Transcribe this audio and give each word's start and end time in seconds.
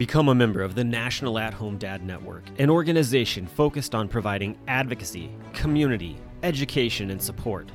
Become 0.00 0.30
a 0.30 0.34
member 0.34 0.62
of 0.62 0.74
the 0.74 0.82
National 0.82 1.38
At 1.38 1.52
Home 1.52 1.76
Dad 1.76 2.02
Network, 2.02 2.44
an 2.58 2.70
organization 2.70 3.46
focused 3.46 3.94
on 3.94 4.08
providing 4.08 4.56
advocacy, 4.66 5.30
community, 5.52 6.16
education, 6.42 7.10
and 7.10 7.20
support. 7.20 7.68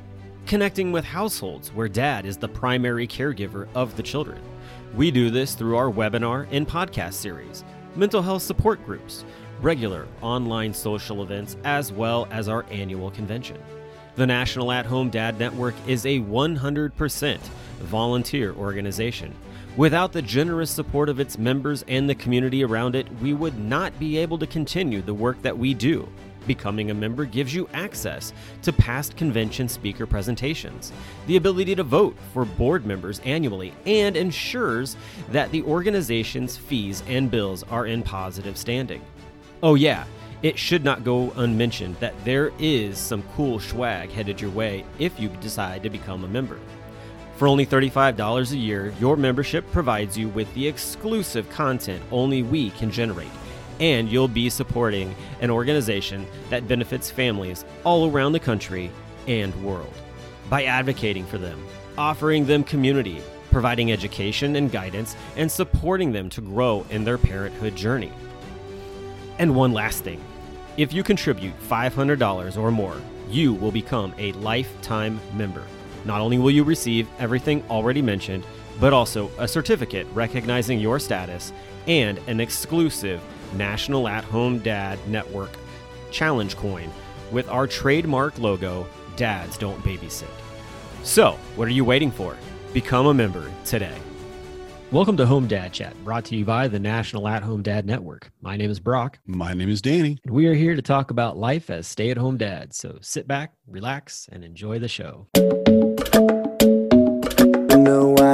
Connecting 0.47 0.91
with 0.91 1.05
households 1.05 1.71
where 1.71 1.88
dad 1.88 2.25
is 2.25 2.35
the 2.35 2.47
primary 2.47 3.07
caregiver 3.07 3.67
of 3.75 3.96
the 3.96 4.01
children. 4.01 4.41
We 4.96 5.11
do 5.11 5.29
this 5.29 5.53
through 5.53 5.78
our 5.78 5.92
webinar 5.92 6.47
and 6.49 6.67
podcast 6.67 7.13
series, 7.13 7.63
mental 7.96 8.24
health 8.24 8.42
support 8.42 8.83
groups, 8.87 9.23
regular 9.62 10.07
online 10.23 10.73
social 10.73 11.21
events, 11.21 11.57
as 11.63 11.92
well 11.92 12.28
as 12.31 12.49
our 12.49 12.65
annual 12.71 13.12
convention. 13.12 13.62
The 14.15 14.26
National 14.26 14.71
At 14.71 14.87
Home 14.87 15.12
Dad 15.12 15.37
Network 15.37 15.76
is 15.85 16.07
a 16.07 16.21
100% 16.21 17.38
volunteer 17.81 18.55
organization. 18.55 19.31
Without 19.77 20.13
the 20.13 20.21
generous 20.21 20.71
support 20.71 21.09
of 21.09 21.20
its 21.20 21.38
members 21.38 21.84
and 21.89 22.09
the 22.09 22.15
community 22.15 22.63
around 22.63 22.95
it, 22.95 23.05
we 23.21 23.34
would 23.34 23.59
not 23.59 23.98
be 23.99 24.17
able 24.17 24.38
to 24.38 24.48
continue 24.48 25.01
the 25.01 25.13
work 25.13 25.41
that 25.41 25.57
we 25.57 25.73
do. 25.73 26.07
Becoming 26.48 26.91
a 26.91 26.93
member 26.93 27.25
gives 27.25 27.53
you 27.53 27.67
access 27.73 28.31
to 28.61 28.71
past 28.71 29.17
convention 29.17 29.67
speaker 29.67 30.05
presentations, 30.05 30.93
the 31.27 31.35
ability 31.35 31.75
to 31.75 31.84
vote 31.84 32.15
for 32.31 32.45
board 32.45 32.85
members 32.85 33.20
annually, 33.25 33.73
and 33.85 34.15
ensures 34.15 34.95
that 35.31 35.51
the 35.51 35.63
organization's 35.63 36.55
fees 36.55 37.03
and 37.07 37.29
bills 37.29 37.63
are 37.63 37.85
in 37.85 38.01
positive 38.01 38.57
standing. 38.57 39.01
Oh, 39.62 39.76
yeah, 39.76 40.05
it 40.41 40.57
should 40.57 40.85
not 40.85 41.03
go 41.03 41.34
unmentioned 41.35 41.98
that 41.99 42.13
there 42.23 42.53
is 42.59 42.98
some 42.98 43.23
cool 43.35 43.59
swag 43.59 44.09
headed 44.09 44.39
your 44.39 44.51
way 44.51 44.85
if 44.99 45.20
you 45.20 45.27
decide 45.41 45.84
to 45.84 45.89
become 45.89 46.23
a 46.23 46.29
member. 46.29 46.59
For 47.35 47.49
only 47.49 47.66
$35 47.66 48.52
a 48.52 48.57
year, 48.57 48.94
your 48.98 49.17
membership 49.17 49.70
provides 49.71 50.17
you 50.17 50.30
with 50.30 50.53
the 50.53 50.66
exclusive 50.66 51.49
content 51.49 52.02
only 52.09 52.43
we 52.43 52.70
can 52.71 52.89
generate, 52.89 53.31
and 53.82 54.09
you'll 54.09 54.29
be 54.29 54.49
supporting 54.49 55.13
an 55.41 55.49
organization 55.49 56.26
that 56.49 56.68
benefits 56.68 57.12
families 57.12 57.65
all 57.84 58.09
around 58.09 58.32
the 58.32 58.40
country 58.40 58.90
and 59.27 59.54
world. 59.65 59.93
By 60.49 60.63
advocating 60.63 61.26
for 61.26 61.37
them, 61.37 61.62
offering 61.98 62.46
them 62.46 62.63
community, 62.63 63.21
providing 63.52 63.91
education 63.91 64.56
and 64.56 64.72
guidance, 64.72 65.18
and 65.36 65.52
supporting 65.52 66.14
them 66.14 66.30
to 66.30 66.42
grow 66.42 66.86
in 66.90 67.04
their 67.04 67.18
parenthood 67.18 67.76
journey. 67.76 68.14
And 69.40 69.56
one 69.56 69.74
last 69.74 70.06
thing 70.06 70.22
if 70.78 70.94
you 70.94 71.04
contribute 71.04 71.58
$500 71.70 72.58
or 72.58 72.72
more, 72.72 73.02
you 73.30 73.54
will 73.54 73.72
become 73.72 74.14
a 74.18 74.31
lifetime 74.34 75.20
member. 75.34 75.64
Not 76.06 76.22
only 76.22 76.38
will 76.38 76.52
you 76.52 76.64
receive 76.64 77.08
everything 77.20 77.64
already 77.70 78.02
mentioned, 78.02 78.45
but 78.80 78.94
also 78.94 79.31
a 79.39 79.48
certificate 79.48 80.08
recognizing 80.14 80.80
your 80.80 81.00
status 81.00 81.52
and 81.88 82.20
an 82.28 82.39
exclusive 82.39 83.22
National 83.56 84.08
At 84.08 84.23
Home 84.25 84.59
Dad 84.59 85.00
Network 85.08 85.52
challenge 86.12 86.56
coin 86.56 86.89
with 87.31 87.50
our 87.50 87.67
trademark 87.67 88.38
logo, 88.39 88.88
Dads 89.16 89.58
Don't 89.58 89.81
Babysit. 89.84 90.30
So, 91.03 91.38
what 91.56 91.67
are 91.67 91.72
you 91.72 91.84
waiting 91.84 92.12
for? 92.12 92.38
Become 92.73 93.08
a 93.08 93.14
member 93.14 93.52
today. 93.66 93.97
Welcome 94.92 95.17
to 95.17 95.25
Home 95.25 95.47
Dad 95.47 95.73
Chat, 95.73 95.95
brought 96.03 96.25
to 96.25 96.36
you 96.36 96.45
by 96.45 96.67
the 96.67 96.80
National 96.80 97.28
At 97.28 97.44
Home 97.44 97.62
Dad 97.62 97.86
Network. 97.86 98.31
My 98.42 98.56
name 98.56 98.69
is 98.69 98.80
Brock. 98.80 99.19
My 99.25 99.53
name 99.53 99.69
is 99.69 99.81
Danny. 99.81 100.19
And 100.23 100.34
we 100.34 100.45
are 100.47 100.53
here 100.53 100.75
to 100.75 100.81
talk 100.81 101.12
about 101.12 101.38
life 101.38 101.69
as 101.69 101.88
stay 101.88 102.12
at 102.12 102.17
home 102.17 102.38
dads. 102.38 102.78
So 102.78 103.00
sit 103.02 103.28
back, 103.28 103.53
relax, 103.67 104.30
and 104.31 104.44
enjoy 104.44 104.80
the 104.80 104.88
show. 104.88 105.28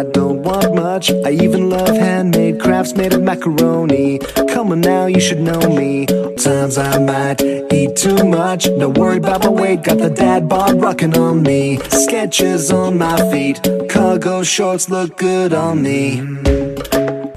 I 0.01 0.05
don't 0.05 0.41
want 0.41 0.73
much. 0.73 1.11
I 1.11 1.29
even 1.29 1.69
love 1.69 1.89
handmade 1.89 2.59
crafts 2.59 2.95
made 2.95 3.13
of 3.13 3.21
macaroni. 3.21 4.17
Come 4.49 4.71
on 4.71 4.81
now, 4.81 5.05
you 5.05 5.19
should 5.19 5.41
know 5.41 5.59
me. 5.69 6.07
Times 6.37 6.79
I 6.79 6.97
might 6.97 7.39
eat 7.71 7.97
too 7.97 8.23
much. 8.23 8.67
No 8.67 8.89
worry 8.89 9.17
about 9.17 9.43
my 9.43 9.49
weight. 9.49 9.83
Got 9.83 9.99
the 9.99 10.09
dad 10.09 10.49
bod 10.49 10.81
rocking 10.81 11.15
on 11.15 11.43
me. 11.43 11.77
Skechers 11.77 12.73
on 12.73 12.97
my 12.97 13.15
feet. 13.29 13.61
Cargo 13.91 14.41
shorts 14.41 14.89
look 14.89 15.19
good 15.19 15.53
on 15.53 15.83
me. 15.83 16.21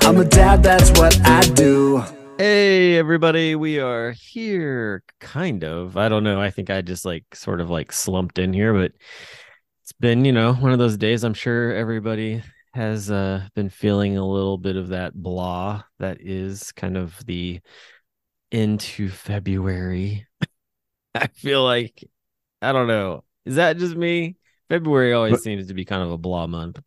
I'm 0.01 0.17
a 0.17 0.25
dad, 0.25 0.63
that's 0.63 0.89
what 0.99 1.21
I 1.27 1.43
do. 1.43 2.03
Hey 2.39 2.97
everybody, 2.97 3.57
we 3.57 3.79
are 3.79 4.13
here 4.13 5.03
kind 5.21 5.65
of. 5.65 5.99
I 5.99 6.09
don't 6.09 6.25
know. 6.25 6.41
I 6.41 6.49
think 6.49 6.71
I 6.71 6.81
just 6.81 7.05
like 7.05 7.27
sort 7.35 7.61
of 7.61 7.69
like 7.69 7.93
slumped 7.93 8.39
in 8.39 8.55
here, 8.55 8.73
but 8.73 8.93
it's 9.83 9.93
been, 9.93 10.25
you 10.25 10.33
know, 10.33 10.55
one 10.55 10.73
of 10.73 10.79
those 10.79 10.97
days 10.97 11.25
I'm 11.25 11.35
sure 11.35 11.75
everybody 11.75 12.43
has 12.75 13.11
uh 13.11 13.47
been 13.55 13.71
feeling 13.71 14.17
a 14.17 14.27
little 14.27 14.59
bit 14.59 14.77
of 14.77 14.89
that 14.89 15.15
blah 15.15 15.83
that 16.01 16.21
is 16.21 16.73
kind 16.73 16.97
of 16.97 17.17
the 17.27 17.61
into 18.51 19.09
February. 19.09 20.27
I 21.15 21.29
feel 21.29 21.63
like 21.63 22.03
I 22.61 22.73
don't 22.73 22.89
know. 22.89 23.25
Is 23.45 23.57
that 23.57 23.79
just 23.79 23.95
me? 23.97 24.37
February 24.69 25.13
always 25.13 25.33
But- 25.35 25.43
seems 25.43 25.69
to 25.69 25.75
be 25.75 25.85
kind 25.85 26.03
of 26.03 26.11
a 26.11 26.19
blah 26.19 26.47
month. 26.47 26.81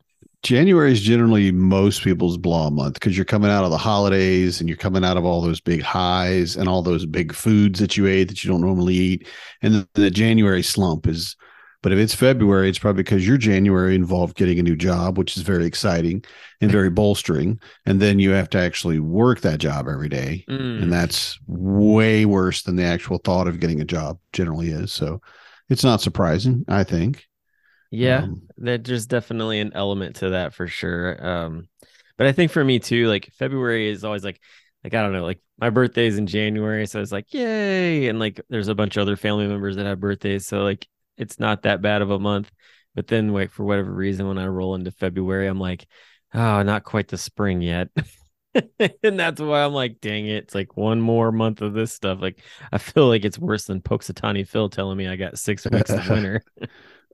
January 0.44 0.92
is 0.92 1.02
generally 1.02 1.52
most 1.52 2.04
people's 2.04 2.38
blah 2.38 2.70
month 2.70 2.94
because 2.94 3.18
you're 3.18 3.26
coming 3.26 3.50
out 3.50 3.64
of 3.66 3.72
the 3.72 3.78
holidays 3.78 4.60
and 4.60 4.70
you're 4.70 4.78
coming 4.78 5.04
out 5.04 5.18
of 5.18 5.26
all 5.26 5.42
those 5.42 5.60
big 5.60 5.82
highs 5.82 6.56
and 6.56 6.70
all 6.70 6.82
those 6.84 7.06
big 7.06 7.34
foods 7.34 7.80
that 7.80 7.98
you 7.98 8.06
ate 8.08 8.26
that 8.28 8.44
you 8.44 8.50
don't 8.52 8.62
normally 8.62 8.94
eat. 8.94 9.28
And 9.62 9.74
the, 9.74 9.90
the 9.94 10.12
January 10.12 10.62
slump 10.62 11.08
is, 11.08 11.36
but 11.88 11.94
if 11.94 12.00
it's 12.00 12.14
February, 12.14 12.68
it's 12.68 12.80
probably 12.80 13.02
because 13.02 13.26
your 13.26 13.38
January 13.38 13.96
involved 13.96 14.36
getting 14.36 14.60
a 14.60 14.62
new 14.62 14.76
job, 14.76 15.18
which 15.18 15.38
is 15.38 15.44
very 15.44 15.66
exciting 15.66 16.22
and 16.60 16.70
very 16.70 16.90
bolstering. 16.90 17.62
And 17.86 18.02
then 18.02 18.20
you 18.20 18.32
have 18.32 18.50
to 18.50 18.58
actually 18.58 19.00
work 19.00 19.40
that 19.40 19.62
job 19.62 19.88
every 19.88 20.10
day. 20.10 20.44
Mm. 20.50 20.84
And 20.84 20.92
that's 20.92 21.40
way 21.48 22.26
worse 22.26 22.64
than 22.64 22.76
the 22.76 22.84
actual 22.84 23.20
thought 23.20 23.48
of 23.48 23.62
getting 23.62 23.80
a 23.80 23.86
job 23.86 24.20
generally 24.34 24.68
is. 24.68 24.92
So 24.92 25.22
it's 25.70 25.86
not 25.86 26.02
surprising, 26.02 26.66
I 26.68 26.84
think. 26.84 27.26
Yeah, 27.90 28.24
Um, 28.24 28.42
that 28.58 28.84
there's 28.84 29.06
definitely 29.06 29.62
an 29.62 29.72
element 29.74 30.18
to 30.18 30.32
that 30.32 30.54
for 30.54 30.68
sure. 30.68 31.26
Um, 31.26 31.70
but 32.18 32.28
I 32.28 32.34
think 32.34 32.52
for 32.52 32.66
me 32.66 32.80
too, 32.80 33.08
like 33.08 33.32
February 33.40 33.88
is 33.88 34.04
always 34.04 34.26
like, 34.26 34.42
like 34.84 34.94
I 34.94 35.02
don't 35.02 35.14
know, 35.14 35.24
like 35.24 35.40
my 35.58 35.70
birthday's 35.70 36.18
in 36.18 36.28
January, 36.28 36.86
so 36.86 37.00
it's 37.00 37.14
like 37.14 37.34
yay, 37.34 38.10
and 38.10 38.20
like 38.20 38.42
there's 38.50 38.68
a 38.68 38.76
bunch 38.76 38.98
of 38.98 39.04
other 39.04 39.16
family 39.16 39.48
members 39.48 39.78
that 39.78 39.86
have 39.86 40.02
birthdays, 40.02 40.46
so 40.46 40.64
like 40.64 40.86
it's 41.18 41.40
not 41.40 41.64
that 41.64 41.82
bad 41.82 42.02
of 42.02 42.12
a 42.12 42.20
month. 42.20 42.52
But 42.96 43.08
then, 43.08 43.32
like 43.32 43.52
for 43.52 43.64
whatever 43.64 43.92
reason, 43.92 44.28
when 44.28 44.38
I 44.40 44.48
roll 44.48 44.76
into 44.76 44.92
February, 44.92 45.48
I'm 45.48 45.60
like, 45.60 45.86
oh, 46.34 46.64
not 46.64 46.84
quite 46.84 47.08
the 47.08 47.18
spring 47.18 47.62
yet. 47.62 47.90
and 49.04 49.20
that's 49.20 49.40
why 49.40 49.64
I'm 49.64 49.74
like, 49.74 50.02
dang 50.02 50.26
it, 50.26 50.44
it's 50.44 50.56
like 50.56 50.78
one 50.78 51.00
more 51.02 51.32
month 51.32 51.62
of 51.62 51.74
this 51.74 51.94
stuff. 51.94 52.20
Like 52.22 52.42
I 52.72 52.78
feel 52.78 53.08
like 53.08 53.26
it's 53.26 53.40
worse 53.40 53.66
than 53.66 53.82
Punxsutawney 53.82 54.48
Phil 54.48 54.70
telling 54.70 54.98
me 54.98 55.08
I 55.08 55.16
got 55.16 55.38
six 55.38 55.66
weeks 55.72 55.90
of 55.90 56.10
winter. 56.10 56.44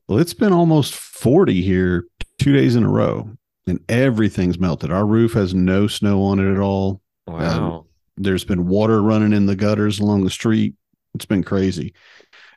Well, 0.08 0.20
it's 0.20 0.34
been 0.34 0.54
almost 0.54 0.96
40 0.96 1.62
here 1.62 2.06
two 2.40 2.54
days 2.54 2.76
in 2.76 2.84
a 2.84 2.90
row, 2.90 3.30
and 3.68 3.80
everything's 3.90 4.60
melted. 4.60 4.92
Our 4.92 5.06
roof 5.06 5.34
has 5.34 5.54
no 5.54 5.88
snow 5.88 6.24
on 6.24 6.40
it 6.40 6.52
at 6.52 6.60
all. 6.60 7.02
Um, 7.28 7.36
wow. 7.36 7.86
There's 8.18 8.44
been 8.44 8.68
water 8.68 9.02
running 9.02 9.34
in 9.34 9.46
the 9.46 9.56
gutters 9.56 10.00
along 10.00 10.24
the 10.24 10.30
street. 10.30 10.76
It's 11.16 11.26
been 11.26 11.44
crazy. 11.44 11.94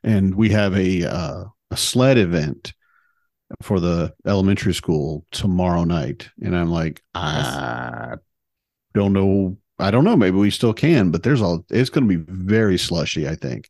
And 0.03 0.35
we 0.35 0.51
have 0.51 0.77
a 0.77 1.05
uh, 1.05 1.45
a 1.71 1.77
sled 1.77 2.19
event 2.19 2.73
for 3.63 3.81
the 3.81 4.13
elementary 4.27 4.75
school 4.75 5.25
tomorrow 5.31 5.85
night. 5.85 6.29
And 6.43 6.57
I'm 6.57 6.71
like, 6.71 7.03
I 7.15 8.15
don't 8.95 9.13
know. 9.13 9.57
I 9.79 9.91
don't 9.91 10.05
know. 10.05 10.17
Maybe 10.17 10.37
we 10.39 10.51
still 10.51 10.73
can, 10.73 11.11
but 11.11 11.23
there's 11.23 11.43
all 11.43 11.65
it's 11.71 11.91
going 11.91 12.09
to 12.09 12.19
be 12.19 12.25
very 12.33 12.79
slushy, 12.79 13.29
I 13.29 13.35
think. 13.35 13.69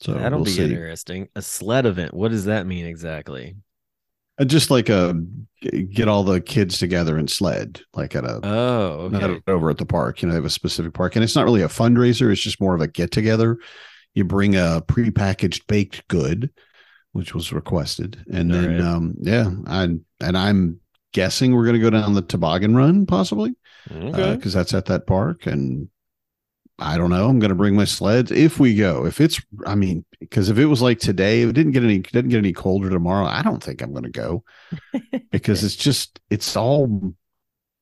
So 0.00 0.14
That'll 0.14 0.38
we'll 0.38 0.44
be 0.46 0.52
see. 0.52 0.64
interesting. 0.64 1.28
A 1.34 1.42
sled 1.42 1.84
event. 1.86 2.14
What 2.14 2.30
does 2.30 2.44
that 2.46 2.66
mean 2.66 2.86
exactly? 2.86 3.56
Uh, 4.40 4.44
just 4.44 4.70
like 4.70 4.88
a 4.88 5.20
get 5.90 6.06
all 6.06 6.22
the 6.22 6.40
kids 6.40 6.78
together 6.78 7.16
and 7.16 7.28
sled 7.28 7.80
like 7.94 8.14
at 8.14 8.24
a 8.24 8.38
Oh, 8.46 9.08
not 9.10 9.24
okay. 9.24 9.40
over 9.48 9.68
at 9.70 9.78
the 9.78 9.84
park 9.86 10.22
you 10.22 10.28
know 10.28 10.32
they 10.32 10.36
have 10.38 10.44
a 10.44 10.50
specific 10.50 10.94
park 10.94 11.16
and 11.16 11.24
it's 11.24 11.34
not 11.34 11.44
really 11.44 11.62
a 11.62 11.68
fundraiser 11.68 12.30
it's 12.30 12.40
just 12.40 12.60
more 12.60 12.76
of 12.76 12.80
a 12.80 12.86
get 12.86 13.10
together 13.10 13.58
you 14.18 14.24
bring 14.24 14.54
a 14.56 14.82
prepackaged 14.86 15.66
baked 15.66 16.06
good 16.08 16.50
which 17.12 17.34
was 17.34 17.52
requested. 17.54 18.22
And 18.30 18.52
then 18.52 18.64
Alright. 18.64 18.80
um 18.82 19.14
yeah 19.20 19.50
i 19.66 19.84
and 19.84 20.36
i'm 20.38 20.78
guessing 21.14 21.54
we're 21.54 21.64
going 21.64 21.74
to 21.74 21.80
go 21.80 21.88
down 21.90 22.12
the 22.12 22.20
toboggan 22.22 22.76
run 22.76 23.06
possibly 23.06 23.54
Okay. 23.90 24.36
because 24.36 24.52
that's 24.52 24.74
at 24.74 24.84
that 24.86 25.06
park. 25.06 25.46
And 25.46 25.88
i 26.78 26.96
don't 26.98 27.10
know 27.10 27.28
i'm 27.28 27.38
going 27.40 27.48
to 27.48 27.54
bring 27.56 27.74
my 27.74 27.86
sleds 27.86 28.30
if 28.30 28.60
we 28.60 28.74
go. 28.74 29.06
If 29.06 29.20
it's 29.20 29.40
i 29.66 29.74
mean 29.74 30.04
because 30.20 30.48
if 30.50 30.58
it 30.58 30.66
was 30.66 30.82
like 30.82 30.98
today 31.00 31.42
if 31.42 31.48
it 31.50 31.54
didn't 31.54 31.72
get 31.72 31.82
any 31.82 31.98
didn't 32.00 32.28
get 32.30 32.38
any 32.38 32.52
colder 32.52 32.90
tomorrow 32.90 33.26
i 33.26 33.42
don't 33.42 33.62
think 33.62 33.80
i'm 33.82 33.92
going 33.92 34.04
to 34.04 34.10
go. 34.10 34.44
Because 35.32 35.64
it's 35.64 35.76
just 35.76 36.20
it's 36.30 36.56
all 36.56 37.14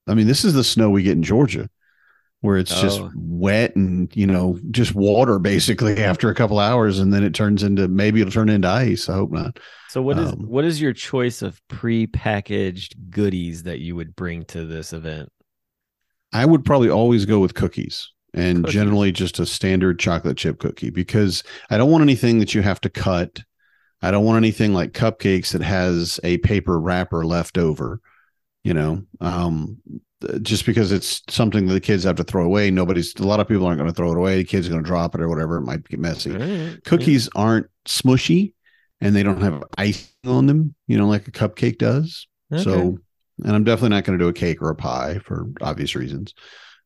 i 0.07 0.15
mean 0.15 0.27
this 0.29 0.45
is 0.45 0.55
the 0.55 0.65
snow 0.65 0.89
we 0.91 1.03
get 1.03 1.13
in 1.17 1.23
georgia 1.23 1.69
where 2.47 2.57
it's 2.57 2.81
just 2.81 3.01
Oh. 3.01 3.11
wet 3.17 3.77
and 3.77 4.15
you 4.17 4.27
know 4.27 4.59
just 4.71 4.95
water 4.95 5.39
basically 5.39 6.03
after 6.11 6.31
a 6.31 6.35
couple 6.35 6.59
hours 6.59 6.99
and 6.99 7.13
then 7.13 7.23
it 7.23 7.35
turns 7.35 7.63
into 7.63 7.87
maybe 7.89 8.21
it'll 8.23 8.33
turn 8.33 8.49
into 8.49 8.69
ice 8.69 9.09
i 9.11 9.15
hope 9.15 9.31
not 9.33 9.59
so 9.91 10.01
what 10.01 10.19
is 10.19 10.33
um, 10.33 10.39
what 10.47 10.65
is 10.65 10.81
your 10.81 10.93
choice 10.95 11.43
of 11.43 11.61
pre-packaged 11.69 12.97
goodies 13.11 13.65
that 13.65 13.79
you 13.81 13.97
would 13.97 14.15
bring 14.17 14.45
to 14.47 14.67
this 14.67 14.93
event? 14.93 15.31
I 16.33 16.45
would 16.45 16.65
probably 16.67 16.91
always 16.91 17.25
go 17.25 17.39
with 17.41 17.55
cookies 17.55 18.11
and 18.35 18.59
Cookies. 18.59 18.75
generally 18.75 19.11
just 19.13 19.39
a 19.39 19.47
standard 19.47 19.99
chocolate 19.99 20.37
chip 20.37 20.59
cookie 20.59 20.91
because 20.91 21.43
I 21.71 21.79
don't 21.79 21.91
want 21.91 22.03
anything 22.03 22.41
that 22.41 22.55
you 22.55 22.61
have 22.63 22.81
to 22.83 22.91
cut. 22.91 23.41
I 24.03 24.11
don't 24.11 24.25
want 24.27 24.37
anything 24.37 24.75
like 24.75 24.93
cupcakes 24.93 25.53
that 25.53 25.63
has 25.63 26.21
a 26.23 26.37
paper 26.39 26.79
wrapper 26.79 27.25
left 27.25 27.57
over, 27.57 28.01
you 28.65 28.75
know. 28.75 29.03
Um 29.21 29.79
just 30.43 30.65
because 30.65 30.93
it's 30.93 31.23
something 31.29 31.67
that 31.67 31.75
the 31.75 31.81
kids 31.81 32.05
have 32.05 32.17
to 32.17 32.25
throw 32.25 32.45
away, 32.45 32.71
nobody's 32.71 33.15
a 33.17 33.27
lot 33.27 33.41
of 33.41 33.49
people 33.49 33.67
aren't 33.67 33.79
going 33.79 33.91
to 33.91 33.95
throw 33.95 34.13
it 34.13 34.17
away. 34.17 34.39
The 34.39 34.45
kids 34.45 34.67
are 34.67 34.71
going 34.71 34.83
to 34.83 34.87
drop 34.87 35.15
it 35.15 35.21
or 35.21 35.29
whatever. 35.29 35.59
It 35.59 35.63
might 35.63 35.87
get 35.87 36.01
messy. 36.01 36.79
Cookies 36.85 37.29
aren't 37.35 37.67
smushy 37.87 38.55
and 39.01 39.15
they 39.15 39.23
don't 39.23 39.43
have 39.43 39.63
icing 39.77 40.09
on 40.27 40.47
them, 40.47 40.75
you 40.87 40.97
know, 40.97 41.07
like 41.07 41.29
a 41.29 41.31
cupcake 41.31 41.79
does. 41.79 42.27
yeah. 42.51 42.59
So, 42.59 42.99
and 43.45 43.55
I'm 43.55 43.65
definitely 43.65 43.91
not 43.91 44.05
going 44.05 44.19
to 44.19 44.25
do 44.25 44.29
a 44.29 44.33
cake 44.33 44.63
or 44.63 44.71
a 44.71 44.75
pie 44.75 45.19
for 45.19 45.47
obvious 45.61 45.95
reasons. 45.95 46.35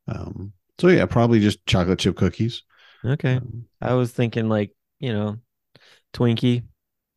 Um, 0.08 0.52
so 0.78 0.88
yeah, 0.88 1.06
probably 1.06 1.38
just 1.40 1.64
chocolate 1.66 2.00
chip 2.00 2.16
cookies. 2.16 2.62
okay. 3.04 3.36
Um, 3.36 3.66
I 3.80 3.94
was 3.94 4.10
thinking 4.10 4.48
like, 4.48 4.72
you 4.98 5.12
know, 5.12 5.36
Twinkie, 6.12 6.64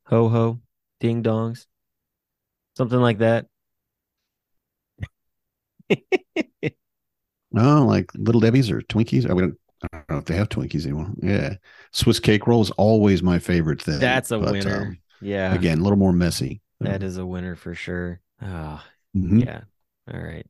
ho 0.05 0.29
ho, 0.29 0.61
ding 0.99 1.23
dongs, 1.23 1.65
something 2.77 2.99
like 2.99 3.17
that. 3.19 3.47
oh, 7.57 7.85
like 7.85 8.09
little 8.15 8.41
Debbie's 8.41 8.69
or 8.71 8.81
Twinkies. 8.81 9.29
Or 9.29 9.35
we 9.35 9.41
don't, 9.43 9.59
I 9.83 9.87
don't 9.97 10.09
know 10.09 10.17
if 10.17 10.25
they 10.25 10.35
have 10.35 10.49
Twinkies 10.49 10.85
anymore. 10.85 11.11
Yeah, 11.21 11.55
Swiss 11.91 12.19
cake 12.19 12.47
roll 12.47 12.61
is 12.61 12.71
always 12.71 13.21
my 13.23 13.39
favorite 13.39 13.81
thing. 13.81 13.99
That's 13.99 14.31
a 14.31 14.39
but, 14.39 14.51
winner. 14.53 14.81
um, 14.81 14.97
yeah. 15.21 15.53
again, 15.53 15.79
a 15.79 15.83
little 15.83 15.97
more 15.97 16.13
messy. 16.13 16.61
That 16.79 17.03
is 17.03 17.17
a 17.17 17.25
winner 17.25 17.55
for 17.55 17.73
sure. 17.75 18.19
Ah, 18.41 18.85
Mhm. 19.15 19.45
yeah. 19.45 19.61
All 20.13 20.19
right. 20.19 20.45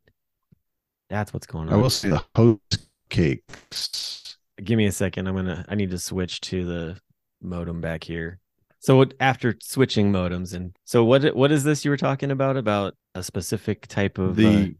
That's 1.10 1.32
what's 1.32 1.46
going 1.46 1.68
on. 1.68 1.74
I 1.74 1.78
will 1.78 1.92
say 1.92 2.10
the 2.10 2.24
host 2.36 2.88
cakes. 3.10 4.38
Give 4.64 4.78
me 4.78 4.86
a 4.88 4.92
second. 4.92 5.28
I'm 5.28 5.36
gonna. 5.36 5.66
I 5.68 5.76
need 5.76 5.92
to 5.92 6.00
switch 6.00 6.42
to 6.42 6.66
the 6.66 7.00
modem 7.42 7.82
back 7.82 8.04
here. 8.04 8.40
So 8.80 8.98
what- 8.98 9.14
after 9.20 9.56
switching 9.62 10.12
modems, 10.12 10.54
and 10.56 10.76
so 10.86 11.04
what? 11.06 11.36
What 11.36 11.52
is 11.52 11.64
this 11.64 11.86
you 11.86 11.92
were 11.92 11.98
talking 11.98 12.32
about? 12.32 12.58
About 12.58 12.96
a 13.16 13.24
specific 13.24 13.88
type 13.88 14.18
of 14.18 14.46
uh, 14.46 14.68
The 14.68 14.76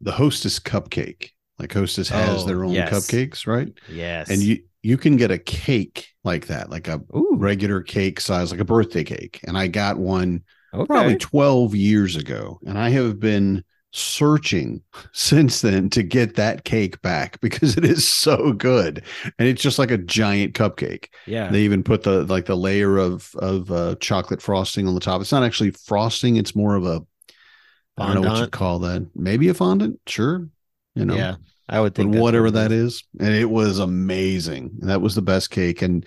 the 0.00 0.12
hostess 0.12 0.58
cupcake. 0.58 1.30
Like 1.58 1.72
hostess 1.72 2.08
has 2.10 2.44
Oh, 2.44 2.46
their 2.46 2.64
own 2.64 2.74
yes. 2.74 2.84
cupcakes, 2.84 3.46
right? 3.46 3.68
yes, 3.86 4.28
And 4.28 4.42
you 4.42 4.62
you 4.82 4.96
can 4.96 5.16
get 5.16 5.30
a 5.30 5.38
cake 5.38 6.08
like 6.22 6.46
that, 6.48 6.70
like 6.70 6.86
a 6.88 7.00
ooh 7.16 7.34
regular 7.36 7.82
cake 7.82 8.20
size, 8.20 8.50
like 8.50 8.60
a 8.60 8.64
birthday 8.64 9.04
cake. 9.04 9.40
And 9.46 9.56
I 9.58 9.66
got 9.68 9.98
one 9.98 10.42
okay. 10.72 10.86
probably 10.86 11.16
12 11.16 11.74
years 11.74 12.16
ago. 12.16 12.60
And 12.66 12.78
I 12.78 12.90
have 12.90 13.18
been 13.18 13.64
searching 13.92 14.82
since 15.12 15.60
then 15.62 15.88
to 15.90 16.02
get 16.02 16.36
that 16.36 16.64
cake 16.64 17.00
back 17.02 17.40
because 17.42 17.76
it 17.76 17.84
is 17.84 18.08
so 18.08 18.52
good. 18.52 19.02
And 19.38 19.48
it's 19.48 19.62
just 19.62 19.78
like 19.78 19.90
a 19.90 19.98
giant 19.98 20.54
cupcake. 20.54 21.06
yeah. 21.26 21.50
They 21.50 21.62
even 21.62 21.82
put 21.82 22.02
the 22.02 22.24
like 22.24 22.46
the 22.46 22.56
layer 22.56 22.98
of 22.98 23.34
of 23.36 23.70
uh, 23.72 23.96
chocolate 24.00 24.42
frosting 24.42 24.86
on 24.86 24.94
the 24.94 25.00
top. 25.00 25.20
It's 25.20 25.32
not 25.32 25.42
actually 25.44 25.70
frosting, 25.72 26.36
it's 26.36 26.54
more 26.54 26.76
of 26.76 26.86
a 26.86 27.02
I 27.98 28.12
don't 28.12 28.22
know 28.22 28.30
what 28.32 28.40
you 28.40 28.46
call 28.48 28.80
that. 28.80 29.06
Maybe 29.14 29.48
a 29.48 29.54
fondant, 29.54 30.00
sure. 30.06 30.48
You 30.94 31.04
know, 31.04 31.14
yeah, 31.14 31.36
I 31.68 31.80
would 31.80 31.94
think 31.94 32.14
whatever 32.14 32.50
that 32.50 32.72
is. 32.72 33.04
And 33.20 33.34
it 33.34 33.48
was 33.50 33.78
amazing. 33.78 34.78
That 34.80 35.00
was 35.00 35.14
the 35.14 35.22
best 35.22 35.50
cake. 35.50 35.82
And 35.82 36.04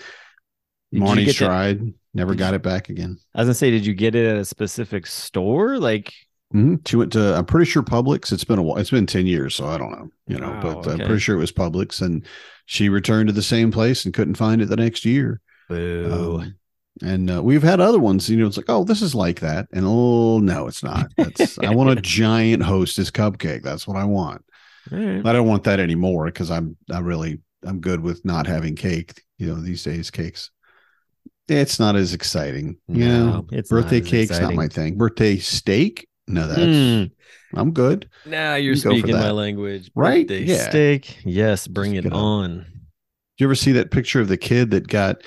Did 0.92 1.04
that- 1.28 1.36
tried, 1.36 1.94
never 2.14 2.36
got 2.36 2.54
it 2.54 2.64
back 2.64 2.90
again. 2.90 3.18
I 3.36 3.42
was 3.42 3.48
gonna 3.48 3.54
say, 3.56 3.72
did 3.72 3.86
you 3.86 3.94
get 3.94 4.16
it 4.16 4.26
at 4.26 4.38
a 4.38 4.46
specific 4.46 5.06
store? 5.08 5.78
Like, 5.78 6.14
hmm 6.52 6.76
She 6.88 6.96
went 6.96 7.14
to, 7.14 7.36
I'm 7.38 7.46
pretty 7.46 7.70
sure 7.70 7.84
Publix. 7.84 8.32
It's 8.32 8.44
been 8.44 8.58
a 8.60 8.64
while. 8.64 8.78
It's 8.78 8.90
been 8.90 9.06
10 9.06 9.28
years. 9.28 9.56
So 9.56 9.66
I 9.68 9.78
don't 9.78 9.92
know, 9.92 10.10
you 10.28 10.40
know, 10.40 10.50
Wow, 10.50 10.82
but 10.84 10.88
I'm 10.88 10.98
pretty 11.00 11.20
sure 11.20 11.36
it 11.36 11.40
was 11.40 11.52
Publix. 11.52 12.02
And 12.02 12.26
she 12.66 12.90
returned 12.90 13.28
to 13.28 13.34
the 13.34 13.44
same 13.44 13.72
place 13.72 14.06
and 14.06 14.14
couldn't 14.14 14.36
find 14.36 14.62
it 14.62 14.66
the 14.68 14.76
next 14.76 15.06
year. 15.06 15.42
boo. 15.70 16.40
Um, 16.42 16.56
and 17.02 17.30
uh, 17.32 17.42
we've 17.44 17.64
had 17.64 17.80
other 17.80 18.00
ones, 18.00 18.30
you 18.30 18.38
know, 18.38 18.48
it's 18.48 18.58
like, 18.58 18.66
oh, 18.70 18.84
this 18.84 19.02
is 19.02 19.16
like 19.16 19.40
that. 19.42 19.68
And 19.74 19.86
oh, 19.88 20.40
no, 20.40 20.68
it's 20.68 20.84
not. 20.84 21.08
That's, 21.18 21.58
I 21.60 21.70
want 21.74 21.98
a 21.98 22.02
giant 22.02 22.64
hostess 22.64 23.10
cupcake. 23.12 23.64
That's 23.64 23.88
what 23.88 23.98
I 23.98 24.04
want. 24.04 24.44
All 24.92 24.98
right. 25.00 25.26
I 25.26 25.34
don't 25.34 25.48
want 25.48 25.64
that 25.66 25.80
anymore 25.80 26.26
because 26.26 26.50
I'm, 26.52 26.76
I 26.92 27.00
really, 27.00 27.40
I'm 27.66 27.80
good 27.80 28.02
with 28.02 28.24
not 28.26 28.48
having 28.48 28.76
cake. 28.76 29.22
You 29.38 29.48
know, 29.48 29.62
these 29.62 29.84
days, 29.84 30.10
cakes, 30.12 30.52
it's 31.48 31.80
not 31.80 31.96
as 31.96 32.14
exciting. 32.14 32.78
You 32.88 33.06
No, 33.08 33.26
know, 33.26 33.48
it's 33.52 33.70
birthday 33.70 34.02
as 34.02 34.08
cake's 34.08 34.32
exciting. 34.32 34.50
not 34.50 34.56
my 34.56 34.68
thing. 34.68 34.98
Birthday 34.98 35.38
steak, 35.38 36.08
no, 36.28 36.48
that's, 36.48 36.60
Mm, 36.62 37.12
I'm 37.56 37.72
good. 37.72 38.10
now 38.26 38.56
you're 38.56 38.74
You 38.74 38.80
speaking 38.80 39.16
my 39.16 39.32
language, 39.32 39.90
Right? 39.96 40.28
Birthday 40.28 40.44
Yeah. 40.46 40.70
Steak. 40.70 41.18
Yes, 41.26 41.68
bring 41.68 41.94
Just 41.94 42.06
it 42.06 42.10
get 42.10 42.14
a- 42.14 42.22
on. 42.22 42.58
Did 42.58 42.66
you 43.44 43.48
ever 43.48 43.56
see 43.56 43.72
that 43.74 43.90
picture 43.92 44.20
of 44.22 44.28
the 44.28 44.38
kid 44.38 44.72
that 44.72 44.88
got 44.88 45.24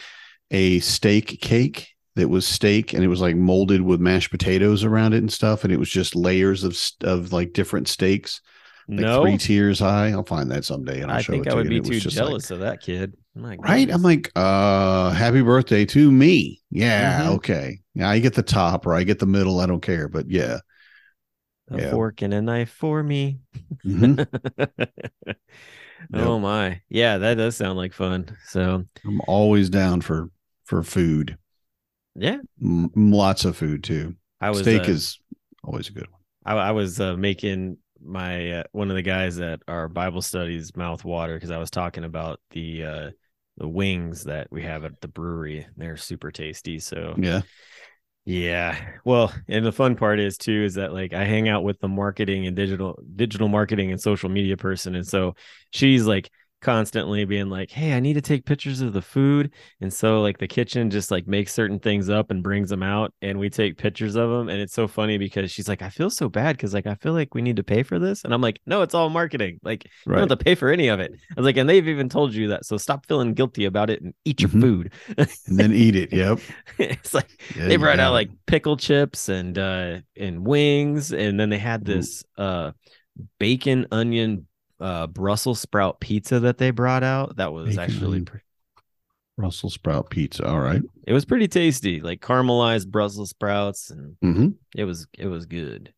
a 0.53 0.79
steak 0.81 1.41
cake 1.41 1.89
that 2.15 2.29
was 2.29 2.47
steak 2.47 2.93
and 2.93 3.03
it 3.03 3.09
was 3.09 3.21
like 3.21 3.35
molded 3.37 3.83
with 3.83 4.01
mashed 4.01 4.31
potatoes 4.31 4.85
around 4.85 5.15
it 5.15 5.19
and 5.19 5.33
stuff, 5.33 5.65
and 5.65 5.73
it 5.73 5.79
was 5.79 5.91
just 5.91 6.15
layers 6.15 6.63
of 6.63 6.79
of 7.03 7.33
like 7.33 7.53
different 7.55 7.89
steaks, 7.89 8.41
like 8.89 9.01
no, 9.01 9.23
three 9.23 9.39
tiers 9.39 9.81
high. 9.81 10.11
I'll 10.11 10.25
find 10.25 10.51
that 10.53 10.65
someday 10.65 11.01
and 11.01 11.11
I'll 11.11 11.19
I 11.19 11.23
show 11.23 11.33
think 11.33 11.47
it 11.47 11.49
I 11.49 11.53
to 11.53 11.57
would 11.57 11.65
you. 11.67 11.71
be 11.71 11.77
And 11.79 11.87
it 11.87 11.89
was 11.89 11.99
too 11.99 12.09
just 12.11 12.17
like- 12.19 12.27
jealous 12.29 12.51
of 12.53 12.61
that 12.61 12.81
kid. 12.81 13.15
Right? 13.35 13.89
I'm 13.91 14.03
like, 14.03 14.31
uh, 14.37 15.09
happy 15.13 15.41
birthday 15.41 15.87
to 15.87 16.13
me. 16.13 16.61
Yeah, 16.71 17.23
Mhm. 17.23 17.37
okay. 17.37 17.79
Yeah, 17.95 18.11
I 18.11 18.19
get 18.19 18.35
the 18.35 18.43
top 18.43 18.87
or 18.87 18.95
I 18.95 19.05
get 19.05 19.21
the 19.21 19.27
middle. 19.27 19.59
I 19.59 19.65
don't 19.65 19.81
care, 19.81 20.07
but 20.07 20.31
yeah. 20.31 20.59
a 21.71 21.81
yeah. 21.81 21.91
fork 21.93 22.21
and 22.21 22.35
a 22.35 22.43
knife 22.43 22.69
for 22.69 23.03
me. 23.03 23.39
Mhm. 23.87 24.27
oh 26.13 26.39
my, 26.39 26.83
yeah, 26.91 27.17
that 27.19 27.37
does 27.37 27.57
sound 27.57 27.79
like 27.79 27.95
fun. 27.95 28.37
So 28.49 28.85
I'm 29.07 29.21
always 29.27 29.71
down 29.71 30.03
for 30.03 30.29
for 30.73 30.83
food. 30.83 31.37
yeah, 32.15 32.39
M- 32.63 32.91
lots 32.97 33.45
of 33.45 33.59
food 33.59 33.85
too. 33.85 34.17
I 34.41 34.49
was 34.49 34.63
Steak 34.63 34.89
uh, 34.89 34.93
is 34.93 35.21
always 35.63 35.91
a 35.91 35.93
good 35.93 36.11
one. 36.11 36.21
I, 36.47 36.55
I 36.55 36.71
was 36.71 36.99
uh, 36.99 37.15
making 37.15 37.77
my 38.03 38.53
uh, 38.53 38.63
one 38.73 38.89
of 38.89 38.97
the 38.97 39.03
guys 39.03 39.39
at 39.39 39.61
our 39.69 39.87
Bible 39.91 40.23
studies 40.23 40.75
mouth 40.75 41.05
water 41.05 41.35
because 41.35 41.51
I 41.51 41.59
was 41.59 41.71
talking 41.71 42.05
about 42.05 42.41
the 42.53 42.85
uh, 42.85 43.11
the 43.59 43.69
wings 43.69 44.25
that 44.25 44.49
we 44.51 44.63
have 44.63 44.87
at 44.87 44.99
the 45.03 45.09
brewery. 45.09 45.67
They're 45.77 45.99
super 45.99 46.31
tasty. 46.31 46.79
So 46.79 47.17
Yeah. 47.19 47.43
yeah, 48.25 48.81
well, 49.05 49.31
and 49.47 49.67
the 49.67 49.73
fun 49.73 49.95
part 49.95 50.21
is 50.21 50.39
too 50.39 50.65
is 50.65 50.75
that 50.77 50.95
like 50.95 51.13
I 51.13 51.25
hang 51.25 51.51
out 51.51 51.65
with 51.65 51.81
the 51.81 51.89
marketing 51.89 52.47
and 52.47 52.57
digital 52.57 52.99
digital 53.15 53.49
marketing 53.49 53.91
and 53.91 54.01
social 54.01 54.31
media 54.31 54.57
person, 54.57 54.95
and 54.95 55.07
so 55.07 55.35
she's 55.71 56.07
like 56.07 56.31
constantly 56.63 57.25
being 57.27 57.51
like, 57.51 57.71
"Hey, 57.71 57.93
I 57.95 58.01
need 58.01 58.15
to 58.15 58.23
take 58.23 58.47
pictures 58.47 58.81
of 58.81 58.95
the 58.95 59.03
food," 59.03 59.53
and 59.81 59.93
so 59.93 60.23
like 60.23 60.39
the 60.39 60.49
kitchen 60.49 60.91
just 60.91 61.11
like 61.11 61.27
makes 61.27 61.53
certain 61.53 61.79
things 61.81 62.09
up 62.09 62.31
and 62.31 62.43
brings 62.43 62.71
them 62.71 62.83
out, 62.83 63.13
and 63.23 63.39
we 63.39 63.51
take 63.51 63.77
pictures 63.77 64.17
of 64.17 64.31
them, 64.31 64.49
and 64.49 64.61
it's 64.61 64.73
so 64.75 64.89
funny 64.89 65.19
because 65.19 65.51
she's 65.53 65.69
like, 65.69 65.83
"I 65.83 65.91
feel 65.91 66.11
so 66.11 66.29
bad 66.31 66.57
because 66.57 66.73
like 66.75 66.87
I 66.87 66.95
feel 66.97 67.13
like 67.13 67.35
we 67.35 67.43
need 67.43 67.57
to 67.57 67.65
pay 67.65 67.83
for 67.83 67.99
this," 67.99 68.25
and 68.25 68.33
I'm 68.33 68.41
like, 68.41 68.61
"No, 68.67 68.83
it's 68.83 68.95
all 68.95 69.11
marketing. 69.11 69.61
Like 69.63 69.85
you 69.85 70.19
don't 70.19 70.31
have 70.31 70.39
to 70.39 70.45
pay 70.45 70.55
for 70.55 70.71
any 70.71 70.89
of 70.89 71.01
it." 71.01 71.13
I 71.37 71.41
was 71.41 71.45
like, 71.45 71.57
"And 71.59 71.69
they've 71.69 71.87
even 71.89 72.09
told 72.09 72.35
you 72.35 72.49
that, 72.49 72.65
so 72.65 72.77
stop 72.79 73.07
feeling 73.07 73.35
guilty 73.35 73.67
about 73.67 73.91
it 73.91 74.01
and 74.03 74.15
eat 74.25 74.41
your 74.43 74.51
Mhm. 74.51 74.61
food." 74.61 74.93
And 75.47 75.59
then 75.59 75.73
eat 75.73 75.97
it. 75.97 76.13
Yep. 76.13 76.41
it's 76.79 77.15
like 77.15 77.31
Yeah, 77.55 77.69
they 77.69 77.77
brought 77.77 77.99
got 77.99 78.01
out 78.01 78.13
like 78.13 78.31
pickle 78.47 78.77
chips 78.77 79.29
and 79.29 79.59
uh 79.59 80.01
and 80.17 80.47
wings 80.47 81.13
and 81.13 81.39
then 81.39 81.49
they 81.51 81.59
had 81.59 81.85
this 81.85 82.25
uh 82.39 82.73
bacon 83.39 83.87
onion 83.93 84.47
uh 84.83 85.07
brussels 85.07 85.61
sprout 85.61 86.01
pizza 86.01 86.41
that 86.41 86.59
they 86.59 86.71
brought 86.71 87.03
out 87.05 87.37
that 87.37 87.53
was 87.53 87.69
Bacon, 87.77 87.81
actually 87.81 88.07
onion. 88.07 88.25
pre- 88.27 88.41
Brussels 89.39 89.73
sprout 89.75 90.11
pizza. 90.11 90.47
All 90.47 90.61
right. 90.61 90.83
it 91.07 91.13
was 91.15 91.25
pretty 91.25 91.49
tasty 91.49 92.01
like 92.01 92.21
caramelized 92.21 92.89
brussels 92.89 93.31
sprouts 93.31 93.91
and 93.91 94.17
Mm-hmm. 94.23 94.49
it 94.77 94.85
was 94.85 95.07
it 95.19 95.27
was 95.27 95.47
good 95.47 95.93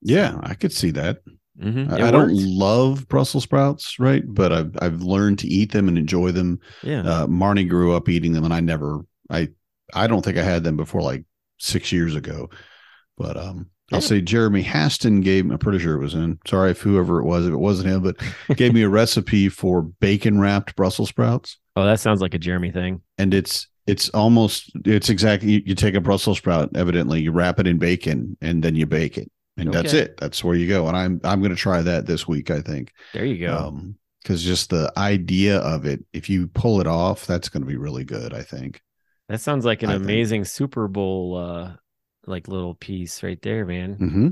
Yeah, 0.00 0.38
I 0.42 0.54
could 0.54 0.72
see 0.72 0.92
that. 0.92 1.18
Mhm, 1.60 1.90
I, 1.92 2.08
I 2.08 2.10
don't 2.12 2.32
love 2.34 3.08
Brussels 3.08 3.42
sprouts, 3.42 3.98
right? 3.98 4.22
But 4.26 4.52
I've 4.52 4.76
I've 4.80 5.02
learned 5.02 5.40
to 5.40 5.48
eat 5.48 5.72
them 5.72 5.88
and 5.88 5.98
enjoy 5.98 6.30
them. 6.30 6.60
yeah 6.84 7.00
Uh, 7.02 7.26
Marnie 7.26 7.68
grew 7.68 7.92
up 7.96 8.08
eating 8.08 8.32
them, 8.32 8.44
and 8.44 8.54
I 8.54 8.60
never, 8.60 9.00
I, 9.28 9.48
I 9.92 10.06
don't 10.06 10.24
think 10.24 10.38
I 10.38 10.44
had 10.44 10.62
them 10.62 10.76
before 10.76 11.02
like 11.02 11.24
six 11.58 11.90
years 11.90 12.14
ago. 12.14 12.48
But 13.16 13.36
um, 13.36 13.70
I'll 13.92 14.00
say 14.00 14.20
Jeremy 14.20 14.62
Haston 14.62 15.22
gave. 15.22 15.46
Me 15.46 15.52
I'm 15.52 15.58
pretty 15.58 15.78
sure 15.78 15.94
it 15.94 16.00
was 16.00 16.14
in. 16.14 16.38
Sorry 16.46 16.72
if 16.72 16.80
whoever 16.80 17.20
it 17.20 17.24
was, 17.24 17.46
if 17.46 17.52
it 17.52 17.56
wasn't 17.58 17.88
him, 17.88 18.02
but 18.02 18.16
gave 18.56 18.74
me 18.74 18.82
a 18.82 18.88
recipe 18.88 19.48
for 19.48 19.82
bacon 19.82 20.38
wrapped 20.40 20.76
Brussels 20.76 21.08
sprouts, 21.08 21.58
oh 21.76 21.84
that 21.84 22.00
sounds 22.00 22.20
like 22.20 22.34
a 22.34 22.38
jeremy 22.38 22.70
thing 22.70 23.00
and 23.16 23.32
it's 23.32 23.66
it's 23.86 24.10
almost 24.10 24.70
it's 24.84 25.08
exactly 25.08 25.50
you, 25.52 25.62
you 25.66 25.74
take 25.74 25.94
a 25.94 26.00
Brussels 26.00 26.36
sprout, 26.38 26.68
evidently 26.76 27.20
you 27.22 27.32
wrap 27.32 27.58
it 27.58 27.66
in 27.66 27.78
bacon, 27.78 28.36
and 28.42 28.62
then 28.62 28.74
you 28.76 28.84
bake 28.84 29.16
it, 29.16 29.30
and 29.56 29.72
that's 29.72 29.94
it. 29.94 30.18
That's 30.18 30.44
where 30.44 30.54
you 30.54 30.68
go. 30.68 30.86
And 30.88 30.96
I'm 30.96 31.20
I'm 31.24 31.40
going 31.40 31.54
to 31.54 31.56
try 31.56 31.80
that 31.80 32.04
this 32.04 32.28
week. 32.28 32.50
I 32.50 32.60
think 32.60 32.92
there 33.14 33.24
you 33.24 33.46
go 33.46 33.56
um 33.56 33.96
because 34.22 34.42
just 34.42 34.68
the 34.68 34.92
idea 34.98 35.58
of 35.60 35.86
it 35.86 36.04
if 36.12 36.28
you 36.28 36.48
pull 36.48 36.80
it 36.82 36.86
off 36.86 37.24
that's 37.24 37.48
going 37.48 37.62
to 37.62 37.66
be 37.68 37.76
really 37.76 38.04
good 38.04 38.34
i 38.34 38.42
think 38.42 38.82
that 39.28 39.40
sounds 39.40 39.64
like 39.64 39.82
an 39.82 39.88
I 39.88 39.92
think- 39.92 40.04
amazing 40.04 40.44
super 40.44 40.86
bowl 40.88 41.36
uh 41.36 41.72
like 42.28 42.48
little 42.48 42.74
piece 42.74 43.22
right 43.22 43.40
there 43.42 43.64
man 43.66 43.96
mm-hmm. 43.96 44.28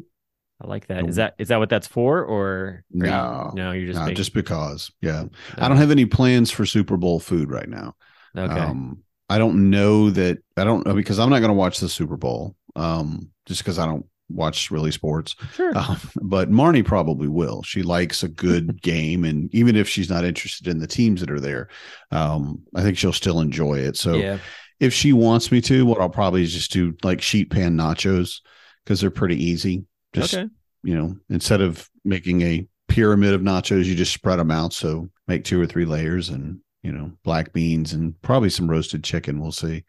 I 0.58 0.66
like 0.68 0.86
that. 0.86 1.06
Is 1.06 1.16
that 1.16 1.34
is 1.38 1.48
that 1.48 1.58
what 1.58 1.68
that's 1.68 1.86
for, 1.86 2.24
or 2.24 2.46
are 2.46 2.84
you- 2.90 3.02
No. 3.02 3.52
no, 3.54 3.72
you're 3.72 3.88
just 3.88 3.98
No, 3.98 4.04
making- 4.06 4.16
just 4.16 4.32
because. 4.32 4.90
Yeah. 5.02 5.24
I 5.58 5.68
don't 5.68 5.76
have 5.76 5.90
any 5.90 6.06
plans 6.06 6.50
for 6.50 6.64
Super 6.64 6.96
Bowl 6.96 7.20
food 7.20 7.50
right 7.50 7.68
now. 7.68 7.94
okay. 8.34 8.58
Um, 8.58 9.02
I 9.28 9.36
don't 9.36 9.68
know 9.68 10.08
that 10.08 10.38
I 10.56 10.64
don't 10.64 10.86
know 10.86 10.94
because 10.94 11.18
I'm 11.18 11.28
not 11.28 11.40
going 11.40 11.50
to 11.50 11.54
watch 11.54 11.78
the 11.80 11.90
Super 11.90 12.16
Bowl. 12.16 12.56
Um, 12.74 13.28
just 13.44 13.60
because 13.64 13.78
I 13.78 13.84
don't 13.84 14.06
watch 14.30 14.70
really 14.70 14.92
sports. 14.92 15.36
sure. 15.52 15.72
Um, 15.76 16.00
but 16.22 16.50
Marnie 16.50 16.82
probably 16.84 17.28
will. 17.28 17.62
She 17.62 17.82
likes 17.82 18.22
a 18.22 18.28
good 18.28 18.80
game, 18.90 19.26
and 19.26 19.54
even 19.54 19.76
if 19.76 19.90
she's 19.90 20.08
not 20.08 20.24
interested 20.24 20.68
in 20.68 20.78
the 20.78 20.86
teams 20.86 21.20
that 21.20 21.30
are 21.30 21.38
there, 21.40 21.68
um, 22.12 22.62
I 22.74 22.80
think 22.82 22.96
she'll 22.96 23.12
still 23.12 23.40
enjoy 23.40 23.74
it. 23.80 23.98
So 23.98 24.14
yeah. 24.14 24.38
If 24.80 24.92
she 24.92 25.12
wants 25.12 25.50
me 25.50 25.60
to, 25.62 25.86
what 25.86 26.00
I'll 26.00 26.08
probably 26.10 26.44
just 26.46 26.72
do 26.72 26.94
like 27.02 27.22
sheet 27.22 27.50
pan 27.50 27.76
nachos 27.76 28.40
because 28.84 29.00
they're 29.00 29.10
pretty 29.10 29.42
easy. 29.42 29.84
Just 30.12 30.34
okay. 30.34 30.48
you 30.82 30.96
know, 30.96 31.16
instead 31.28 31.60
of 31.60 31.88
making 32.04 32.42
a 32.42 32.66
pyramid 32.88 33.34
of 33.34 33.40
nachos, 33.40 33.84
you 33.84 33.94
just 33.94 34.12
spread 34.12 34.38
them 34.38 34.50
out. 34.50 34.72
So 34.72 35.08
make 35.26 35.44
two 35.44 35.60
or 35.60 35.66
three 35.66 35.84
layers, 35.84 36.28
and 36.28 36.60
you 36.82 36.92
know, 36.92 37.12
black 37.24 37.52
beans 37.52 37.92
and 37.92 38.20
probably 38.22 38.50
some 38.50 38.70
roasted 38.70 39.02
chicken. 39.02 39.40
We'll 39.40 39.52
see. 39.52 39.84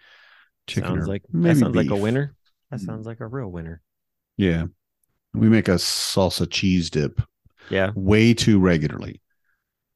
Chicken 0.67 0.95
sounds 0.95 1.07
like 1.07 1.23
that 1.31 1.57
sounds 1.57 1.75
like 1.75 1.89
a 1.89 1.95
winner. 1.95 2.35
That 2.71 2.81
Mm. 2.81 2.85
sounds 2.85 3.05
like 3.05 3.19
a 3.21 3.27
real 3.27 3.47
winner. 3.49 3.81
Yeah, 4.35 4.65
we 5.33 5.47
make 5.49 5.67
a 5.67 5.75
salsa 5.75 6.49
cheese 6.49 6.89
dip 6.89 7.21
Yeah. 7.69 7.91
way 7.95 8.33
too 8.33 8.59
regularly. 8.59 9.21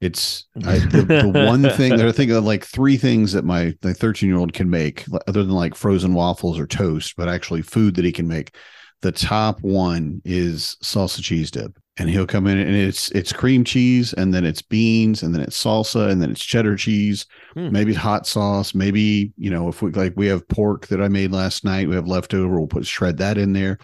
It's 0.02 0.46
I, 0.66 0.80
the, 0.80 1.04
the 1.04 1.30
one 1.30 1.70
thing 1.70 1.96
that 1.98 2.08
I 2.08 2.12
think 2.12 2.32
of 2.32 2.44
like 2.44 2.66
three 2.66 2.98
things 2.98 3.34
that 3.34 3.46
my 3.46 3.76
my 3.84 3.94
13 3.94 4.28
year 4.30 4.38
old 4.38 4.54
can 4.54 4.70
make 4.70 5.06
other 5.28 5.44
than 5.44 5.54
like 5.56 5.76
frozen 5.76 6.14
waffles 6.14 6.60
or 6.60 6.68
toast, 6.68 7.16
but 7.18 7.30
actually 7.30 7.62
food 7.62 7.96
that 7.96 8.06
he 8.06 8.12
can 8.12 8.28
make. 8.28 8.56
The 9.02 9.12
top 9.12 9.62
one 9.62 10.22
is 10.26 10.78
salsa 10.84 11.24
cheese 11.24 11.50
dip, 11.50 11.76
and 11.98 12.08
he'll 12.08 12.28
come 12.28 12.46
in 12.46 12.60
and 12.60 12.76
it's 12.76 13.10
it's 13.12 13.34
cream 13.34 13.64
cheese, 13.64 14.14
and 14.14 14.32
then 14.34 14.46
it's 14.46 14.62
beans, 14.62 15.24
and 15.24 15.34
then 15.34 15.42
it's 15.42 15.62
salsa, 15.62 16.10
and 16.12 16.22
then 16.22 16.30
it's 16.32 16.44
cheddar 16.44 16.76
cheese, 16.76 17.26
Hmm. 17.56 17.72
maybe 17.72 17.94
hot 17.94 18.28
sauce, 18.28 18.74
maybe 18.76 19.34
you 19.38 19.50
know 19.50 19.68
if 19.70 19.82
we 19.82 19.92
like 19.92 20.14
we 20.16 20.28
have 20.28 20.48
pork 20.48 20.88
that 20.88 21.02
I 21.02 21.08
made 21.08 21.32
last 21.32 21.66
night, 21.66 21.90
we 21.90 21.96
have 21.96 22.08
leftover, 22.08 22.60
we'll 22.60 22.68
put 22.68 22.86
shred 22.86 23.18
that 23.18 23.38
in 23.40 23.54
there, 23.54 23.78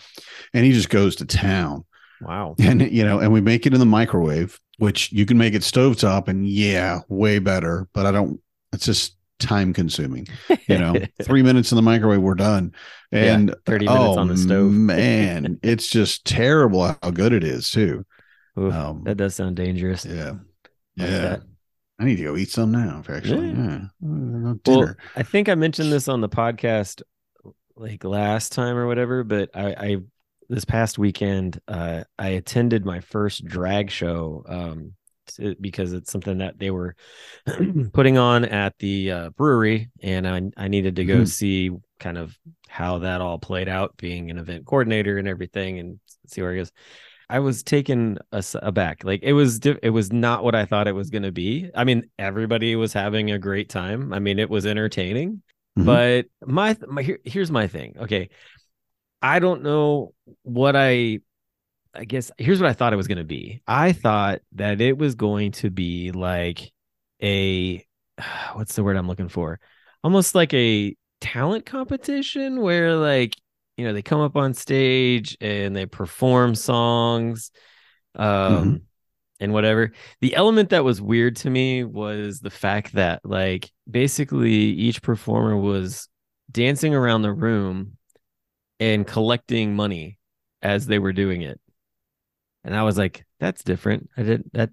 and 0.54 0.66
he 0.66 0.72
just 0.72 0.90
goes 0.90 1.16
to 1.18 1.26
town 1.26 1.84
Wow. 2.22 2.56
and 2.60 2.82
you 2.92 3.04
know 3.04 3.20
and 3.20 3.32
we 3.32 3.42
make 3.42 3.66
it 3.66 3.74
in 3.74 3.80
the 3.80 3.86
microwave 3.86 4.60
which 4.80 5.12
you 5.12 5.26
can 5.26 5.38
make 5.38 5.54
it 5.54 5.62
stovetop 5.62 6.28
and 6.28 6.48
yeah 6.48 7.00
way 7.10 7.40
better 7.40 7.88
but 7.94 8.06
i 8.06 8.12
don't 8.12 8.40
it's 8.74 8.86
just 8.86 9.16
time 9.40 9.72
consuming 9.74 10.28
you 10.68 10.78
know 10.80 10.96
three 11.24 11.44
minutes 11.44 11.72
in 11.72 11.76
the 11.76 11.82
microwave 11.82 12.22
we're 12.22 12.34
done 12.34 12.74
Yeah, 13.12 13.36
and 13.36 13.56
30 13.66 13.86
minutes 13.86 14.18
oh, 14.18 14.20
on 14.20 14.28
the 14.30 14.38
stove. 14.38 14.72
man 14.72 15.60
it's 15.62 15.88
just 15.88 16.26
terrible 16.26 16.96
how 17.02 17.12
good 17.12 17.34
it 17.34 17.44
is 17.44 17.70
too 17.70 18.04
Oof, 18.60 18.74
um 18.74 19.04
that 19.06 19.16
does 19.18 19.36
sound 19.36 19.56
dangerous. 19.56 20.06
yeah 20.06 20.32
Like 20.32 20.40
yeah 20.96 21.20
that. 21.20 21.42
i 22.00 22.04
need 22.06 22.16
to 22.16 22.24
go 22.24 22.36
eat 22.36 22.50
some 22.50 22.72
now 22.72 23.04
actually 23.08 23.50
Yeah. 23.50 23.82
yeah, 24.02 24.50
Uh, 24.50 24.56
Well, 24.66 24.96
I 25.16 25.22
think 25.24 25.50
I 25.50 25.56
mentioned 25.56 25.92
this 25.92 26.08
on 26.08 26.22
the 26.22 26.30
podcast 26.30 27.04
like 27.76 28.04
last 28.04 28.54
time 28.54 28.76
or 28.76 28.88
whatever, 28.88 29.24
but 29.24 29.52
I, 29.54 29.76
I 29.78 29.98
this 30.50 30.66
past 30.66 30.98
weekend 30.98 31.60
uh, 31.68 32.04
I 32.18 32.30
attended 32.30 32.86
my 32.86 33.00
first 33.02 33.46
drag 33.46 33.92
show 33.92 34.44
um, 34.48 34.94
to, 35.36 35.56
because 35.60 35.94
it's 35.94 36.12
something 36.12 36.38
that 36.40 36.58
they 36.60 36.72
were 36.72 36.96
putting 37.94 38.18
on 38.18 38.46
at 38.46 38.78
the 38.80 39.12
uh, 39.12 39.30
brewery, 39.32 39.90
and 40.02 40.28
I 40.28 40.42
I 40.58 40.68
needed 40.68 40.96
to 40.98 41.06
go 41.06 41.22
Mhm. 41.22 41.28
see 41.28 41.72
kind 42.00 42.18
of 42.18 42.38
how 42.68 43.00
that 43.00 43.22
all 43.22 43.40
played 43.40 43.68
out, 43.68 43.98
being 43.98 44.30
an 44.32 44.38
event 44.38 44.66
coordinator 44.66 45.18
and 45.18 45.28
everything, 45.28 45.80
and 45.80 46.00
see 46.28 46.42
where 46.42 46.54
it 46.54 46.58
goes. 46.58 46.72
I 47.30 47.40
was 47.40 47.62
taken 47.64 48.20
aback. 48.32 49.04
Like 49.04 49.22
it 49.24 49.34
was, 49.34 49.60
it 49.66 49.90
was 49.90 50.14
not 50.14 50.44
what 50.44 50.56
I 50.56 50.66
thought 50.66 50.88
it 50.88 50.94
was 50.94 51.10
going 51.10 51.24
to 51.24 51.32
be. 51.32 51.70
I 51.76 51.84
mean, 51.84 52.10
everybody 52.18 52.76
was 52.78 52.94
having 52.94 53.32
a 53.32 53.40
great 53.40 53.70
time. 53.70 54.14
I 54.14 54.20
mean, 54.20 54.40
it 54.40 54.50
was 54.50 54.66
entertaining. 54.66 55.42
Mhm. 55.78 55.86
But 55.86 56.26
my, 56.46 56.78
my 56.88 57.02
here, 57.02 57.20
here's 57.26 57.52
my 57.52 57.68
thing. 57.68 57.96
Okay, 58.00 58.30
I 59.22 59.40
don't 59.40 59.64
know 59.64 60.14
what 60.44 60.76
I. 60.76 61.20
I 61.94 62.06
guess 62.06 62.32
here's 62.38 62.62
what 62.62 62.70
I 62.70 62.74
thought 62.74 62.94
it 62.94 62.98
was 62.98 63.08
going 63.08 63.18
to 63.18 63.24
be. 63.24 63.64
I 63.66 63.92
thought 63.92 64.42
that 64.54 64.82
it 64.82 64.98
was 64.98 65.16
going 65.16 65.54
to 65.54 65.72
be 65.72 66.12
like 66.12 66.72
a 67.24 67.86
what's 68.54 68.76
the 68.76 68.84
word 68.84 68.98
I'm 68.98 69.08
looking 69.08 69.30
for? 69.30 69.60
Almost 70.04 70.36
like 70.36 70.54
a 70.54 70.96
talent 71.22 71.66
competition 71.66 72.62
where 72.62 72.96
like 72.96 73.36
you 73.76 73.86
know 73.86 73.94
they 73.94 74.02
come 74.02 74.22
up 74.22 74.36
on 74.36 74.54
stage 74.54 75.38
and 75.42 75.76
they 75.76 75.86
perform 75.86 76.54
songs 76.54 77.52
um 78.16 78.82
and 79.40 79.54
whatever 79.54 79.92
the 80.22 80.36
element 80.36 80.70
that 80.70 80.84
was 80.84 81.02
weird 81.02 81.36
to 81.36 81.50
me 81.50 81.84
was 81.84 82.40
the 82.40 82.50
fact 82.50 82.94
that 82.94 83.22
like 83.24 83.72
basically 83.90 84.52
each 84.52 85.02
performer 85.02 85.58
was 85.58 86.08
dancing 86.52 86.94
around 86.94 87.22
the 87.24 87.34
room 87.34 87.97
and 88.80 89.06
collecting 89.08 89.76
money 89.76 90.18
as 90.62 90.86
they 90.88 91.00
were 91.00 91.14
doing 91.14 91.42
it. 91.42 91.60
And 92.64 92.76
i 92.76 92.84
was 92.84 92.98
like 92.98 93.26
that's 93.40 93.64
different. 93.64 94.10
I 94.18 94.24
did 94.24 94.44
that 94.54 94.72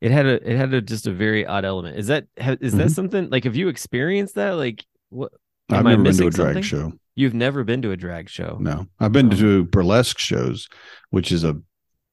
it 0.00 0.10
had 0.10 0.26
a 0.26 0.50
it 0.50 0.56
had 0.56 0.72
a 0.74 0.80
just 0.80 1.06
a 1.06 1.12
very 1.12 1.46
odd 1.46 1.64
element. 1.64 1.98
Is 1.98 2.06
that 2.08 2.24
ha- 2.40 2.56
is 2.60 2.72
that 2.76 2.88
Mhm. 2.88 2.94
something 2.94 3.30
like 3.30 3.44
have 3.44 3.56
you 3.56 3.68
experienced 3.68 4.34
that? 4.36 4.52
Like 4.52 4.84
what 5.10 5.32
i've 5.70 5.84
never 5.84 6.02
been 6.02 6.16
to 6.16 6.26
a 6.26 6.30
drag 6.30 6.46
something? 6.54 6.62
show. 6.62 6.92
You've 7.14 7.34
never 7.34 7.64
been 7.64 7.82
to 7.82 7.90
a 7.92 7.96
drag 7.96 8.28
show. 8.30 8.56
No, 8.60 8.86
I've 8.98 9.12
been 9.12 9.32
Oh. 9.32 9.36
to 9.36 9.64
burlesque 9.64 10.18
shows, 10.18 10.68
which 11.10 11.30
is 11.30 11.44
a 11.44 11.60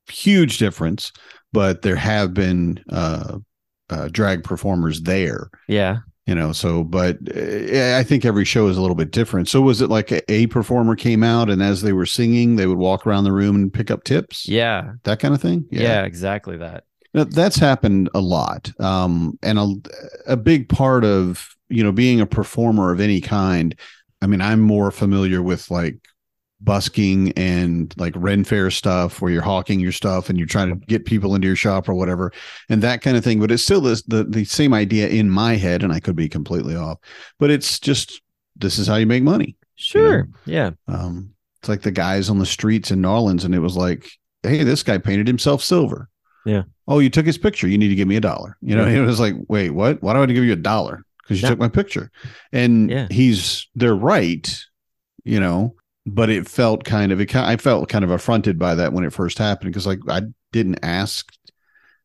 huge 0.09 0.57
difference, 0.57 1.11
but 1.53 1.81
there 1.81 1.95
have 1.95 2.33
been 2.33 2.83
uh, 2.89 3.37
uh, 3.89 4.09
drag 4.11 4.43
performers 4.43 5.01
there, 5.03 5.49
yeah 5.67 5.99
you 6.27 6.35
know. 6.35 6.51
So, 6.53 6.83
but 6.83 7.17
uh, 7.35 7.97
I 7.97 8.03
think 8.03 8.25
every 8.25 8.45
show 8.45 8.67
is 8.67 8.77
a 8.77 8.81
little 8.81 8.95
bit 8.95 9.11
different. 9.11 9.49
So, 9.49 9.61
was 9.61 9.81
it 9.81 9.89
like 9.89 10.11
a, 10.11 10.31
a 10.31 10.47
performer 10.47 10.95
came 10.95 11.23
out 11.23 11.49
and 11.49 11.63
as 11.63 11.81
they 11.81 11.93
were 11.93 12.05
singing, 12.05 12.57
they 12.57 12.67
would 12.67 12.77
walk 12.77 13.07
around 13.07 13.23
the 13.23 13.33
room 13.33 13.55
and 13.55 13.73
pick 13.73 13.91
up 13.91 14.03
tips? 14.03 14.47
yeah 14.47 14.93
That 15.03 15.19
kind 15.19 15.33
of 15.33 15.41
thing? 15.41 15.65
yeah, 15.71 16.03
exactly 16.03 16.57
that 16.57 16.85
Now, 17.13 17.23
That's 17.25 17.57
happened 17.57 18.09
a 18.13 18.19
lot. 18.21 18.71
Um, 18.79 19.39
and 19.41 19.57
a, 19.59 19.73
a 20.27 20.37
big 20.37 20.69
part 20.69 21.03
of, 21.05 21.55
you 21.69 21.83
know, 21.83 21.91
being 21.91 22.21
a 22.21 22.25
performer 22.27 22.91
of 22.91 22.99
any 22.99 23.21
kind. 23.21 23.75
I 24.21 24.27
mean, 24.27 24.41
I'm 24.41 24.61
more 24.61 24.91
familiar 24.91 25.41
with 25.41 25.69
like 25.71 25.97
busking 26.59 27.31
and 27.33 27.93
like 27.97 28.13
Ren 28.15 28.43
Fair 28.43 28.71
stuff 28.71 29.21
where 29.21 29.31
you're 29.31 29.41
hawking 29.43 29.79
your 29.79 29.91
stuff 29.91 30.29
and 30.29 30.37
you're 30.37 30.47
trying 30.47 30.69
to 30.69 30.85
get 30.87 31.05
people 31.05 31.35
into 31.35 31.47
your 31.47 31.55
shop 31.55 31.87
or 31.87 31.93
whatever 31.93 32.31
and 32.69 32.81
that 32.81 33.01
kind 33.01 33.15
of 33.15 33.23
thing. 33.23 33.39
But 33.39 33.51
it's 33.51 33.63
still 33.63 33.81
this, 33.81 34.01
the, 34.03 34.23
the 34.23 34.43
same 34.43 34.73
idea 34.73 35.07
in 35.07 35.29
my 35.29 35.55
head, 35.55 35.83
and 35.83 35.93
I 35.93 35.99
could 35.99 36.15
be 36.15 36.27
completely 36.29 36.75
off, 36.75 36.97
but 37.39 37.51
it's 37.51 37.79
just 37.79 38.21
this 38.55 38.79
is 38.79 38.87
how 38.87 38.95
you 38.95 39.05
make 39.05 39.21
money. 39.23 39.55
sure 39.75 40.27
yeah 40.45 40.71
Um, 40.87 41.31
it's 41.59 41.69
like 41.69 41.81
the 41.83 41.91
guys 41.91 42.29
on 42.29 42.39
the 42.39 42.45
streets 42.45 42.89
in 42.91 43.01
New 43.01 43.09
Orleans, 43.09 43.43
and 43.45 43.53
it 43.53 43.59
was 43.59 43.77
like, 43.77 44.09
hey, 44.43 44.63
this 44.63 44.81
guy 44.83 44.97
painted 44.97 45.27
himself 45.27 45.61
silver. 45.63 46.09
Yeah. 46.45 46.63
Oh, 46.87 46.99
you 46.99 47.09
took 47.09 47.25
his 47.25 47.37
picture. 47.37 47.67
You 47.67 47.77
need 47.77 47.89
to 47.89 47.95
give 47.95 48.07
me 48.07 48.15
a 48.15 48.21
dollar. 48.21 48.57
You 48.61 48.75
know, 48.75 48.85
Yeah. 48.87 48.99
it 49.03 49.05
was 49.05 49.19
like, 49.19 49.35
wait, 49.49 49.71
what? 49.71 50.01
Why 50.01 50.13
do 50.13 50.17
I 50.17 50.21
have 50.21 50.29
to 50.29 50.33
give 50.33 50.45
you 50.45 50.53
a 50.53 50.55
dollar? 50.55 51.03
Because 51.21 51.41
you 51.41 51.45
Yeah. 51.45 51.49
took 51.49 51.59
my 51.59 51.67
picture. 51.67 52.09
And 52.53 52.89
Yeah. 52.89 53.07
he's 53.11 53.67
they're 53.75 53.95
right, 53.95 54.57
you 55.25 55.39
know, 55.39 55.75
but 56.07 56.29
it 56.29 56.47
felt 56.47 56.83
kind 56.85 57.11
of 57.11 57.21
it 57.21 57.35
I 57.35 57.57
felt 57.57 57.89
kind 57.89 58.05
of 58.05 58.11
affronted 58.11 58.59
by 58.59 58.75
that 58.75 58.93
when 58.93 59.03
it 59.05 59.13
first 59.13 59.37
happened 59.37 59.71
because 59.71 59.87
like 59.87 59.99
I 60.09 60.23
didn't 60.51 60.79
ask. 60.83 61.31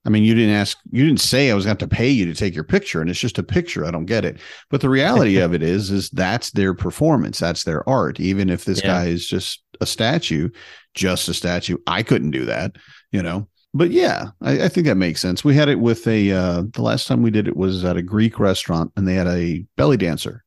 I 0.04 0.10
mean, 0.10 0.24
you 0.24 0.34
didn't 0.34 0.54
ask, 0.54 0.78
you 0.90 1.04
didn't 1.06 1.20
say 1.20 1.50
I 1.50 1.54
was 1.54 1.64
going 1.64 1.76
to 1.76 1.86
to 1.86 1.94
pay 1.94 2.08
you 2.08 2.26
to 2.26 2.34
take 2.34 2.56
your 2.56 2.64
picture, 2.64 3.00
and 3.00 3.08
it's 3.08 3.20
just 3.20 3.38
a 3.38 3.42
picture. 3.44 3.84
I 3.84 3.92
don't 3.92 4.06
get 4.06 4.24
it. 4.24 4.40
But 4.68 4.80
the 4.80 4.88
reality 4.88 5.36
of 5.40 5.54
it 5.54 5.62
is, 5.62 5.90
is 5.92 6.10
that's 6.10 6.50
their 6.50 6.74
performance, 6.74 7.38
that's 7.38 7.64
their 7.64 7.88
art. 7.88 8.18
Even 8.18 8.50
if 8.50 8.64
this 8.64 8.80
Yeah. 8.80 8.88
guy 8.88 9.06
is 9.06 9.26
just 9.28 9.62
a 9.80 9.86
statue, 9.86 10.50
just 10.94 11.28
a 11.28 11.34
statue, 11.34 11.76
I 11.86 12.02
couldn't 12.02 12.32
do 12.32 12.44
that, 12.46 12.76
you 13.12 13.22
know. 13.22 13.48
But 13.74 13.90
yeah, 13.92 14.30
I, 14.40 14.64
I 14.64 14.68
think 14.68 14.86
that 14.86 14.96
makes 14.96 15.20
sense. 15.20 15.44
We 15.44 15.54
had 15.54 15.68
it 15.68 15.78
with 15.80 16.06
a 16.06 16.32
uh, 16.32 16.64
the 16.72 16.82
last 16.82 17.06
time 17.06 17.22
we 17.22 17.30
did 17.30 17.48
it 17.48 17.56
was 17.56 17.84
at 17.84 17.96
a 17.96 18.02
Greek 18.02 18.38
restaurant, 18.40 18.92
and 18.96 19.06
they 19.06 19.14
had 19.14 19.28
a 19.28 19.64
belly 19.76 19.96
dancer, 19.96 20.44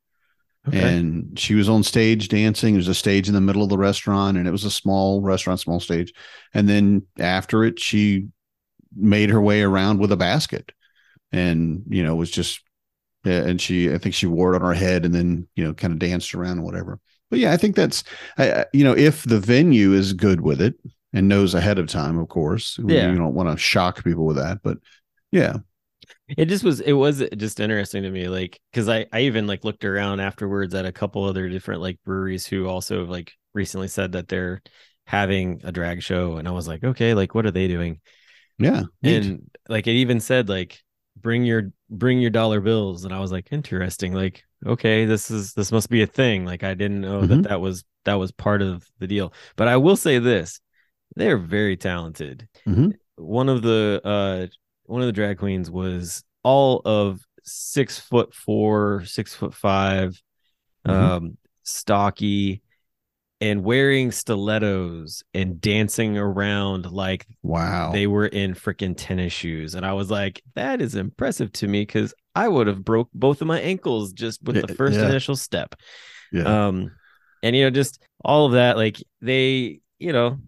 okay. 0.67 0.98
and 0.98 1.38
she 1.39 1.55
was 1.55 1.69
on 1.69 1.84
stage 1.84 2.27
dancing. 2.27 2.74
There's 2.74 2.88
a 2.88 2.93
stage 2.93 3.27
in 3.27 3.34
the 3.34 3.41
middle 3.41 3.63
of 3.63 3.69
the 3.69 3.77
restaurant, 3.77 4.38
and 4.38 4.48
it 4.48 4.51
was 4.51 4.63
a 4.65 4.72
small 4.72 5.22
restaurant, 5.22 5.60
small 5.60 5.79
stage. 5.79 6.13
And 6.53 6.67
then 6.69 7.03
after 7.19 7.63
it, 7.63 7.79
she 7.79 8.27
made 8.95 9.29
her 9.29 9.41
way 9.41 9.62
around 9.62 10.00
with 10.00 10.12
a 10.12 10.17
basket, 10.17 10.72
and 11.31 11.84
you 11.89 12.03
know 12.03 12.15
was 12.15 12.31
just, 12.31 12.62
and 13.24 13.60
she 13.60 13.93
I 13.93 13.98
think 13.98 14.15
she 14.15 14.27
wore 14.27 14.53
it 14.53 14.62
on 14.62 14.67
her 14.67 14.74
head, 14.74 15.05
and 15.05 15.13
then 15.13 15.48
you 15.55 15.63
know 15.63 15.74
kind 15.74 15.93
of 15.93 16.00
danced 16.00 16.34
around 16.34 16.57
and 16.57 16.63
whatever. 16.63 17.00
But 17.31 17.39
yeah, 17.39 17.51
I 17.53 17.57
think 17.57 17.75
that's, 17.75 18.03
I- 18.38 18.65
you 18.72 18.84
know, 18.84 18.95
if 18.95 19.24
the 19.24 19.39
venue 19.39 19.93
is 19.93 20.13
good 20.13 20.41
with 20.41 20.62
it 20.62 20.75
and 21.12 21.27
knows 21.27 21.55
ahead 21.55 21.79
of 21.79 21.88
time, 21.88 22.19
of 22.19 22.29
course, 22.29 22.77
Yeah. 22.86 23.10
you 23.12 23.17
don't 23.17 23.34
want 23.34 23.50
to 23.50 23.57
shock 23.57 24.03
people 24.03 24.25
with 24.27 24.38
that, 24.38 24.60
but 24.63 24.77
yeah, 25.31 25.57
it 26.27 26.46
just 26.46 26.63
was 26.63 26.79
it 26.82 26.94
was 26.94 27.24
just 27.38 27.60
interesting 27.60 28.03
to 28.03 28.10
me 28.10 28.27
like 28.27 28.60
because 28.72 28.89
i 28.89 29.05
i 29.13 29.22
even 29.22 29.46
like 29.46 29.63
looked 29.63 29.86
around 29.86 30.20
afterwards 30.20 30.74
at 30.74 30.86
a 30.86 30.91
couple 30.91 31.24
other 31.24 31.50
different 31.50 31.82
like 31.82 32.00
breweries 32.03 32.46
who 32.48 32.67
also 32.67 33.05
like 33.05 33.32
recently 33.53 33.88
said 33.88 34.13
that 34.13 34.27
they're 34.27 34.62
having 35.08 35.62
a 35.63 35.72
drag 35.72 36.01
show 36.01 36.38
and 36.38 36.48
I 36.48 36.51
was 36.51 36.67
like, 36.67 36.84
okay, 36.84 37.13
like 37.13 37.36
what 37.36 37.46
are 37.46 37.51
they 37.51 37.67
doing? 37.67 38.01
Yeah. 38.58 38.84
neat. 39.03 39.25
And 39.25 39.51
like 39.70 39.86
it 39.88 39.91
even 39.91 40.20
said 40.20 40.50
like 40.50 40.82
bring 41.15 41.44
your 41.44 41.72
bring 41.89 42.20
your 42.20 42.32
dollar 42.32 42.60
bills 42.60 43.05
and 43.05 43.13
I 43.13 43.20
was 43.20 43.32
like 43.32 43.48
interesting 43.51 44.13
like 44.13 44.44
okay 44.65 45.05
this 45.05 45.29
is 45.29 45.53
this 45.53 45.72
must 45.72 45.89
be 45.89 46.01
a 46.01 46.08
thing 46.08 46.44
like 46.44 46.63
I 46.63 46.74
didn't 46.74 47.01
know 47.01 47.22
Mhm. 47.22 47.27
that 47.29 47.44
that 47.50 47.62
was 47.62 47.84
that 48.05 48.15
was 48.15 48.32
part 48.32 48.62
of 48.62 48.84
the 49.00 49.08
deal. 49.08 49.32
But 49.55 49.67
I 49.67 49.77
will 49.77 49.96
say 49.96 50.20
this, 50.20 50.60
they're 51.15 51.38
very 51.38 51.77
talented. 51.77 52.48
Mhm. 52.67 52.96
One 53.15 53.48
of 53.48 53.62
the 53.62 54.01
uh 54.03 54.48
one 54.86 55.01
of 55.01 55.08
the 55.08 55.13
drag 55.13 55.38
queens 55.38 55.70
was 55.70 56.24
all 56.44 56.82
of 56.86 57.22
six 57.44 58.00
foot 58.00 58.34
four, 58.34 59.04
six 59.06 59.34
foot 59.34 59.54
5 59.54 60.22
Mhm. 60.88 60.92
um, 60.92 61.38
stocky, 61.63 62.62
and 63.42 63.63
wearing 63.63 64.12
stilettos 64.12 65.24
and 65.34 65.60
dancing 65.60 66.18
around 66.18 66.89
like 66.92 67.25
wow. 67.44 67.92
they 67.92 68.08
were 68.08 68.27
in 68.27 68.54
freaking 68.54 68.96
tennis 68.96 69.34
shoes. 69.34 69.75
And 69.75 69.86
I 69.86 69.94
was 69.94 70.10
like, 70.10 70.42
that 70.56 70.82
is 70.82 70.96
impressive 70.96 71.51
to 71.54 71.68
me 71.68 71.82
because 71.82 72.13
I 72.36 72.48
would 72.48 72.68
have 72.68 72.84
broke 72.86 73.10
both 73.13 73.42
of 73.42 73.48
my 73.48 73.60
ankles 73.60 74.13
just 74.13 74.42
with 74.44 74.65
the 74.65 74.74
first 74.75 74.98
yeah. 74.98 75.08
initial 75.08 75.36
step 75.36 75.75
yeah. 76.32 76.68
um 76.68 76.92
and 77.44 77.56
you 77.56 77.63
know 77.63 77.70
just 77.70 78.01
all 78.24 78.46
of 78.46 78.54
that 78.54 78.77
like 78.77 79.01
they 79.22 79.80
you 79.99 80.11
know 80.13 80.39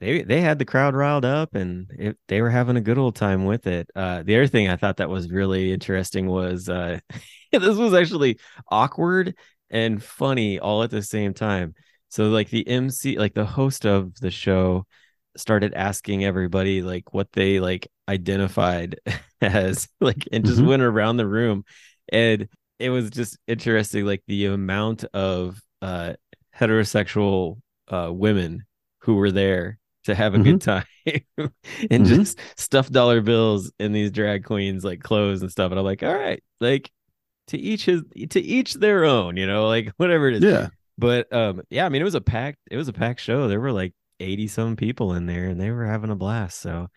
they 0.00 0.22
they 0.22 0.40
had 0.40 0.58
the 0.58 0.64
crowd 0.64 0.94
riled 0.94 1.24
up 1.24 1.54
and 1.54 1.86
it, 1.98 2.16
they 2.28 2.40
were 2.42 2.50
having 2.50 2.76
a 2.76 2.80
good 2.80 2.98
old 2.98 3.16
time 3.16 3.44
with 3.44 3.66
it. 3.66 3.90
Uh 3.94 4.22
the 4.22 4.36
other 4.36 4.46
thing 4.46 4.68
i 4.68 4.76
thought 4.76 4.98
that 4.98 5.08
was 5.10 5.30
really 5.30 5.72
interesting 5.72 6.26
was 6.26 6.68
uh 6.68 6.98
this 7.52 7.76
was 7.76 7.94
actually 7.94 8.38
awkward 8.70 9.34
and 9.70 10.02
funny 10.02 10.58
all 10.58 10.82
at 10.82 10.90
the 10.90 11.02
same 11.02 11.34
time. 11.34 11.74
So 12.08 12.28
like 12.28 12.50
the 12.50 12.66
mc 12.68 13.18
like 13.18 13.34
the 13.34 13.46
host 13.46 13.86
of 13.86 14.14
the 14.20 14.30
show 14.30 14.86
started 15.36 15.74
asking 15.74 16.24
everybody 16.24 16.82
like 16.82 17.12
what 17.12 17.32
they 17.32 17.58
like 17.60 17.88
identified 18.08 18.98
as 19.40 19.88
like 20.00 20.24
and 20.32 20.44
just 20.44 20.60
Mhm. 20.60 20.68
went 20.68 20.82
around 20.82 21.16
the 21.16 21.26
room. 21.26 21.64
And 22.12 22.48
it 22.78 22.90
was 22.90 23.10
just 23.10 23.38
interesting 23.46 24.04
like 24.06 24.22
the 24.26 24.46
amount 24.46 25.04
of 25.14 25.60
uh 25.82 26.14
heterosexual 26.56 27.58
uh 27.88 28.10
women 28.12 28.64
who 29.00 29.14
were 29.16 29.30
there 29.30 29.78
to 30.04 30.14
have 30.14 30.34
a 30.34 30.38
good 30.38 30.60
time 30.60 30.84
and 31.06 31.50
Mhm. 31.90 32.06
just 32.06 32.38
stuffed 32.56 32.92
dollar 32.92 33.20
bills 33.20 33.72
in 33.78 33.92
these 33.92 34.10
drag 34.10 34.44
queens 34.44 34.84
like 34.84 35.00
clothes 35.00 35.42
and 35.42 35.50
stuff 35.50 35.70
and 35.70 35.78
i'm 35.78 35.84
like 35.84 36.02
all 36.02 36.14
right 36.14 36.42
like 36.60 36.90
to 37.48 37.58
each 37.58 37.84
his 37.86 38.02
to 38.30 38.40
each 38.40 38.74
their 38.74 39.04
own 39.04 39.36
you 39.36 39.46
know 39.46 39.66
like 39.74 39.92
whatever 39.96 40.28
it 40.28 40.36
is 40.36 40.42
yeah. 40.44 40.68
but 40.98 41.30
um 41.32 41.62
yeah 41.70 41.84
i 41.86 41.88
mean 41.88 42.00
it 42.02 42.04
was 42.04 42.14
a 42.14 42.20
packed 42.20 42.58
it 42.70 42.76
was 42.76 42.88
a 42.88 42.92
packed 42.92 43.20
show 43.20 43.48
there 43.48 43.60
were 43.60 43.72
like 43.72 43.94
80 44.20 44.46
some 44.48 44.76
people 44.76 45.12
in 45.14 45.26
there 45.26 45.46
and 45.48 45.60
they 45.60 45.70
were 45.70 45.84
having 45.86 46.10
a 46.10 46.14
blast 46.16 46.60
so 46.60 46.88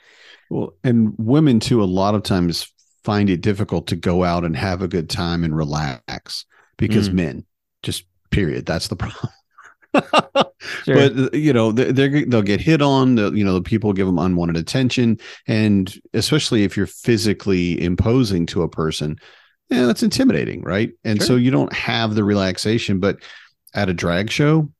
Well, 0.49 0.73
and 0.83 1.15
women 1.17 1.59
too, 1.59 1.81
a 1.81 1.85
lot 1.85 2.13
of 2.13 2.21
times 2.23 2.71
find 3.03 3.29
it 3.29 3.41
difficult 3.41 3.87
to 3.87 3.95
go 3.95 4.23
out 4.23 4.45
and 4.45 4.55
have 4.55 4.81
a 4.83 4.87
good 4.87 5.09
time 5.09 5.43
and 5.43 5.55
relax 5.57 6.45
because 6.77 7.09
Mm. 7.09 7.13
men 7.13 7.45
just 7.81 8.03
period. 8.29 8.65
That's 8.67 8.87
the 8.89 8.95
problem. 8.97 9.31
Sure. 10.59 10.95
But 10.95 11.17
uh, 11.17 11.37
you 11.37 11.53
know, 11.53 11.71
they 11.71 12.25
they'll 12.25 12.41
get 12.41 12.61
hit 12.61 12.81
on. 12.81 13.17
You 13.35 13.43
know, 13.43 13.53
the 13.53 13.61
people 13.61 13.93
give 13.93 14.07
them 14.07 14.17
unwanted 14.17 14.57
attention, 14.57 15.19
and 15.47 15.93
especially 16.13 16.63
if 16.63 16.75
you're 16.75 16.87
physically 16.87 17.81
imposing 17.81 18.45
to 18.47 18.63
a 18.63 18.69
person, 18.69 19.17
yeah, 19.69 19.85
that's 19.85 20.03
intimidating, 20.03 20.61
right? 20.63 20.91
And 21.03 21.21
so 21.21 21.35
you 21.35 21.51
don't 21.51 21.73
have 21.73 22.15
the 22.15 22.23
relaxation. 22.23 22.99
But 22.99 23.17
at 23.73 23.89
a 23.89 23.93
drag 23.93 24.31
show, 24.31 24.71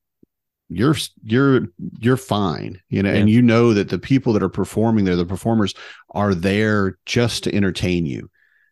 you're 0.69 0.95
you're 1.23 1.67
you're 1.99 2.17
fine, 2.17 2.81
you 2.89 3.03
know, 3.03 3.11
and 3.11 3.29
you 3.29 3.41
know 3.41 3.73
that 3.73 3.89
the 3.89 3.99
people 3.99 4.33
that 4.33 4.43
are 4.43 4.49
performing 4.49 5.05
there, 5.05 5.15
the 5.15 5.25
performers, 5.25 5.73
are 6.11 6.33
there 6.33 6.97
just 7.05 7.43
to 7.43 7.55
entertain 7.55 8.05
you, 8.05 8.29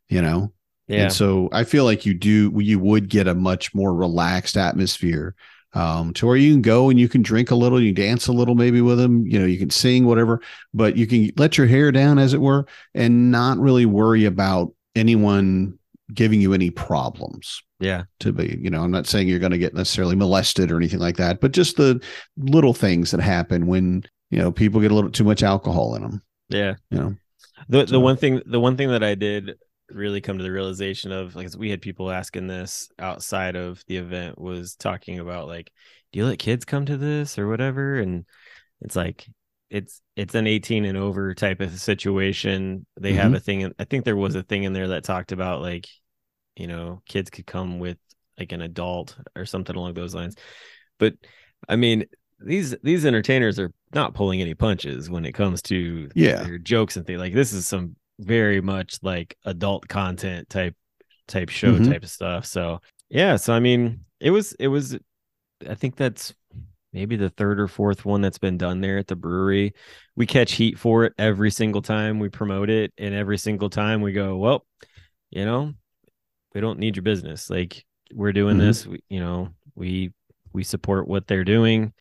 you 0.10 0.22
know. 0.22 0.52
yeah 0.88 1.04
And 1.04 1.14
so 1.14 1.50
I 1.52 1.64
feel 1.64 1.86
like 1.86 2.06
you 2.06 2.14
do 2.14 2.52
you 2.58 2.80
would 2.80 3.10
get 3.10 3.28
a 3.28 3.36
much 3.36 3.74
more 3.74 3.94
relaxed 3.94 4.58
atmosphere 4.58 5.36
um, 5.76 6.14
to 6.14 6.26
where 6.26 6.38
you 6.38 6.54
can 6.54 6.62
go 6.62 6.90
and 6.90 7.00
you 7.00 7.08
can 7.10 7.22
drink 7.22 7.52
a 7.52 7.56
little, 7.56 7.82
you 7.82 7.92
dance 7.92 8.28
a 8.28 8.34
little 8.34 8.56
maybe 8.56 8.82
with 8.82 8.98
them, 8.98 9.28
you 9.28 9.38
know, 9.38 9.46
you 9.46 9.60
can 9.60 9.70
sing 9.70 10.06
whatever, 10.06 10.42
but 10.74 10.96
you 10.96 11.06
can 11.06 11.30
let 11.38 11.58
your 11.58 11.68
hair 11.68 11.92
down 11.92 12.18
as 12.18 12.34
it 12.34 12.42
were 12.42 12.66
and 12.94 13.30
not 13.30 13.58
really 13.58 13.86
worry 13.86 14.26
about 14.26 14.74
anyone 14.96 15.78
giving 16.14 16.40
you 16.40 16.54
any 16.54 16.70
problems 16.70 17.62
yeah. 17.80 18.04
to 18.22 18.32
be, 18.32 18.58
you 18.62 18.70
know, 18.70 18.84
I'm 18.84 18.92
not 18.92 19.06
saying 19.06 19.28
you're 19.28 19.40
going 19.40 19.52
to 19.52 19.58
get 19.58 19.74
necessarily 19.74 20.16
molested 20.16 20.72
or 20.72 20.78
anything 20.78 21.00
like 21.00 21.18
that, 21.18 21.42
but 21.42 21.52
just 21.52 21.76
the 21.76 22.02
little 22.38 22.74
things 22.74 23.12
that 23.12 23.20
happen 23.20 23.68
when, 23.68 24.04
you 24.30 24.40
know, 24.40 24.52
people 24.52 24.80
get 24.80 24.92
a 24.92 24.96
little 24.96 25.12
too 25.12 25.24
much 25.24 25.44
alcohol 25.44 25.96
in 25.96 26.04
them, 26.04 26.22
yeah. 26.50 26.76
You 26.90 26.98
know. 26.98 27.16
the 27.68 27.80
the 27.80 27.88
So- 27.88 28.00
one 28.00 28.18
thing 28.18 28.42
the 28.46 28.60
one 28.60 28.78
thing 28.78 28.90
that 28.90 29.04
I 29.04 29.16
did 29.16 29.56
really 29.92 30.22
come 30.22 30.38
to 30.38 30.44
the 30.44 30.52
realization 30.52 31.12
of 31.12 31.36
like 31.36 31.50
we 31.58 31.70
had 31.70 31.82
people 31.82 32.12
asking 32.12 32.48
this 32.48 32.90
outside 33.00 33.56
of 33.56 33.84
the 33.88 33.98
event 33.98 34.40
was 34.40 34.76
talking 34.76 35.20
about 35.20 35.48
like 35.48 35.72
do 36.12 36.20
you 36.20 36.26
let 36.26 36.40
kids 36.40 36.66
come 36.66 36.86
to 36.86 36.98
this 36.98 37.38
or 37.38 37.48
whatever 37.48 37.96
and 38.00 38.26
it's 38.82 38.96
like 38.96 39.28
it's 39.70 40.02
it's 40.16 40.36
an 40.36 40.48
18 40.48 40.86
and 40.86 40.98
over 40.98 41.34
type 41.34 41.62
of 41.62 41.80
situation 41.80 42.86
they 43.00 43.14
have 43.14 43.32
Mhm. 43.32 43.36
a 43.36 43.40
thing 43.40 43.74
i 43.80 43.84
think 43.84 44.06
there 44.06 44.16
was 44.16 44.36
a 44.36 44.44
thing 44.44 44.64
in 44.64 44.74
there 44.74 44.90
that 44.90 45.04
talked 45.04 45.32
about 45.32 45.62
like 45.62 45.88
you 46.56 46.68
know 46.68 47.02
kids 47.08 47.30
could 47.30 47.46
come 47.46 47.80
with 47.80 47.98
like 48.40 48.52
an 48.52 48.62
adult 48.62 49.18
or 49.36 49.46
something 49.46 49.76
along 49.76 49.94
those 49.94 50.16
lines 50.16 50.36
but 51.00 51.14
i 51.70 51.76
mean 51.76 52.06
these 52.40 52.76
these 52.84 53.06
entertainers 53.06 53.60
are 53.60 53.72
not 53.94 54.14
pulling 54.14 54.42
any 54.42 54.54
punches 54.54 55.10
when 55.10 55.26
it 55.26 55.32
comes 55.34 55.62
to 55.62 56.10
Yeah. 56.16 56.44
their 56.44 56.58
jokes 56.58 56.98
and 56.98 57.06
things 57.06 57.20
like 57.20 57.34
this 57.34 57.54
is 57.54 57.68
some 57.68 57.96
very 58.20 58.62
much 58.62 59.00
like 59.02 59.38
adult 59.46 59.88
content 59.88 60.50
type 60.50 60.76
type 61.28 61.50
show 61.50 61.78
Mhm. 61.78 61.88
type 61.90 62.04
of 62.04 62.10
stuff. 62.10 62.46
So 62.46 62.80
yeah 63.10 63.36
so 63.36 63.54
i 63.54 63.60
mean 63.60 64.00
it 64.20 64.32
was 64.32 64.54
it 64.54 64.68
was 64.68 64.98
i 65.70 65.76
think 65.76 65.96
that's 65.96 66.34
maybe 66.92 67.16
the 67.16 67.30
third 67.30 67.60
or 67.60 67.68
fourth 67.68 68.04
one 68.04 68.22
that's 68.22 68.40
been 68.40 68.58
done 68.58 68.82
there 68.82 68.98
at 68.98 69.06
the 69.08 69.16
brewery. 69.16 69.74
We 70.16 70.26
catch 70.26 70.54
heat 70.54 70.80
for 70.80 71.04
it 71.06 71.14
every 71.20 71.52
single 71.52 71.82
time 71.84 72.20
we 72.20 72.30
promote 72.30 72.70
it 72.70 72.94
and 72.98 73.14
every 73.14 73.38
single 73.38 73.70
time 73.70 74.02
we 74.02 74.12
go 74.14 74.38
well 74.38 74.66
you 75.30 75.46
know 75.46 75.74
we 76.54 76.62
don't 76.62 76.80
need 76.80 76.96
your 76.96 77.04
business. 77.04 77.50
Like 77.50 77.84
we're 78.14 78.32
doing 78.34 78.56
Mhm. 78.58 78.60
this. 78.62 78.88
We, 78.88 79.04
you 79.10 79.20
know 79.20 79.50
we 79.76 80.14
we 80.54 80.64
support 80.64 81.06
what 81.08 81.28
they're 81.28 81.44
doing. 81.44 81.92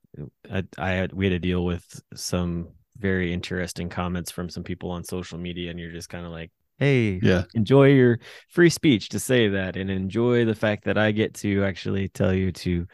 I, 0.50 0.62
I 0.78 0.90
had 0.90 1.12
we 1.12 1.26
had 1.26 1.32
to 1.32 1.38
deal 1.40 1.64
with 1.64 1.84
some 2.14 2.68
very 2.98 3.32
interesting 3.32 3.88
comments 3.88 4.30
from 4.30 4.48
some 4.48 4.62
people 4.62 4.90
on 4.90 5.02
social 5.04 5.38
media 5.38 5.70
and 5.70 5.80
you're 5.80 5.90
just 5.92 6.08
kind 6.08 6.24
of 6.24 6.32
like 6.32 6.50
hey 6.78 7.18
Yeah. 7.22 7.44
enjoy 7.54 7.88
your 7.88 8.18
free 8.48 8.70
speech 8.70 9.08
to 9.10 9.18
say 9.20 9.48
that 9.48 9.76
and 9.76 9.90
enjoy 9.90 10.44
the 10.44 10.54
fact 10.54 10.84
that 10.84 10.96
i 10.98 11.10
get 11.12 11.34
to 11.34 11.64
actually 11.64 12.08
tell 12.08 12.32
you 12.32 12.52
to 12.52 12.86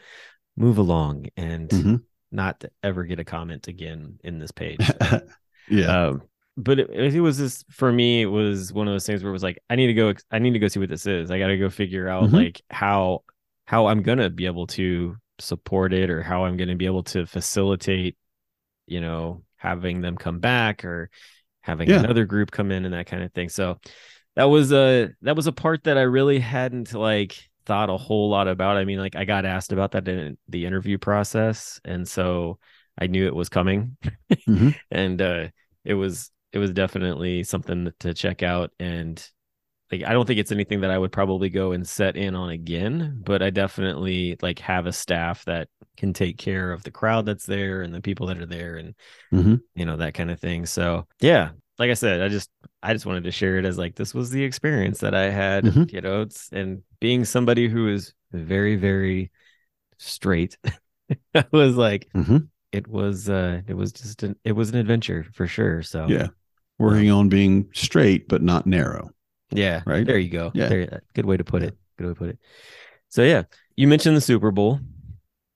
move 0.57 0.77
along 0.77 1.27
and 1.37 1.69
Mhm. 1.69 2.03
not 2.31 2.59
to 2.61 2.71
ever 2.83 3.03
get 3.03 3.19
a 3.19 3.23
comment 3.23 3.67
again 3.67 4.19
in 4.23 4.39
this 4.39 4.51
page 4.63 4.89
yeah. 5.69 6.07
um, 6.07 6.21
but 6.57 6.79
it, 6.79 6.89
it 7.15 7.21
was 7.21 7.37
just 7.37 7.65
for 7.71 7.91
me 7.91 8.21
it 8.23 8.25
was 8.27 8.73
one 8.73 8.87
of 8.87 8.93
those 8.93 9.05
things 9.05 9.23
where 9.23 9.29
it 9.29 9.33
was 9.33 9.43
like 9.43 9.59
i 9.69 9.75
need 9.75 9.87
to 9.87 9.93
go 9.93 10.13
i 10.31 10.39
need 10.39 10.51
to 10.53 10.59
go 10.59 10.67
see 10.67 10.79
what 10.79 10.89
this 10.89 11.05
is 11.05 11.31
i 11.31 11.39
gotta 11.39 11.57
go 11.57 11.69
figure 11.69 12.07
out 12.09 12.29
Mhm. 12.29 12.33
like 12.33 12.61
how 12.69 13.23
how 13.65 13.87
i'm 13.87 14.01
gonna 14.03 14.29
be 14.29 14.45
able 14.47 14.67
to 14.67 15.15
support 15.39 15.93
it 15.93 16.09
or 16.09 16.21
how 16.21 16.45
i'm 16.45 16.57
gonna 16.57 16.75
be 16.75 16.85
able 16.85 17.03
to 17.03 17.25
facilitate 17.25 18.15
you 18.87 18.99
know 19.01 19.43
having 19.61 20.01
them 20.01 20.17
come 20.17 20.39
back 20.39 20.83
or 20.85 21.09
having 21.61 21.89
Yeah. 21.89 21.99
another 21.99 22.25
group 22.25 22.51
come 22.51 22.71
in 22.71 22.85
and 22.85 22.93
that 22.93 23.05
kind 23.07 23.23
of 23.23 23.31
thing 23.33 23.49
so 23.49 23.79
that 24.35 24.45
was 24.45 24.71
a 24.73 25.09
that 25.21 25.35
was 25.35 25.47
a 25.47 25.51
part 25.51 25.83
that 25.83 25.97
i 25.97 26.01
really 26.01 26.39
hadn't 26.39 26.93
like 26.93 27.37
thought 27.65 27.89
a 27.89 27.97
whole 27.97 28.29
lot 28.29 28.47
about 28.47 28.77
i 28.77 28.85
mean 28.85 28.99
like 28.99 29.15
i 29.15 29.25
got 29.25 29.45
asked 29.45 29.71
about 29.71 29.91
that 29.91 30.07
in 30.07 30.37
the 30.49 30.65
interview 30.65 30.97
process 30.97 31.79
and 31.85 32.07
so 32.07 32.57
i 32.99 33.05
knew 33.07 33.27
it 33.27 33.35
was 33.35 33.49
coming 33.49 33.97
Mhm. 34.47 34.75
and 34.91 35.21
uh 35.21 35.47
it 35.85 35.93
was 35.93 36.31
it 36.53 36.57
was 36.57 36.71
definitely 36.71 37.43
something 37.43 37.91
to 37.99 38.13
check 38.13 38.41
out 38.43 38.71
and 38.79 39.25
like 39.91 40.03
I 40.03 40.13
don't 40.13 40.25
think 40.25 40.39
it's 40.39 40.51
anything 40.51 40.81
that 40.81 40.91
I 40.91 40.97
would 40.97 41.11
probably 41.11 41.49
go 41.49 41.71
and 41.73 41.87
set 41.87 42.15
in 42.15 42.35
on 42.35 42.49
again, 42.49 43.21
but 43.25 43.41
I 43.41 43.49
definitely 43.49 44.37
like 44.41 44.59
have 44.59 44.85
a 44.85 44.93
staff 44.93 45.43
that 45.45 45.67
can 45.97 46.13
take 46.13 46.37
care 46.37 46.71
of 46.71 46.83
the 46.83 46.91
crowd 46.91 47.25
that's 47.25 47.45
there 47.45 47.81
and 47.81 47.93
the 47.93 48.01
people 48.01 48.27
that 48.27 48.37
are 48.37 48.45
there 48.45 48.77
and 48.77 48.95
Mhm. 49.33 49.61
you 49.75 49.85
know 49.85 49.97
that 49.97 50.13
kind 50.13 50.31
of 50.31 50.39
thing. 50.39 50.65
So, 50.65 51.07
yeah, 51.19 51.51
like 51.77 51.89
I 51.91 51.95
said, 51.95 52.21
I 52.21 52.29
just 52.29 52.49
I 52.81 52.93
just 52.93 53.05
wanted 53.05 53.25
to 53.25 53.31
share 53.31 53.57
it 53.57 53.65
as 53.65 53.77
like 53.77 53.95
this 53.95 54.13
was 54.13 54.29
the 54.29 54.43
experience 54.43 54.99
that 54.99 55.13
I 55.13 55.29
had, 55.29 55.65
Mhm. 55.65 55.91
you 55.91 56.01
know, 56.01 56.25
and 56.51 56.83
being 56.99 57.25
somebody 57.25 57.67
who 57.67 57.89
is 57.89 58.13
very 58.31 58.75
very 58.77 59.31
straight 59.97 60.57
I 61.35 61.45
was 61.51 61.75
like 61.75 62.09
Mhm. 62.15 62.47
it 62.71 62.87
was 62.87 63.29
uh 63.29 63.61
it 63.67 63.73
was 63.73 63.91
just 63.91 64.23
an 64.23 64.35
it 64.43 64.53
was 64.53 64.69
an 64.69 64.77
adventure 64.77 65.25
for 65.33 65.47
sure. 65.47 65.83
So 65.83 66.07
Yeah. 66.07 66.27
Working 66.79 67.11
on 67.11 67.29
being 67.29 67.69
straight 67.73 68.27
but 68.27 68.41
not 68.41 68.65
narrow. 68.65 69.11
Yeah. 69.51 69.81
Right? 69.85 70.05
There 70.05 70.17
you 70.17 70.29
go. 70.29 70.51
Yeah. 70.53 70.67
There, 70.69 71.01
good 71.13 71.25
way 71.25 71.37
to 71.37 71.43
put 71.43 71.61
Yeah. 71.61 71.69
it. 71.69 71.77
Good 71.97 72.07
way 72.07 72.13
to 72.13 72.19
put 72.19 72.29
it. 72.29 72.39
So 73.09 73.23
yeah, 73.23 73.43
you 73.75 73.87
mentioned 73.87 74.15
the 74.15 74.21
Super 74.21 74.51
Bowl. 74.51 74.79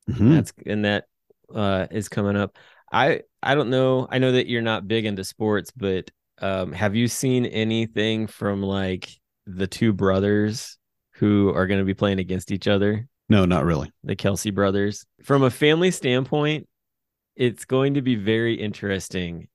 Mhm. 0.10 0.36
That's 0.36 0.53
and 0.65 0.86
that 0.86 1.05
uh, 1.53 1.88
is 1.91 2.10
coming 2.10 2.36
up. 2.36 2.58
I 2.91 3.21
I 3.41 3.55
don't 3.55 3.69
know. 3.69 4.08
I 4.10 4.17
know 4.19 4.34
that 4.34 4.47
you're 4.47 4.62
not 4.62 4.88
big 4.88 5.05
into 5.05 5.23
sports, 5.23 5.71
but 5.75 6.12
um, 6.39 6.71
have 6.73 6.95
you 6.95 7.08
seen 7.08 7.45
anything 7.45 8.27
from 8.27 8.62
like 8.62 9.10
the 9.47 9.67
two 9.67 9.93
brothers 9.93 10.77
who 11.13 11.53
are 11.53 11.65
going 11.67 11.79
to 11.79 11.86
be 11.86 11.93
playing 11.93 12.19
against 12.19 12.51
each 12.51 12.67
other? 12.67 13.08
No, 13.29 13.45
not 13.45 13.63
really. 13.65 13.91
The 14.03 14.15
Kelce 14.15 14.53
brothers. 14.53 15.05
From 15.23 15.43
a 15.43 15.49
family 15.49 15.91
standpoint, 15.91 16.67
it's 17.36 17.65
going 17.65 17.93
to 17.95 18.01
be 18.01 18.15
very 18.15 18.55
interesting 18.55 19.47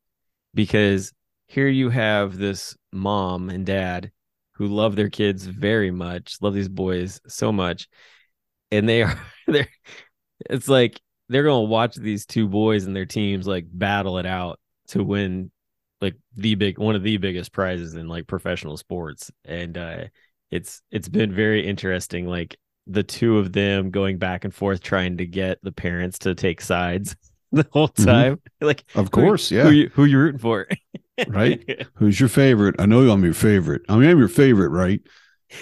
because 0.54 1.12
here 1.48 1.68
you 1.68 1.90
have 1.90 2.38
this 2.38 2.76
mom 2.92 3.50
and 3.50 3.66
dad 3.66 4.10
who 4.60 4.66
love 4.66 4.94
their 4.94 5.08
kids 5.08 5.46
very 5.46 5.90
much, 5.90 6.36
love 6.42 6.52
these 6.52 6.68
boys 6.68 7.18
so 7.26 7.50
much, 7.50 7.88
and 8.70 8.86
they 8.86 9.02
are 9.04 9.18
they're 9.46 9.68
it's 10.50 10.68
like 10.68 11.00
they're 11.30 11.44
to 11.44 11.60
watch 11.60 11.94
these 11.94 12.26
two 12.26 12.46
boys 12.46 12.84
and 12.84 12.94
their 12.94 13.06
teams 13.06 13.46
like 13.46 13.64
battle 13.72 14.18
it 14.18 14.26
out 14.26 14.60
to 14.88 15.02
win 15.02 15.50
like 16.02 16.14
the 16.36 16.56
big 16.56 16.78
one 16.78 16.94
of 16.94 17.02
the 17.02 17.16
biggest 17.16 17.52
prizes 17.52 17.94
in 17.94 18.06
like 18.06 18.26
professional 18.26 18.76
sports. 18.76 19.30
And 19.46 19.78
uh 19.78 20.04
it's 20.50 20.82
it's 20.90 21.08
been 21.08 21.34
very 21.34 21.66
interesting 21.66 22.26
like 22.26 22.58
the 22.86 23.02
two 23.02 23.38
of 23.38 23.54
them 23.54 23.90
going 23.90 24.18
back 24.18 24.44
and 24.44 24.54
forth 24.54 24.82
trying 24.82 25.16
to 25.16 25.26
get 25.26 25.58
the 25.62 25.72
parents 25.72 26.18
to 26.18 26.34
take 26.34 26.60
sides 26.60 27.16
the 27.52 27.66
whole 27.72 27.88
time. 27.88 28.34
Mm-hmm. 28.34 28.66
like 28.66 28.84
of 28.94 29.10
course 29.10 29.48
who, 29.48 29.56
yeah. 29.56 29.62
who 29.62 29.70
you, 29.70 29.88
who 29.94 30.04
you 30.04 30.18
rooting 30.18 30.38
for 30.38 30.66
right 31.28 31.86
who's 31.94 32.18
your 32.18 32.28
favorite 32.28 32.74
i 32.78 32.86
know 32.86 33.08
i'm 33.10 33.24
your 33.24 33.34
favorite 33.34 33.82
i 33.88 33.96
mean 33.96 34.08
i'm 34.08 34.18
your 34.18 34.28
favorite 34.28 34.70
right 34.70 35.00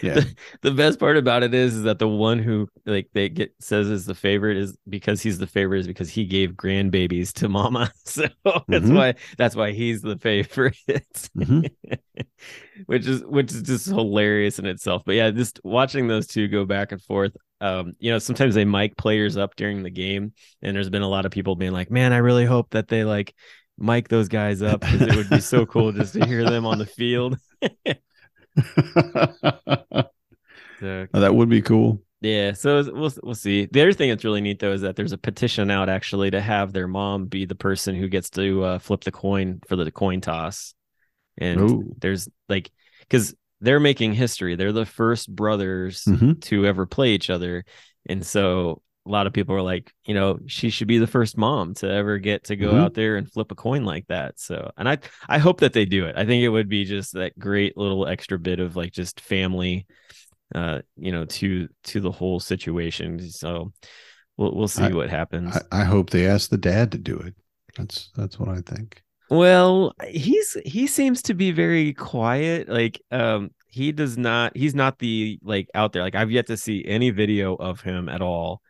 yeah. 0.02 0.14
The, 0.14 0.34
the, 0.62 0.70
best 0.72 0.98
part 0.98 1.16
about 1.16 1.42
it 1.42 1.54
is, 1.54 1.74
is 1.74 1.82
that 1.84 1.98
the 1.98 2.08
one 2.08 2.38
who 2.38 2.68
like 2.84 3.08
they 3.14 3.28
get 3.28 3.54
says 3.60 3.88
is 3.88 4.04
the 4.04 4.14
favorite 4.14 4.56
is 4.56 4.76
because 4.88 5.22
he's 5.22 5.38
the 5.38 5.46
favorite 5.46 5.80
is 5.80 5.86
because 5.86 6.10
he 6.10 6.24
gave 6.26 6.52
grandbabies 6.52 7.32
to 7.34 7.48
mama. 7.48 7.90
So 8.04 8.26
mm-hmm. 8.46 8.72
that's 8.72 8.88
why 8.88 9.14
that's 9.36 9.56
why 9.56 9.72
he's 9.72 10.00
the 10.00 10.18
favorite. 10.18 10.74
Mm-hmm. 11.36 11.66
which 12.86 13.06
is 13.06 13.22
which 13.24 13.52
is 13.52 13.62
just 13.62 13.86
hilarious 13.86 14.58
in 14.58 14.66
itself. 14.66 15.02
But 15.04 15.14
yeah, 15.14 15.30
just 15.30 15.60
watching 15.62 16.08
those 16.08 16.26
two 16.26 16.48
go 16.48 16.64
back 16.64 16.92
and 16.92 17.02
forth. 17.02 17.36
Um, 17.60 17.94
you 17.98 18.10
know, 18.10 18.18
sometimes 18.18 18.54
they 18.54 18.64
mic 18.64 18.96
players 18.96 19.36
up 19.36 19.56
during 19.56 19.82
the 19.82 19.90
game, 19.90 20.32
and 20.62 20.76
there's 20.76 20.90
been 20.90 21.02
a 21.02 21.08
lot 21.08 21.26
of 21.26 21.32
people 21.32 21.56
being 21.56 21.72
like, 21.72 21.90
Man, 21.90 22.12
I 22.12 22.18
really 22.18 22.46
hope 22.46 22.70
that 22.70 22.88
they 22.88 23.04
like 23.04 23.34
mic 23.78 24.08
those 24.08 24.28
guys 24.28 24.62
up 24.62 24.80
because 24.80 25.02
it 25.02 25.16
would 25.16 25.30
be 25.30 25.40
so 25.40 25.64
cool 25.66 25.92
just 25.92 26.14
to 26.14 26.26
hear 26.26 26.44
them 26.44 26.66
on 26.66 26.78
the 26.78 26.86
field. 26.86 27.38
so, 30.80 31.06
oh, 31.14 31.20
that 31.20 31.34
would 31.34 31.48
be 31.48 31.62
cool. 31.62 32.02
Yeah, 32.20 32.52
so 32.52 32.82
we'll 32.92 33.12
we'll 33.22 33.34
see. 33.36 33.68
The 33.70 33.80
other 33.80 33.92
thing 33.92 34.10
that's 34.10 34.24
really 34.24 34.40
neat 34.40 34.58
though 34.58 34.72
is 34.72 34.80
that 34.80 34.96
there's 34.96 35.12
a 35.12 35.18
petition 35.18 35.70
out 35.70 35.88
actually 35.88 36.30
to 36.32 36.40
have 36.40 36.72
their 36.72 36.88
mom 36.88 37.26
be 37.26 37.44
the 37.44 37.54
person 37.54 37.94
who 37.94 38.08
gets 38.08 38.30
to 38.30 38.64
uh, 38.64 38.78
flip 38.80 39.04
the 39.04 39.12
coin 39.12 39.60
for 39.68 39.76
the 39.76 39.92
coin 39.92 40.20
toss, 40.20 40.74
and 41.36 41.60
Ooh. 41.60 41.94
there's 41.98 42.28
like 42.48 42.72
because 43.00 43.36
they're 43.60 43.78
making 43.78 44.14
history. 44.14 44.56
They're 44.56 44.72
the 44.72 44.84
first 44.84 45.32
brothers 45.32 46.02
mm-hmm. 46.04 46.32
to 46.40 46.66
ever 46.66 46.86
play 46.86 47.10
each 47.10 47.30
other, 47.30 47.64
and 48.06 48.26
so 48.26 48.82
a 49.08 49.10
lot 49.10 49.26
of 49.26 49.32
people 49.32 49.54
are 49.54 49.62
like, 49.62 49.92
you 50.04 50.14
know, 50.14 50.38
she 50.46 50.70
should 50.70 50.86
be 50.86 50.98
the 50.98 51.06
first 51.06 51.38
mom 51.38 51.74
to 51.74 51.90
ever 51.90 52.18
get 52.18 52.44
to 52.44 52.56
go 52.56 52.68
mm-hmm. 52.68 52.80
out 52.80 52.94
there 52.94 53.16
and 53.16 53.30
flip 53.30 53.50
a 53.50 53.54
coin 53.54 53.84
like 53.84 54.06
that. 54.08 54.38
So, 54.38 54.70
and 54.76 54.88
I, 54.88 54.98
I 55.28 55.38
hope 55.38 55.60
that 55.60 55.72
they 55.72 55.86
do 55.86 56.04
it. 56.04 56.14
I 56.16 56.26
think 56.26 56.42
it 56.42 56.50
would 56.50 56.68
be 56.68 56.84
just 56.84 57.14
that 57.14 57.38
great 57.38 57.76
little 57.76 58.06
extra 58.06 58.38
bit 58.38 58.60
of 58.60 58.76
like 58.76 58.92
just 58.92 59.20
family, 59.20 59.86
uh, 60.54 60.80
you 60.96 61.10
know, 61.10 61.24
to 61.24 61.68
to 61.84 62.00
the 62.00 62.12
whole 62.12 62.38
situation. 62.38 63.30
So, 63.30 63.72
we'll 64.36 64.54
we'll 64.54 64.68
see 64.68 64.84
I, 64.84 64.90
what 64.90 65.08
happens. 65.08 65.56
I, 65.72 65.80
I 65.80 65.84
hope 65.84 66.10
they 66.10 66.26
ask 66.26 66.50
the 66.50 66.58
dad 66.58 66.92
to 66.92 66.98
do 66.98 67.16
it. 67.18 67.34
That's 67.76 68.10
that's 68.14 68.38
what 68.38 68.50
I 68.50 68.60
think. 68.60 69.02
Well, 69.30 69.94
he's 70.06 70.56
he 70.64 70.86
seems 70.86 71.22
to 71.22 71.34
be 71.34 71.50
very 71.50 71.94
quiet. 71.94 72.68
Like, 72.68 73.00
um, 73.10 73.50
he 73.68 73.92
does 73.92 74.18
not. 74.18 74.56
He's 74.56 74.74
not 74.74 74.98
the 74.98 75.38
like 75.42 75.68
out 75.74 75.92
there. 75.92 76.02
Like, 76.02 76.14
I've 76.14 76.30
yet 76.30 76.46
to 76.48 76.56
see 76.56 76.84
any 76.86 77.10
video 77.10 77.54
of 77.54 77.80
him 77.80 78.08
at 78.08 78.20
all 78.20 78.62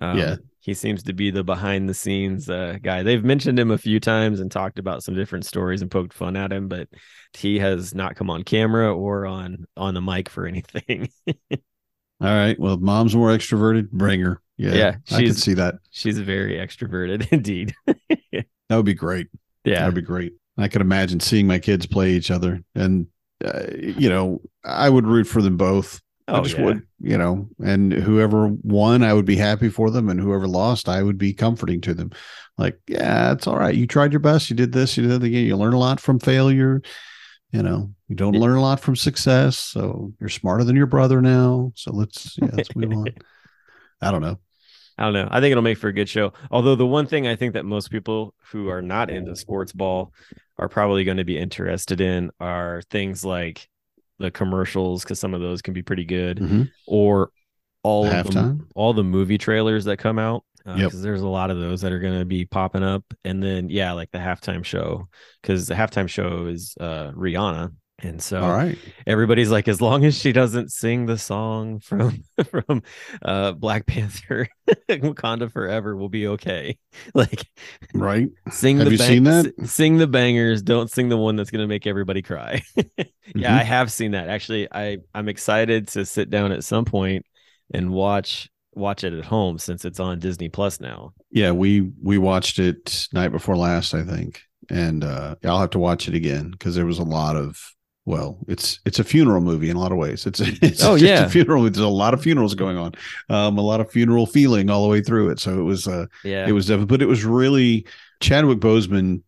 um, 0.00 0.18
yeah. 0.18 0.36
He 0.60 0.74
seems 0.74 1.04
to 1.04 1.12
be 1.12 1.30
the 1.30 1.44
behind 1.44 1.88
the 1.88 1.94
scenes 1.94 2.50
uh, 2.50 2.78
guy. 2.82 3.04
They've 3.04 3.22
mentioned 3.22 3.56
him 3.56 3.70
a 3.70 3.78
few 3.78 4.00
times 4.00 4.40
and 4.40 4.50
talked 4.50 4.80
about 4.80 5.04
some 5.04 5.14
different 5.14 5.46
stories 5.46 5.80
and 5.80 5.88
poked 5.88 6.12
fun 6.12 6.36
at 6.36 6.52
him, 6.52 6.66
but 6.66 6.88
he 7.34 7.60
has 7.60 7.94
not 7.94 8.16
come 8.16 8.30
on 8.30 8.42
camera 8.42 8.92
or 8.92 9.26
on 9.26 9.66
on 9.76 9.94
the 9.94 10.02
mic 10.02 10.28
for 10.28 10.44
anything. 10.44 11.08
All 12.20 12.28
right. 12.28 12.58
Well, 12.58 12.78
mom's 12.78 13.14
more 13.14 13.28
extroverted. 13.28 13.90
Bring 13.90 14.20
her. 14.22 14.40
Yeah, 14.56 14.74
yeah 14.74 14.96
I 15.12 15.22
can 15.22 15.34
see 15.34 15.54
that. 15.54 15.76
She's 15.90 16.18
very 16.18 16.54
extroverted 16.54 17.28
indeed. 17.32 17.74
that 17.86 18.46
would 18.70 18.86
be 18.86 18.94
great. 18.94 19.28
Yeah, 19.64 19.80
that'd 19.80 19.94
be 19.94 20.02
great. 20.02 20.34
I 20.58 20.68
could 20.68 20.80
imagine 20.80 21.20
seeing 21.20 21.46
my 21.46 21.58
kids 21.58 21.86
play 21.86 22.12
each 22.12 22.30
other, 22.30 22.62
and 22.74 23.06
uh, 23.44 23.66
you 23.76 24.08
know, 24.08 24.40
I 24.64 24.88
would 24.88 25.06
root 25.06 25.26
for 25.26 25.42
them 25.42 25.56
both. 25.56 26.00
Oh, 26.28 26.40
I 26.40 26.40
just 26.40 26.58
yeah. 26.58 26.64
would, 26.64 26.82
you 27.00 27.16
know, 27.16 27.48
and 27.64 27.92
whoever 27.92 28.48
won, 28.62 29.04
I 29.04 29.12
would 29.12 29.24
be 29.24 29.36
happy 29.36 29.68
for 29.68 29.90
them, 29.90 30.08
and 30.08 30.20
whoever 30.20 30.48
lost, 30.48 30.88
I 30.88 31.02
would 31.02 31.18
be 31.18 31.32
comforting 31.32 31.80
to 31.82 31.94
them. 31.94 32.10
Like, 32.58 32.80
yeah, 32.88 33.32
it's 33.32 33.46
all 33.46 33.58
right. 33.58 33.74
You 33.74 33.86
tried 33.86 34.12
your 34.12 34.20
best. 34.20 34.50
You 34.50 34.56
did 34.56 34.72
this. 34.72 34.96
You 34.96 35.04
did 35.04 35.20
that 35.20 35.26
again. 35.26 35.44
You 35.44 35.56
learn 35.56 35.74
a 35.74 35.78
lot 35.78 36.00
from 36.00 36.18
failure. 36.18 36.82
You 37.52 37.62
know, 37.62 37.92
you 38.08 38.16
don't 38.16 38.34
learn 38.34 38.56
a 38.56 38.60
lot 38.60 38.80
from 38.80 38.96
success. 38.96 39.56
So 39.56 40.12
you're 40.18 40.28
smarter 40.28 40.64
than 40.64 40.74
your 40.74 40.86
brother 40.86 41.22
now. 41.22 41.72
So 41.76 41.92
let's, 41.92 42.36
yeah, 42.42 42.48
let's 42.52 42.74
move 42.74 42.92
on. 42.92 43.06
I 44.02 44.10
don't 44.10 44.22
know. 44.22 44.38
I 44.98 45.04
don't 45.04 45.12
know. 45.12 45.28
I 45.30 45.40
think 45.40 45.52
it'll 45.52 45.62
make 45.62 45.78
for 45.78 45.88
a 45.88 45.92
good 45.92 46.08
show. 46.08 46.32
Although 46.50 46.74
the 46.74 46.86
one 46.86 47.06
thing 47.06 47.26
I 47.26 47.36
think 47.36 47.54
that 47.54 47.64
most 47.64 47.90
people 47.90 48.34
who 48.50 48.68
are 48.68 48.82
not 48.82 49.10
into 49.10 49.36
sports 49.36 49.72
ball 49.72 50.12
are 50.58 50.68
probably 50.68 51.04
going 51.04 51.18
to 51.18 51.24
be 51.24 51.38
interested 51.38 52.00
in 52.00 52.30
are 52.40 52.82
things 52.90 53.24
like 53.24 53.68
the 54.18 54.30
commercials 54.30 55.02
because 55.02 55.20
some 55.20 55.34
of 55.34 55.40
those 55.40 55.62
can 55.62 55.74
be 55.74 55.82
pretty 55.82 56.04
good, 56.04 56.38
mm-hmm. 56.38 56.62
or 56.86 57.30
all 57.82 58.04
the 58.04 58.20
of 58.20 58.32
the, 58.32 58.60
all 58.74 58.92
the 58.92 59.04
movie 59.04 59.38
trailers 59.38 59.84
that 59.84 59.98
come 59.98 60.18
out 60.18 60.44
because 60.64 60.80
uh, 60.80 60.82
yep. 60.82 60.92
there's 60.92 61.22
a 61.22 61.28
lot 61.28 61.50
of 61.50 61.60
those 61.60 61.80
that 61.82 61.92
are 61.92 62.00
going 62.00 62.18
to 62.18 62.24
be 62.24 62.44
popping 62.44 62.82
up, 62.82 63.04
and 63.24 63.42
then 63.42 63.68
yeah, 63.70 63.92
like 63.92 64.10
the 64.10 64.18
halftime 64.18 64.64
show 64.64 65.08
because 65.40 65.68
the 65.68 65.74
halftime 65.74 66.08
show 66.08 66.46
is 66.46 66.76
uh, 66.80 67.12
Rihanna 67.12 67.72
and 68.00 68.20
so 68.22 68.42
All 68.42 68.50
right. 68.52 68.76
everybody's 69.06 69.50
like, 69.50 69.68
as 69.68 69.80
long 69.80 70.04
as 70.04 70.16
she 70.18 70.32
doesn't 70.32 70.70
sing 70.70 71.06
the 71.06 71.16
song 71.16 71.80
from 71.80 72.22
from 72.44 72.82
uh 73.22 73.52
Black 73.52 73.86
Panther 73.86 74.48
Wakanda 74.88 75.50
Forever, 75.50 75.96
we'll 75.96 76.08
be 76.08 76.26
okay. 76.28 76.78
Like 77.14 77.46
right. 77.94 78.28
Sing 78.50 78.78
have 78.78 78.86
the 78.86 78.92
you 78.92 78.98
bang- 78.98 79.08
seen 79.08 79.24
that? 79.24 79.54
sing 79.68 79.96
the 79.98 80.06
bangers, 80.06 80.62
don't 80.62 80.90
sing 80.90 81.08
the 81.08 81.16
one 81.16 81.36
that's 81.36 81.50
gonna 81.50 81.66
make 81.66 81.86
everybody 81.86 82.22
cry. 82.22 82.62
mm-hmm. 82.76 83.02
Yeah, 83.34 83.56
I 83.56 83.64
have 83.64 83.90
seen 83.90 84.12
that. 84.12 84.28
Actually, 84.28 84.68
I 84.72 84.98
I'm 85.14 85.28
excited 85.28 85.88
to 85.88 86.06
sit 86.06 86.30
down 86.30 86.52
at 86.52 86.64
some 86.64 86.84
point 86.84 87.26
and 87.74 87.90
watch 87.90 88.48
watch 88.74 89.04
it 89.04 89.12
at 89.14 89.24
home 89.24 89.58
since 89.58 89.84
it's 89.84 89.98
on 90.00 90.18
Disney 90.20 90.48
Plus 90.48 90.80
now. 90.80 91.12
Yeah, 91.30 91.50
we 91.52 91.90
we 92.02 92.18
watched 92.18 92.58
it 92.58 93.08
night 93.12 93.28
before 93.32 93.56
last, 93.56 93.94
I 93.94 94.02
think. 94.04 94.42
And 94.70 95.02
uh 95.04 95.36
I'll 95.44 95.60
have 95.60 95.70
to 95.70 95.78
watch 95.78 96.08
it 96.08 96.14
again 96.14 96.50
because 96.50 96.74
there 96.76 96.86
was 96.86 96.98
a 96.98 97.04
lot 97.04 97.36
of 97.36 97.60
well, 98.06 98.38
it's 98.46 98.78
it's 98.86 99.00
a 99.00 99.04
funeral 99.04 99.40
movie 99.40 99.68
in 99.68 99.76
a 99.76 99.80
lot 99.80 99.90
of 99.90 99.98
ways. 99.98 100.26
It's 100.26 100.40
it's 100.62 100.82
oh 100.82 100.94
yeah, 100.94 101.26
a 101.26 101.28
funeral. 101.28 101.64
There's 101.64 101.78
a 101.78 101.88
lot 101.88 102.14
of 102.14 102.22
funerals 102.22 102.54
going 102.54 102.78
on, 102.78 102.92
um, 103.28 103.58
a 103.58 103.62
lot 103.62 103.80
of 103.80 103.90
funeral 103.90 104.26
feeling 104.26 104.70
all 104.70 104.84
the 104.84 104.88
way 104.88 105.02
through 105.02 105.30
it. 105.30 105.40
So 105.40 105.58
it 105.58 105.64
was 105.64 105.86
uh, 105.88 106.06
yeah, 106.24 106.46
it 106.46 106.52
was 106.52 106.66
definitely, 106.66 106.86
but 106.86 107.02
it 107.02 107.06
was 107.06 107.24
really 107.24 107.86
Chadwick 108.20 108.60
Boseman. 108.60 109.22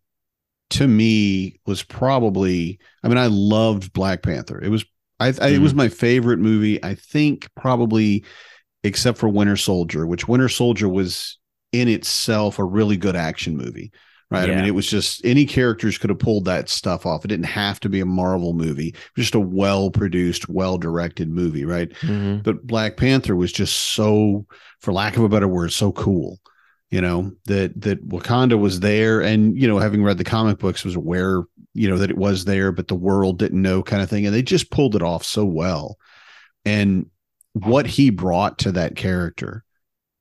To 0.73 0.87
me, 0.87 1.59
was 1.65 1.81
probably. 1.81 2.79
I 3.03 3.07
mean, 3.07 3.17
I 3.17 3.25
loved 3.25 3.91
Black 3.91 4.21
Panther. 4.21 4.61
It 4.61 4.69
was 4.69 4.85
I, 5.19 5.31
mm. 5.31 5.51
it 5.51 5.59
was 5.59 5.71
mm-hmm. 5.71 5.79
my 5.79 5.89
favorite 5.89 6.37
movie. 6.37 6.81
I 6.83 6.93
think 6.93 7.49
probably, 7.55 8.23
except 8.83 9.17
for 9.17 9.27
Winter 9.27 9.57
Soldier, 9.57 10.05
which 10.05 10.27
Winter 10.27 10.47
Soldier 10.47 10.87
was 10.87 11.39
in 11.71 11.87
itself 11.87 12.59
a 12.59 12.63
really 12.63 12.97
good 12.97 13.15
action 13.15 13.57
movie 13.57 13.91
right? 14.31 14.47
Yeah. 14.47 14.53
I 14.53 14.57
mean, 14.57 14.65
it 14.65 14.75
was 14.75 14.87
just 14.87 15.25
any 15.25 15.45
characters 15.45 15.97
could 15.97 16.09
have 16.09 16.19
pulled 16.19 16.45
that 16.45 16.69
stuff 16.69 17.05
off. 17.05 17.25
It 17.25 17.29
didn't 17.29 17.45
have 17.45 17.79
to 17.81 17.89
be 17.89 17.99
a 17.99 18.05
Marvel 18.05 18.53
movie, 18.53 18.95
just 19.15 19.35
a 19.35 19.39
well 19.39 19.89
produced, 19.89 20.49
well 20.49 20.77
directed 20.77 21.29
movie, 21.29 21.65
right? 21.65 21.89
Mm-hmm. 22.01 22.41
But 22.41 22.65
Black 22.65 22.97
Panther 22.97 23.35
was 23.35 23.51
just 23.51 23.75
so, 23.75 24.45
for 24.79 24.93
lack 24.93 25.17
of 25.17 25.23
a 25.23 25.29
better 25.29 25.47
word, 25.47 25.71
so 25.71 25.91
cool. 25.91 26.39
You 26.91 27.01
know 27.01 27.33
that 27.45 27.79
that 27.81 28.07
Wakanda 28.09 28.59
was 28.59 28.79
there, 28.79 29.21
and 29.21 29.55
you 29.55 29.67
know, 29.67 29.77
having 29.77 30.03
read 30.03 30.17
the 30.17 30.23
comic 30.23 30.57
books, 30.57 30.83
was 30.83 30.95
aware, 30.95 31.43
you 31.75 31.87
know, 31.87 31.99
that 31.99 32.09
it 32.09 32.17
was 32.17 32.45
there, 32.45 32.71
but 32.71 32.87
the 32.87 32.95
world 32.95 33.37
didn't 33.37 33.61
know, 33.61 33.83
kind 33.83 34.01
of 34.01 34.09
thing. 34.09 34.25
And 34.25 34.33
they 34.33 34.41
just 34.41 34.71
pulled 34.71 34.95
it 34.95 35.03
off 35.03 35.23
so 35.23 35.45
well. 35.45 35.99
And 36.65 37.05
what 37.53 37.85
he 37.85 38.09
brought 38.09 38.57
to 38.59 38.71
that 38.71 38.95
character, 38.95 39.63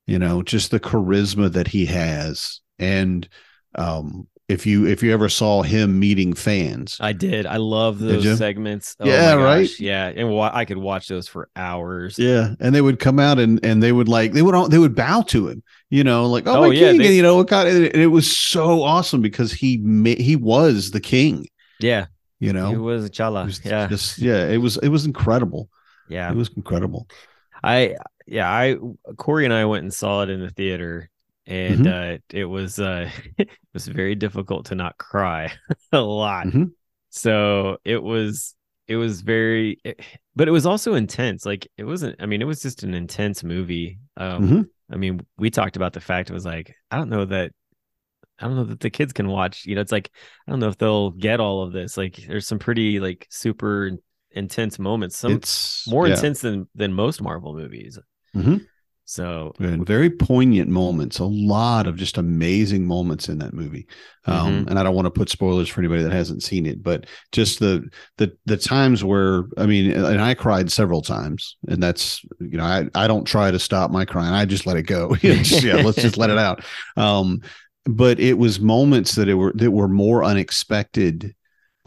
you 0.07 0.19
know, 0.19 0.43
just 0.43 0.71
the 0.71 0.79
charisma 0.79 1.51
that 1.53 1.69
he 1.69 1.87
has, 1.87 2.61
and 2.79 3.27
um, 3.75 4.27
if 4.49 4.65
you 4.65 4.87
if 4.87 5.03
you 5.03 5.13
ever 5.13 5.29
saw 5.29 5.63
him 5.63 5.99
meeting 6.01 6.33
fans. 6.33 6.97
I 7.01 7.13
did. 7.13 7.45
I 7.45 7.59
love 7.59 7.99
those 7.99 8.39
segments. 8.39 8.97
Oh 8.99 9.07
Yeah, 9.07 9.35
right? 9.35 9.69
Yeah, 9.79 10.07
and 10.15 10.31
wa- 10.31 10.51
I 10.53 10.65
could 10.65 10.79
watch 10.79 11.07
those 11.09 11.29
for 11.29 11.51
hours. 11.55 12.19
Yeah, 12.19 12.55
and 12.59 12.75
they 12.75 12.81
would 12.81 12.99
come 12.99 13.19
out 13.19 13.39
and 13.39 13.63
and 13.65 13.83
they 13.83 13.93
would 13.93 14.09
like 14.09 14.33
they 14.33 14.41
would 14.43 14.55
all 14.55 14.69
they 14.69 14.79
would 14.79 14.95
bow 14.95 15.21
to 15.29 15.49
him, 15.49 15.63
you 15.91 16.03
know, 16.03 16.27
like 16.27 16.47
oh, 16.47 16.65
Oh, 16.65 16.69
my 16.69 16.75
yeah, 16.75 16.91
king, 16.93 16.99
they- 17.01 17.07
and 17.09 17.15
you 17.15 17.23
know 17.23 17.37
what 17.37 17.49
God, 17.49 17.67
and 17.67 17.85
it, 17.85 17.95
it 17.97 18.07
was 18.07 18.35
so 18.35 18.83
awesome 18.83 19.21
because 19.21 19.53
he 19.53 19.77
ma- 19.83 20.17
he 20.19 20.35
was 20.35 20.93
the 20.93 21.01
king, 21.01 21.47
Yeah, 21.79 22.07
you 22.41 22.55
know. 22.55 22.71
he 22.71 22.77
was 22.77 23.11
T'Challa. 23.11 23.43
It 23.43 23.47
was 23.47 23.65
yeah, 23.65 23.87
just 23.87 24.19
yeah, 24.19 24.47
it 24.49 24.59
was 24.59 24.79
it 24.79 24.89
was 24.89 25.05
incredible. 25.05 25.69
yeah. 26.09 26.31
It 26.31 26.37
was 26.37 26.49
incredible. 26.57 27.07
I 27.63 27.97
yeah, 28.27 28.49
I 28.51 28.77
Corey 29.19 29.45
and 29.45 29.53
I 29.53 29.67
went 29.67 29.83
and 29.83 29.93
saw 29.93 30.23
it 30.23 30.31
in 30.31 30.41
the 30.41 30.49
theater 30.51 31.11
and 31.49 31.87
Mm-hmm. 31.87 32.15
uh 32.15 32.19
it 32.31 32.45
was 32.45 32.79
uh 32.79 33.11
it 33.39 33.49
was 33.75 33.89
very 33.89 34.15
difficult 34.15 34.67
to 34.67 34.77
not 34.77 34.97
cry 34.99 35.53
a 35.93 36.01
lot. 36.01 36.47
Mhm. 36.47 36.73
So 37.11 37.79
it 37.85 38.03
was 38.03 38.55
it 38.87 38.97
was 38.97 39.23
very 39.23 39.81
it- 39.85 40.01
but 40.37 40.47
it 40.49 40.53
was 40.53 40.67
also 40.67 40.95
intense. 40.95 41.45
Like 41.47 41.67
it 41.77 41.85
wasn't 41.85 42.17
I 42.21 42.27
mean 42.27 42.43
it 42.43 42.47
was 42.47 42.63
just 42.63 42.85
an 42.85 42.95
intense 42.95 43.43
movie. 43.43 43.99
Um 44.17 44.49
Mhm. 44.49 44.69
I 44.93 44.97
mean 44.97 45.21
we 45.39 45.51
talked 45.51 45.77
about 45.77 45.95
the 45.95 46.01
fact 46.01 46.31
it 46.31 46.35
was 46.35 46.45
like 46.47 46.77
I 46.91 46.97
don't 46.99 47.11
know 47.11 47.25
that 47.25 47.51
I 48.39 48.47
don't 48.47 48.55
know 48.57 48.65
that 48.65 48.79
the 48.81 48.91
kids 48.91 49.13
can 49.13 49.27
watch, 49.29 49.67
you 49.67 49.75
know, 49.75 49.81
it's 49.81 49.91
like 49.91 50.11
I 50.47 50.51
don't 50.53 50.61
know 50.61 50.69
if 50.69 50.79
they'll 50.79 51.11
get 51.11 51.41
all 51.41 51.63
of 51.63 51.73
this. 51.73 51.97
Like 51.97 52.17
there's 52.29 52.47
some 52.47 52.61
pretty 52.61 53.01
like 53.01 53.27
super 53.31 53.91
intense 54.31 54.79
moments. 54.79 55.17
Some 55.17 55.33
It's 55.33 55.89
more 55.89 56.07
yeah, 56.07 56.15
intense 56.15 56.43
than 56.43 56.69
than 56.75 56.93
most 56.93 57.21
Marvel 57.23 57.55
movies. 57.55 57.99
Mhm. 58.37 58.65
So 59.11 59.55
and 59.59 59.87
very 59.87 60.11
poignant 60.11 60.69
moments. 60.69 61.19
A 61.19 61.25
lot 61.25 61.87
of 61.87 61.97
just 61.97 62.19
amazing 62.19 62.87
moments 62.87 63.31
in 63.31 63.39
that 63.39 63.55
movie. 63.55 63.87
Um, 64.27 64.35
Mm-hmm. 64.59 64.69
And 64.69 64.79
I 64.79 64.83
don't 64.83 64.95
want 64.95 65.07
to 65.07 65.11
put 65.11 65.31
spoilers 65.31 65.67
for 65.71 65.81
anybody 65.81 66.03
that 66.03 66.13
hasn't 66.13 66.43
seen 66.43 66.67
it, 66.67 66.83
but 66.83 67.07
just 67.33 67.59
the 67.59 67.89
the 68.19 68.37
the 68.45 68.59
times 68.59 69.03
where 69.03 69.45
I 69.57 69.65
mean, 69.65 69.91
and 69.93 70.21
I 70.21 70.35
cried 70.35 70.71
several 70.71 71.01
times, 71.01 71.57
and 71.69 71.83
that's 71.83 72.23
you 72.39 72.59
know 72.59 72.65
I 72.65 72.87
I 72.95 73.07
don't 73.09 73.25
try 73.25 73.51
to 73.51 73.59
stop 73.59 73.91
my 73.91 74.05
crying. 74.05 74.35
I 74.35 74.45
just 74.45 74.67
let 74.67 74.77
it 74.77 74.83
go. 74.83 75.15
It's- 75.23 75.65
yeah, 75.65 75.77
let's 75.77 76.03
just 76.03 76.19
let 76.19 76.29
it 76.29 76.39
out. 76.49 76.63
Um, 76.99 77.41
but 77.87 78.21
it 78.21 78.35
was 78.35 78.61
moments 78.61 79.15
that 79.15 79.29
it 79.31 79.35
were 79.35 79.55
that 79.55 79.71
were 79.71 79.89
more 79.89 80.23
unexpected. 80.23 81.35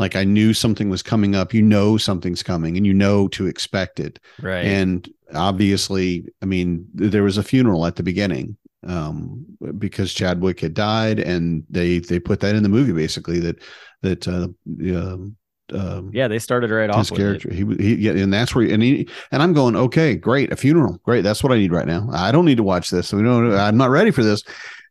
Like 0.01 0.15
I 0.15 0.25
knew 0.25 0.53
something 0.53 0.89
was 0.89 1.01
coming 1.01 1.35
up. 1.35 1.53
You 1.53 1.61
know 1.61 1.97
something's 1.97 2.43
coming, 2.43 2.75
and 2.75 2.85
you 2.85 2.93
know 2.93 3.27
to 3.29 3.47
expect 3.47 3.99
it. 3.99 4.19
right, 4.41 4.65
And 4.65 5.07
obviously, 5.33 6.25
I 6.41 6.45
mean, 6.45 6.85
there 6.93 7.23
was 7.23 7.37
a 7.37 7.43
funeral 7.43 7.85
at 7.85 7.95
the 7.95 8.03
beginning 8.03 8.57
um, 8.85 9.45
because 9.77 10.13
Chadwick 10.13 10.59
had 10.59 10.73
died, 10.73 11.19
and 11.19 11.63
they 11.69 11.99
they 11.99 12.19
put 12.19 12.39
that 12.41 12.55
in 12.55 12.63
the 12.63 12.69
movie 12.69 12.93
basically 12.93 13.39
that 13.39 13.61
that 14.01 14.27
uh, 14.27 14.47
um, 14.67 15.35
um, 15.73 16.11
yeah, 16.13 16.27
they 16.27 16.39
started 16.39 16.69
right 16.71 16.89
off 16.89 16.97
his 16.97 17.11
with 17.11 17.19
it. 17.19 17.23
character 17.23 17.53
he, 17.53 17.63
he 17.75 17.95
yeah, 17.95 18.11
and 18.11 18.33
that's 18.33 18.53
where 18.53 18.67
and 18.67 18.83
he 18.83 19.07
and 19.31 19.41
I'm 19.41 19.53
going 19.53 19.75
okay, 19.75 20.15
great, 20.15 20.51
a 20.51 20.55
funeral, 20.55 20.99
great, 21.03 21.21
that's 21.21 21.43
what 21.43 21.51
I 21.51 21.57
need 21.57 21.71
right 21.71 21.87
now. 21.87 22.09
I 22.11 22.31
don't 22.31 22.45
need 22.45 22.57
to 22.57 22.63
watch 22.63 22.89
this. 22.89 23.13
We 23.13 23.21
know 23.21 23.55
I'm 23.55 23.77
not 23.77 23.89
ready 23.89 24.11
for 24.11 24.23
this, 24.23 24.43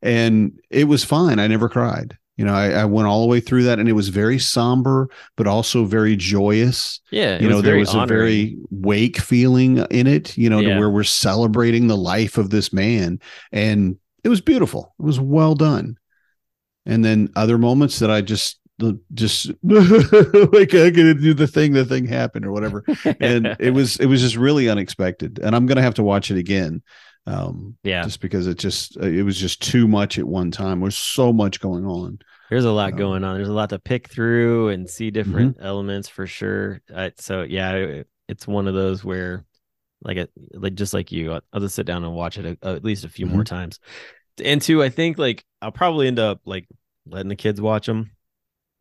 and 0.02 0.58
it 0.70 0.84
was 0.84 1.04
fine. 1.04 1.38
I 1.38 1.46
never 1.46 1.68
cried. 1.68 2.16
You 2.36 2.46
know, 2.46 2.54
I, 2.54 2.70
I 2.70 2.84
went 2.86 3.06
all 3.06 3.20
the 3.20 3.26
way 3.26 3.40
through 3.40 3.64
that, 3.64 3.78
and 3.78 3.88
it 3.88 3.92
was 3.92 4.08
very 4.08 4.38
somber, 4.38 5.10
but 5.36 5.46
also 5.46 5.84
very 5.84 6.16
joyous. 6.16 7.00
Yeah, 7.10 7.38
you 7.38 7.48
know 7.48 7.60
there 7.60 7.76
was 7.76 7.94
a 7.94 8.06
very 8.06 8.56
wake 8.70 9.18
feeling 9.18 9.78
in 9.90 10.06
it 10.06 10.38
you 10.38 10.48
know 10.48 10.62
to 10.62 10.78
where 10.78 10.90
we're 10.90 11.04
celebrating 11.04 11.86
the 11.86 11.96
life 11.96 12.38
of 12.38 12.50
this 12.50 12.72
man 12.72 13.20
and 13.52 13.96
it 14.24 14.28
was 14.28 14.40
beautiful. 14.40 14.94
It 14.98 15.02
was 15.02 15.20
well 15.20 15.54
done. 15.54 15.96
And 16.86 17.04
then 17.04 17.30
other 17.36 17.58
moments 17.58 17.98
that 17.98 18.10
i 18.10 18.20
just 18.20 18.58
just 19.12 19.50
like 19.62 20.72
i 20.74 20.90
could 20.90 21.20
do 21.20 21.34
the 21.34 21.46
thing 21.46 21.74
the 21.74 21.84
thing 21.84 22.06
happened 22.06 22.46
or 22.46 22.52
whatever. 22.52 22.84
And 23.20 23.54
it 23.60 23.72
was 23.72 23.96
it 23.96 24.06
was 24.06 24.22
just 24.22 24.36
really 24.36 24.68
unexpected. 24.68 25.38
And 25.42 25.54
i'm 25.54 25.66
gonna 25.66 25.82
have 25.82 25.94
to 25.94 26.02
watch 26.02 26.30
it 26.30 26.38
again 26.38 26.82
um 27.26 27.76
yeah. 27.82 28.08
just 28.08 28.20
because 28.20 28.46
it 28.46 28.58
just 28.58 28.96
it 28.98 29.22
was 29.22 29.36
just 29.38 29.62
too 29.62 29.86
much 29.88 30.18
at 30.18 30.24
one 30.26 30.50
time 30.50 30.80
there's 30.80 30.96
so 30.96 31.32
much 31.32 31.60
going 31.60 31.84
on 31.84 32.18
There's 32.48 32.64
a 32.64 32.72
lot 32.72 32.94
um, 32.94 32.96
going 32.96 33.22
on. 33.24 33.36
There's 33.36 33.48
a 33.48 33.52
lot 33.52 33.70
to 33.70 33.78
pick 33.78 34.08
through 34.08 34.70
and 34.70 34.88
see 34.90 35.10
different 35.10 35.52
Mm-hmm. 35.52 35.60
elements 35.60 36.08
for 36.08 36.26
sure. 36.26 36.80
Uh, 36.92 37.10
so 37.18 37.42
yeah, 37.42 37.72
it, 37.74 38.08
it's 38.28 38.46
one 38.46 38.66
of 38.66 38.74
those 38.74 39.04
where, 39.04 39.44
like, 40.02 40.16
it, 40.18 40.32
like 40.54 40.74
just 40.74 40.94
like 40.94 41.12
you, 41.12 41.32
I'll, 41.32 41.42
I'll 41.52 41.60
just 41.60 41.76
sit 41.76 41.86
down 41.86 42.04
and 42.04 42.14
watch 42.14 42.38
it 42.38 42.58
a, 42.62 42.68
at 42.68 42.84
least 42.84 43.04
a 43.04 43.08
few 43.10 43.26
Mm-hmm. 43.26 43.28
more 43.28 43.44
times. 43.44 43.80
And 44.44 44.62
two, 44.62 44.82
I 44.82 44.90
think 44.90 45.18
like 45.18 45.44
I'll 45.62 45.72
probably 45.72 46.08
end 46.08 46.18
up 46.20 46.40
like 46.46 46.68
letting 47.06 47.28
the 47.30 47.36
kids 47.36 47.60
watch 47.60 47.86
them, 47.86 48.12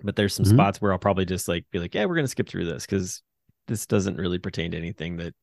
but 0.04 0.15
there's 0.15 0.36
some 0.36 0.45
Mhm. 0.45 0.45
spots 0.45 0.82
where 0.82 0.91
I'll 0.93 0.99
probably 0.99 1.25
just 1.25 1.47
like 1.47 1.65
be 1.71 1.80
like, 1.80 1.95
yeah, 1.95 2.06
we're 2.06 2.15
gonna 2.15 2.28
skip 2.28 2.49
through 2.49 2.65
this 2.65 2.86
because 2.86 3.21
this 3.67 3.86
doesn't 3.88 4.17
really 4.17 4.39
pertain 4.39 4.71
to 4.71 4.78
anything 4.78 5.17
that 5.17 5.36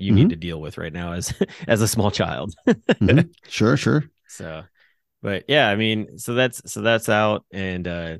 you 0.00 0.10
Mm-hmm. 0.10 0.28
need 0.28 0.30
to 0.30 0.36
deal 0.36 0.60
with 0.60 0.78
right 0.78 0.92
now 0.92 1.12
as 1.12 1.34
as 1.68 1.82
a 1.82 1.88
small 1.88 2.10
child. 2.10 2.54
Mhm. 3.02 3.30
sure 3.48 3.76
sure 3.76 4.10
So, 4.26 4.64
but 5.22 5.44
yeah, 5.48 5.68
I 5.70 5.76
mean, 5.76 6.18
so 6.18 6.34
that's 6.34 6.62
so 6.72 6.82
that's 6.82 7.08
out, 7.08 7.44
and 7.52 7.86
uh 7.88 8.18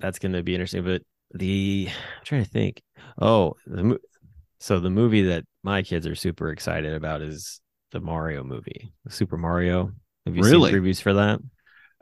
that's 0.00 0.18
going 0.20 0.32
to 0.34 0.42
be 0.42 0.54
interesting. 0.54 0.84
But 0.84 1.02
the 1.32 1.88
I'm 1.90 2.24
trying 2.24 2.44
to 2.44 2.50
think. 2.50 2.82
Oh, 3.20 3.56
the 3.66 3.98
so 4.60 4.80
the 4.80 4.90
movie 4.90 5.22
that 5.24 5.44
my 5.64 5.82
kids 5.82 6.06
are 6.06 6.16
super 6.16 6.50
excited 6.50 6.94
about 6.94 7.22
is 7.22 7.60
the 7.92 8.00
Mario 8.00 8.44
movie, 8.44 8.92
Super 9.10 9.38
Mario. 9.38 9.92
Have 10.26 10.36
you 10.36 10.42
Really? 10.42 10.44
seen 10.44 10.66
previews 10.66 11.02
for 11.02 11.14
that? 11.14 11.40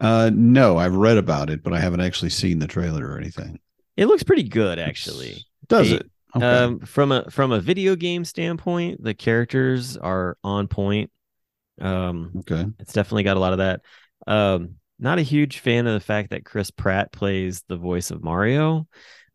uh 0.01 0.31
no 0.35 0.77
i've 0.77 0.95
read 0.95 1.17
about 1.17 1.51
it 1.51 1.63
but 1.63 1.73
i 1.73 1.79
haven't 1.79 2.01
actually 2.01 2.31
seen 2.31 2.59
the 2.59 2.67
trailer 2.67 3.07
or 3.07 3.19
anything 3.19 3.59
It 3.97 4.07
looks 4.07 4.23
pretty 4.23 4.43
good, 4.45 4.79
actually. 4.79 5.47
does 5.69 5.91
Hey, 5.91 5.93
it 5.93 6.11
okay. 6.37 6.47
Um, 6.47 6.81
from 6.81 7.13
a 7.13 7.31
from 7.31 7.53
a 7.53 7.61
video 7.61 7.97
game 7.97 8.25
standpoint, 8.25 9.03
the 9.03 9.15
characters 9.15 9.97
are 9.97 10.37
on 10.43 10.69
point. 10.69 11.11
Um, 11.81 12.31
okay 12.39 12.67
it's 12.79 12.93
definitely 12.93 13.25
got 13.25 13.37
a 13.37 13.41
lot 13.41 13.53
of 13.53 13.59
that. 13.59 13.81
Um, 14.27 14.77
not 14.99 15.19
a 15.19 15.23
huge 15.23 15.59
fan 15.59 15.87
of 15.87 15.95
the 15.95 16.01
fact 16.01 16.31
that 16.31 16.45
Chris 16.45 16.71
Pratt 16.71 17.13
plays 17.13 17.63
the 17.69 17.77
voice 17.77 18.11
of 18.11 18.23
Mario. 18.23 18.87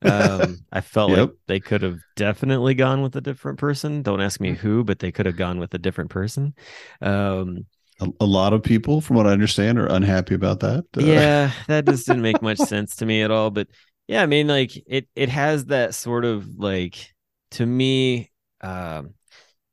Um, 0.01 0.59
I 0.71 0.81
felt 0.81 1.11
like 1.11 1.31
they 1.47 1.59
could 1.59 1.81
have 1.81 1.99
definitely 2.15 2.73
gone 2.73 3.01
with 3.01 3.15
a 3.15 3.21
different 3.21 3.59
person. 3.59 4.01
Don't 4.01 4.21
ask 4.21 4.39
me 4.39 4.53
who, 4.53 4.83
but 4.83 4.99
they 4.99 5.11
could 5.11 5.25
have 5.25 5.35
gone 5.35 5.59
with 5.59 5.73
a 5.73 5.77
different 5.77 6.09
person. 6.09 6.53
Um, 7.01 7.65
a, 7.99 8.07
a 8.21 8.25
lot 8.25 8.53
of 8.53 8.63
people, 8.63 9.01
from 9.01 9.17
what 9.17 9.27
I 9.27 9.31
understand, 9.31 9.77
are 9.77 9.87
unhappy 9.87 10.33
about 10.33 10.61
that. 10.61 10.85
Uh, 10.97 11.01
yeah, 11.01 11.51
that 11.67 11.85
just 11.85 12.07
didn't 12.07 12.21
make 12.21 12.41
much 12.41 12.59
sense 12.59 12.95
to 12.97 13.05
me 13.05 13.21
at 13.21 13.31
all. 13.31 13.51
But 13.51 13.67
yeah, 14.09 14.23
I 14.23 14.27
mean, 14.27 14.47
like 14.49 14.71
it 14.87 15.09
it 15.15 15.29
has 15.29 15.67
that 15.67 15.95
sort 15.95 16.25
of 16.25 16.57
like 16.59 17.13
to 17.53 17.65
me, 17.65 18.31
um, 18.61 19.15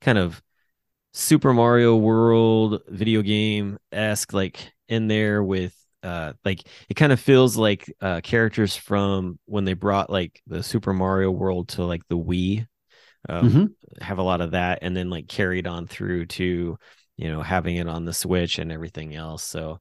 kind 0.01 0.18
of 0.18 0.42
Super 1.14 1.55
Mario 1.55 1.96
World 1.96 2.83
video 2.88 3.22
game 3.22 3.79
esque 3.92 4.33
like 4.35 4.72
in 4.88 5.09
there 5.09 5.42
with 5.44 5.75
uh 6.05 6.35
like 6.44 6.62
it 6.88 6.94
kind 6.94 7.12
of 7.12 7.20
feels 7.20 7.57
like 7.59 7.92
uh 8.03 8.20
characters 8.22 8.77
from 8.77 9.38
when 9.46 9.64
they 9.66 9.75
brought 9.75 10.11
like 10.11 10.42
the 10.49 10.62
Super 10.62 10.92
Mario 10.94 11.31
World 11.33 11.68
to 11.70 11.85
like 11.85 12.03
the 12.09 12.18
Wii. 12.18 12.66
Um, 13.29 13.51
Mhm. 13.51 13.75
have 14.01 14.18
a 14.18 14.22
lot 14.22 14.40
of 14.42 14.53
that 14.53 14.81
and 14.83 14.96
then 14.96 15.11
like 15.11 15.29
carried 15.29 15.66
on 15.66 15.87
through 15.87 16.27
to 16.27 16.79
you 17.16 17.29
know 17.31 17.42
having 17.42 17.77
it 17.77 17.88
on 17.88 18.05
the 18.05 18.12
switch 18.12 18.59
and 18.59 18.72
everything 18.72 19.14
else 19.14 19.44
so 19.44 19.81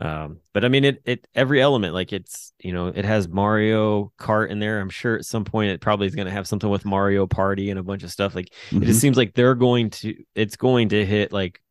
um 0.00 0.38
but 0.52 0.64
i 0.64 0.68
mean 0.68 0.84
it 0.84 1.00
it 1.06 1.26
every 1.34 1.60
element 1.60 1.94
like 1.94 2.12
it's 2.12 2.52
you 2.60 2.72
know 2.72 2.88
it 2.88 3.04
has 3.04 3.28
mario 3.28 4.12
kart 4.18 4.50
in 4.50 4.58
there 4.58 4.78
i'm 4.80 4.90
sure 4.90 5.16
at 5.16 5.24
some 5.24 5.44
point 5.44 5.70
it 5.70 5.80
probably 5.80 6.06
is 6.06 6.14
going 6.14 6.26
to 6.26 6.32
have 6.32 6.46
something 6.46 6.68
with 6.68 6.84
mario 6.84 7.26
party 7.26 7.70
and 7.70 7.78
a 7.78 7.82
bunch 7.82 8.02
of 8.02 8.10
stuff 8.10 8.34
like 8.34 8.46
it 8.46 8.52
Mhm. 8.74 8.84
just 8.84 9.00
seems 9.00 9.16
like 9.16 9.34
they're 9.34 9.54
going 9.54 9.90
to 9.90 10.14
it's 10.34 10.56
going 10.56 10.90
to 10.90 11.04
hit 11.06 11.32
like 11.32 11.62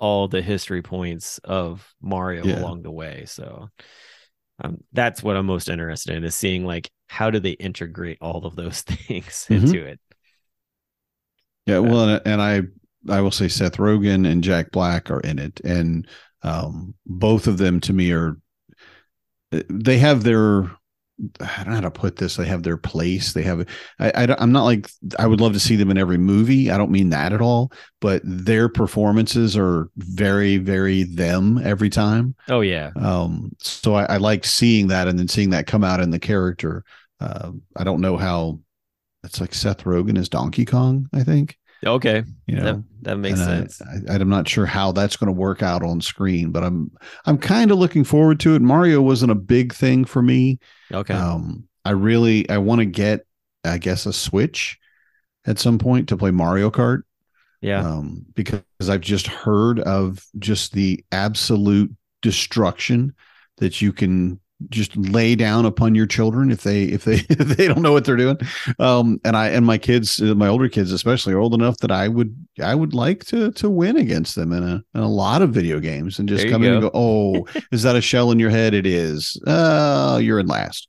all 0.00 0.28
the 0.28 0.42
history 0.42 0.82
points 0.82 1.38
of 1.44 1.94
mario 2.00 2.44
Yeah. 2.46 2.56
along 2.56 2.82
the 2.82 2.90
way 2.90 3.24
so 3.26 3.68
um, 4.62 4.82
that's 4.92 5.22
what 5.22 5.36
i'm 5.36 5.46
most 5.46 5.68
interested 5.68 6.16
in 6.16 6.24
is 6.24 6.34
seeing 6.34 6.64
like 6.64 6.90
how 7.08 7.30
do 7.30 7.38
they 7.38 7.52
integrate 7.52 8.18
all 8.20 8.44
of 8.44 8.56
those 8.56 8.82
things 8.82 9.46
Mhm. 9.48 9.62
into 9.62 9.84
it 9.86 10.00
Yeah, 11.66 11.80
well, 11.80 12.08
and, 12.08 12.22
and 12.26 12.42
I 12.42 12.62
I 13.08 13.20
will 13.20 13.30
say 13.30 13.48
Seth 13.48 13.76
Rogen 13.76 14.26
and 14.30 14.42
Jack 14.42 14.70
Black 14.70 15.10
are 15.10 15.20
in 15.20 15.38
it, 15.38 15.60
and 15.60 16.06
um, 16.42 16.94
both 17.06 17.46
of 17.46 17.58
them 17.58 17.80
to 17.80 17.92
me 17.92 18.12
are 18.12 18.36
they 19.50 19.98
have 19.98 20.24
their 20.24 20.70
I 21.40 21.64
don't 21.64 21.70
know 21.70 21.74
how 21.74 21.80
to 21.80 21.90
put 21.90 22.14
this. 22.14 22.36
They 22.36 22.46
have 22.46 22.62
their 22.62 22.76
place. 22.76 23.32
They 23.32 23.42
have 23.42 23.66
I, 23.98 24.12
I 24.14 24.36
i'm 24.38 24.52
not 24.52 24.64
like 24.64 24.88
I 25.18 25.26
would 25.26 25.40
love 25.40 25.52
to 25.54 25.60
see 25.60 25.74
them 25.74 25.90
in 25.90 25.98
every 25.98 26.18
movie. 26.18 26.70
I 26.70 26.78
don't 26.78 26.92
mean 26.92 27.08
that 27.10 27.32
at 27.32 27.40
all. 27.40 27.72
But 28.00 28.22
their 28.24 28.68
performances 28.68 29.56
are 29.56 29.90
very, 29.96 30.58
very 30.58 31.02
them 31.02 31.58
every 31.64 31.90
time. 31.90 32.36
oh 32.48 32.60
yeah 32.60 32.92
Um, 32.96 33.50
so 33.58 33.94
I, 33.94 34.04
I 34.04 34.16
like 34.18 34.44
seeing 34.44 34.88
that 34.88 35.08
and 35.08 35.18
then 35.18 35.26
seeing 35.26 35.50
that 35.50 35.66
come 35.66 35.82
out 35.82 36.00
in 36.00 36.10
the 36.10 36.20
character. 36.20 36.84
Uh, 37.20 37.50
I 37.76 37.82
don't 37.82 38.00
know 38.00 38.16
how 38.16 38.60
it's 39.24 39.40
like 39.40 39.54
Seth 39.54 39.82
Rogen 39.82 40.16
is 40.16 40.28
Donkey 40.28 40.64
Kong, 40.64 41.08
I 41.12 41.24
think. 41.24 41.57
Okay, 41.86 42.24
You 42.46 42.56
know, 42.56 42.64
that 42.64 42.84
that 43.02 43.16
makes 43.18 43.40
And 43.40 43.50
I- 43.50 43.56
sense. 43.66 43.82
I, 44.10 44.14
I'm 44.16 44.28
not 44.28 44.48
sure 44.48 44.66
how 44.66 44.90
that's 44.92 45.16
going 45.16 45.28
to 45.28 45.38
work 45.40 45.62
out 45.62 45.82
on 45.84 46.00
screen, 46.00 46.50
but 46.50 46.64
I'm 46.64 46.90
I'm 47.24 47.38
kind 47.38 47.70
of 47.70 47.78
looking 47.78 48.04
forward 48.04 48.40
to 48.40 48.54
it. 48.56 48.62
Mario 48.62 49.00
wasn't 49.00 49.32
a 49.32 49.36
big 49.36 49.72
thing 49.72 50.04
for 50.04 50.20
me. 50.22 50.58
okay, 50.92 51.14
Um, 51.14 51.68
I 51.84 51.90
really 51.92 52.48
I 52.50 52.58
want 52.58 52.80
to 52.80 52.84
get 52.84 53.26
I 53.64 53.78
guess 53.78 54.06
a 54.06 54.12
Switch 54.12 54.78
at 55.46 55.58
some 55.58 55.78
point 55.78 56.08
to 56.08 56.16
play 56.16 56.30
Mario 56.32 56.70
Kart. 56.70 57.02
yeah, 57.60 57.80
Um, 57.86 58.26
because 58.34 58.62
I've 58.88 59.00
just 59.00 59.26
heard 59.28 59.78
of 59.80 60.24
just 60.38 60.72
the 60.72 61.04
absolute 61.12 61.94
destruction 62.22 63.14
that 63.58 63.80
you 63.80 63.92
can 63.92 64.40
just 64.70 64.96
lay 64.96 65.36
down 65.36 65.64
upon 65.64 65.94
your 65.94 66.06
children 66.06 66.50
if 66.50 66.62
they 66.62 66.84
if 66.84 67.04
they 67.04 67.14
if 67.30 67.56
they 67.56 67.68
don't 67.68 67.82
know 67.82 67.92
what 67.92 68.04
they're 68.04 68.16
doing. 68.16 68.38
Um 68.78 69.20
and 69.24 69.36
i 69.36 69.48
and 69.48 69.64
my 69.64 69.78
kids 69.78 70.20
uh, 70.20 70.34
my 70.34 70.48
older 70.48 70.68
kids 70.68 70.92
especially 70.92 71.32
are 71.32 71.38
old 71.38 71.54
enough 71.54 71.78
that 71.78 71.92
i 71.92 72.08
would 72.08 72.34
i 72.62 72.74
would 72.74 72.94
like 72.94 73.24
to 73.26 73.52
to 73.52 73.70
win 73.70 73.96
against 73.96 74.34
them 74.34 74.52
in 74.52 74.62
a 74.62 74.84
in 74.94 75.00
a 75.00 75.08
lot 75.08 75.42
of 75.42 75.50
video 75.50 75.78
games 75.78 76.18
and 76.18 76.28
just 76.28 76.48
come 76.48 76.64
in 76.64 76.72
and 76.72 76.82
go. 76.82 76.90
go 76.90 76.98
oh 76.98 77.60
is 77.72 77.82
that 77.82 77.96
a 77.96 78.00
shell 78.00 78.30
in 78.30 78.38
your 78.38 78.50
head? 78.50 78.74
It 78.74 78.86
is. 78.86 79.40
Uh 79.46 80.18
you're 80.22 80.40
in 80.40 80.46
last. 80.46 80.88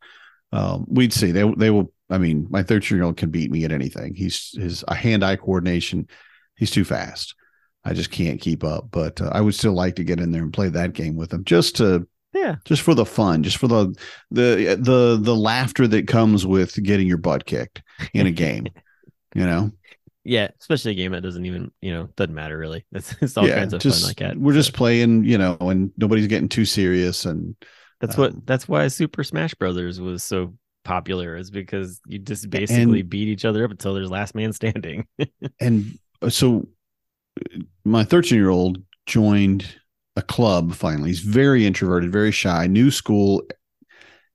Um 0.51 0.85
we'd 0.89 1.13
see. 1.13 1.31
They 1.31 1.49
they 1.57 1.69
will 1.69 1.93
i 2.09 2.17
mean 2.17 2.47
my 2.49 2.63
13 2.63 2.97
year 2.97 3.05
old 3.05 3.17
can 3.17 3.29
beat 3.29 3.51
me 3.51 3.65
at 3.65 3.71
anything. 3.71 4.15
He's 4.15 4.51
his 4.57 4.83
hand 4.89 5.23
eye 5.23 5.35
coordination 5.35 6.07
he's 6.55 6.71
too 6.71 6.83
fast. 6.83 7.35
I 7.85 7.93
just 7.93 8.11
can't 8.11 8.41
keep 8.41 8.63
up. 8.63 8.87
But 8.89 9.21
uh, 9.21 9.29
i 9.31 9.41
would 9.41 9.53
still 9.53 9.73
like 9.73 9.95
to 9.97 10.03
get 10.03 10.19
in 10.19 10.31
there 10.31 10.41
and 10.41 10.51
play 10.51 10.69
that 10.69 10.93
game 10.93 11.15
with 11.15 11.31
him 11.31 11.43
just 11.43 11.75
to 11.77 12.07
yeah. 12.33 12.55
just 12.65 12.81
for 12.81 12.93
the 12.93 13.05
fun, 13.05 13.43
just 13.43 13.57
for 13.57 13.67
the 13.67 13.95
the 14.31 14.77
the 14.79 15.19
the 15.21 15.35
laughter 15.35 15.87
that 15.87 16.07
comes 16.07 16.45
with 16.45 16.81
getting 16.83 17.07
your 17.07 17.17
butt 17.17 17.45
kicked 17.45 17.81
in 18.13 18.27
a 18.27 18.31
game. 18.31 18.67
you 19.35 19.45
know, 19.45 19.71
Yeah, 20.23 20.49
especially 20.59 20.91
a 20.91 20.95
game 20.95 21.11
that 21.11 21.21
doesn't 21.21 21.45
even, 21.45 21.71
you 21.81 21.93
know, 21.93 22.09
doesn't 22.15 22.35
matter 22.35 22.57
really. 22.57 22.85
It's, 22.91 23.15
it's 23.21 23.37
all 23.37 23.47
kinds 23.47 23.73
of 23.73 23.81
just 23.81 24.01
fun 24.01 24.09
like 24.09 24.17
that. 24.17 24.37
we're 24.37 24.53
So 24.53 24.59
just 24.59 24.73
playing, 24.73 25.23
you 25.23 25.37
know, 25.37 25.57
and 25.59 25.91
nobody's 25.97 26.27
getting 26.27 26.49
too 26.49 26.65
serious. 26.65 27.25
And 27.25 27.55
that's 28.01 28.17
what 28.17 28.31
um, 28.31 28.41
that's 28.45 28.67
why 28.67 28.87
Super 28.87 29.23
Smash 29.23 29.53
Brothers 29.55 29.99
was 29.99 30.23
so 30.23 30.53
popular 30.83 31.35
is 31.35 31.51
because 31.51 32.01
you 32.07 32.19
just 32.19 32.49
basically 32.49 33.01
beat 33.01 33.27
each 33.27 33.45
other 33.45 33.63
up 33.63 33.71
until 33.71 33.93
there's 33.93 34.09
last 34.09 34.35
man 34.35 34.53
standing. 34.59 35.07
and 35.59 35.97
so 36.29 36.67
my 37.85 38.03
13 38.03 38.37
year 38.37 38.49
old 38.49 38.81
joined 39.05 39.78
a 40.19 40.21
club 40.21 40.73
finally. 40.73 41.09
He's 41.09 41.21
very 41.21 41.65
introverted, 41.65 42.11
very 42.11 42.31
shy, 42.31 42.67
new 42.67 42.91
school, 42.91 43.41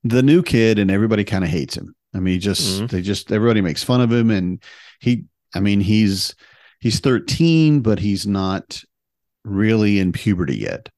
the 0.03 0.23
new 0.23 0.41
kid, 0.43 0.79
and 0.79 0.91
everybody 0.91 1.23
kind 1.23 1.43
of 1.43 1.49
hates 1.49 1.75
him. 1.77 1.95
I 2.13 2.19
mean, 2.19 2.33
he 2.33 2.39
just 2.39 2.81
Mhm. 2.81 2.89
they 2.89 3.01
just 3.01 3.31
everybody 3.31 3.61
makes 3.61 3.83
fun 3.83 4.01
of 4.01 4.11
him, 4.11 4.29
and 4.31 4.61
he. 4.99 5.25
I 5.53 5.61
mean, 5.61 5.79
he's 5.79 6.35
he's 6.81 6.99
13, 6.99 7.79
but 7.79 7.99
he's 7.99 8.27
not 8.27 8.83
really 9.45 9.99
in 9.99 10.11
puberty 10.11 10.57
yet, 10.57 10.89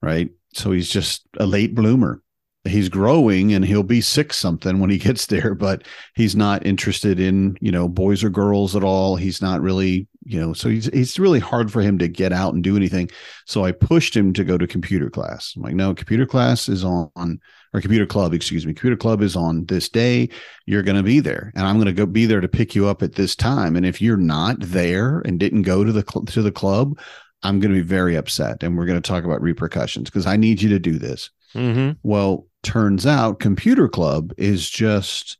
right? 0.00 0.30
So 0.54 0.72
he's 0.72 0.88
just 0.88 1.22
a 1.38 1.46
late 1.46 1.74
bloomer. 1.74 2.22
He's 2.64 2.88
growing 2.88 3.52
and 3.54 3.64
he'll 3.64 3.82
be 3.82 4.00
six 4.00 4.36
something 4.36 4.78
when 4.78 4.90
he 4.90 4.98
gets 4.98 5.26
there, 5.26 5.54
but 5.54 5.82
he's 6.14 6.34
not 6.34 6.66
interested 6.66 7.20
in, 7.20 7.56
you 7.60 7.70
know, 7.70 7.88
boys 7.88 8.24
or 8.24 8.30
girls 8.30 8.74
at 8.76 8.82
all. 8.84 9.16
He's 9.16 9.42
not 9.42 9.60
really, 9.60 10.06
you 10.28 10.38
know, 10.38 10.52
so 10.52 10.68
he's 10.68 10.88
it's 10.88 11.18
really 11.18 11.38
hard 11.38 11.72
for 11.72 11.80
him 11.80 11.98
to 11.98 12.06
get 12.06 12.34
out 12.34 12.52
and 12.52 12.62
do 12.62 12.76
anything. 12.76 13.08
So 13.46 13.64
I 13.64 13.72
pushed 13.72 14.14
him 14.14 14.34
to 14.34 14.44
go 14.44 14.58
to 14.58 14.66
computer 14.66 15.08
class. 15.08 15.54
I'm 15.56 15.62
like, 15.62 15.74
no, 15.74 15.94
computer 15.94 16.26
class 16.26 16.68
is 16.68 16.84
on 16.84 17.40
or 17.72 17.80
computer 17.80 18.04
club, 18.04 18.34
excuse 18.34 18.66
me. 18.66 18.74
Computer 18.74 18.96
club 18.96 19.22
is 19.22 19.36
on 19.36 19.64
this 19.64 19.88
day. 19.88 20.28
You're 20.66 20.82
going 20.82 20.98
to 20.98 21.02
be 21.02 21.20
there, 21.20 21.50
and 21.54 21.66
I'm 21.66 21.76
going 21.76 21.86
to 21.86 21.94
go 21.94 22.04
be 22.04 22.26
there 22.26 22.42
to 22.42 22.48
pick 22.48 22.74
you 22.74 22.86
up 22.86 23.02
at 23.02 23.14
this 23.14 23.34
time. 23.34 23.74
And 23.74 23.86
if 23.86 24.02
you're 24.02 24.18
not 24.18 24.56
there 24.60 25.20
and 25.20 25.40
didn't 25.40 25.62
go 25.62 25.82
to 25.82 25.92
the 25.92 26.04
cl- 26.06 26.26
to 26.26 26.42
the 26.42 26.52
club, 26.52 26.98
I'm 27.42 27.58
going 27.58 27.72
to 27.72 27.80
be 27.80 27.86
very 27.86 28.14
upset, 28.14 28.62
and 28.62 28.76
we're 28.76 28.86
going 28.86 29.00
to 29.00 29.08
talk 29.08 29.24
about 29.24 29.40
repercussions 29.40 30.10
because 30.10 30.26
I 30.26 30.36
need 30.36 30.60
you 30.60 30.68
to 30.68 30.78
do 30.78 30.98
this. 30.98 31.30
mm-hmm. 31.54 31.92
Well, 32.02 32.46
turns 32.62 33.06
out 33.06 33.40
computer 33.40 33.88
club 33.88 34.32
is 34.36 34.68
just 34.68 35.38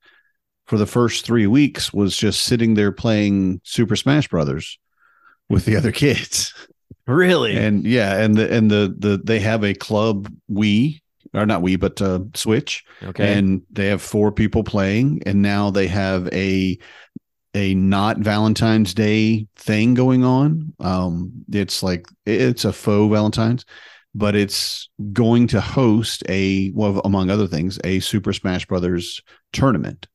for 0.69 0.77
the 0.77 0.87
first 0.87 1.25
three 1.25 1.47
weeks 1.47 1.93
was 1.93 2.17
just 2.17 2.43
sitting 2.43 2.75
there 2.75 2.93
playing 2.93 3.61
Super 3.65 3.97
Smash 3.97 4.29
Brothers 4.29 4.79
with 5.49 5.65
the 5.65 5.77
other 5.77 5.93
kids. 5.93 6.55
Really? 7.07 7.57
And 7.57 7.87
yeah, 7.87 8.19
and 8.19 8.37
the 8.37 8.55
and 8.55 8.71
the 8.71 8.95
the 8.99 9.17
they 9.17 9.41
have 9.41 9.65
a 9.65 9.73
club 9.73 10.31
Wii 10.53 11.01
or 11.33 11.47
not 11.47 11.63
Wii, 11.63 11.81
but 11.81 12.03
uh, 12.03 12.21
Switch, 12.35 12.85
okay. 13.03 13.33
and 13.33 13.63
they 13.71 13.87
have 13.87 14.03
four 14.03 14.31
people 14.31 14.63
playing, 14.63 15.23
and 15.25 15.41
now 15.41 15.71
they 15.71 15.87
have 15.87 16.29
a 16.35 16.79
a 17.55 17.75
not 17.75 18.19
Valentine's 18.19 18.93
Day 18.93 19.47
thing 19.57 19.95
going 19.95 20.23
on. 20.23 20.75
Um, 20.81 21.33
it's 21.51 21.83
like 21.83 22.07
it's 22.27 22.67
a 22.67 22.75
faux 22.75 23.11
Valentine's, 23.11 23.65
but 24.15 24.37
it's 24.37 24.91
going 25.11 25.47
to 25.49 25.63
host 25.63 26.23
a 26.29 26.71
well, 26.75 27.01
among 27.07 27.31
other 27.31 27.47
things, 27.47 27.79
a 27.85 28.01
Super 28.01 28.35
Smash 28.35 28.67
Brothers 28.67 29.23
tournament. 29.55 30.07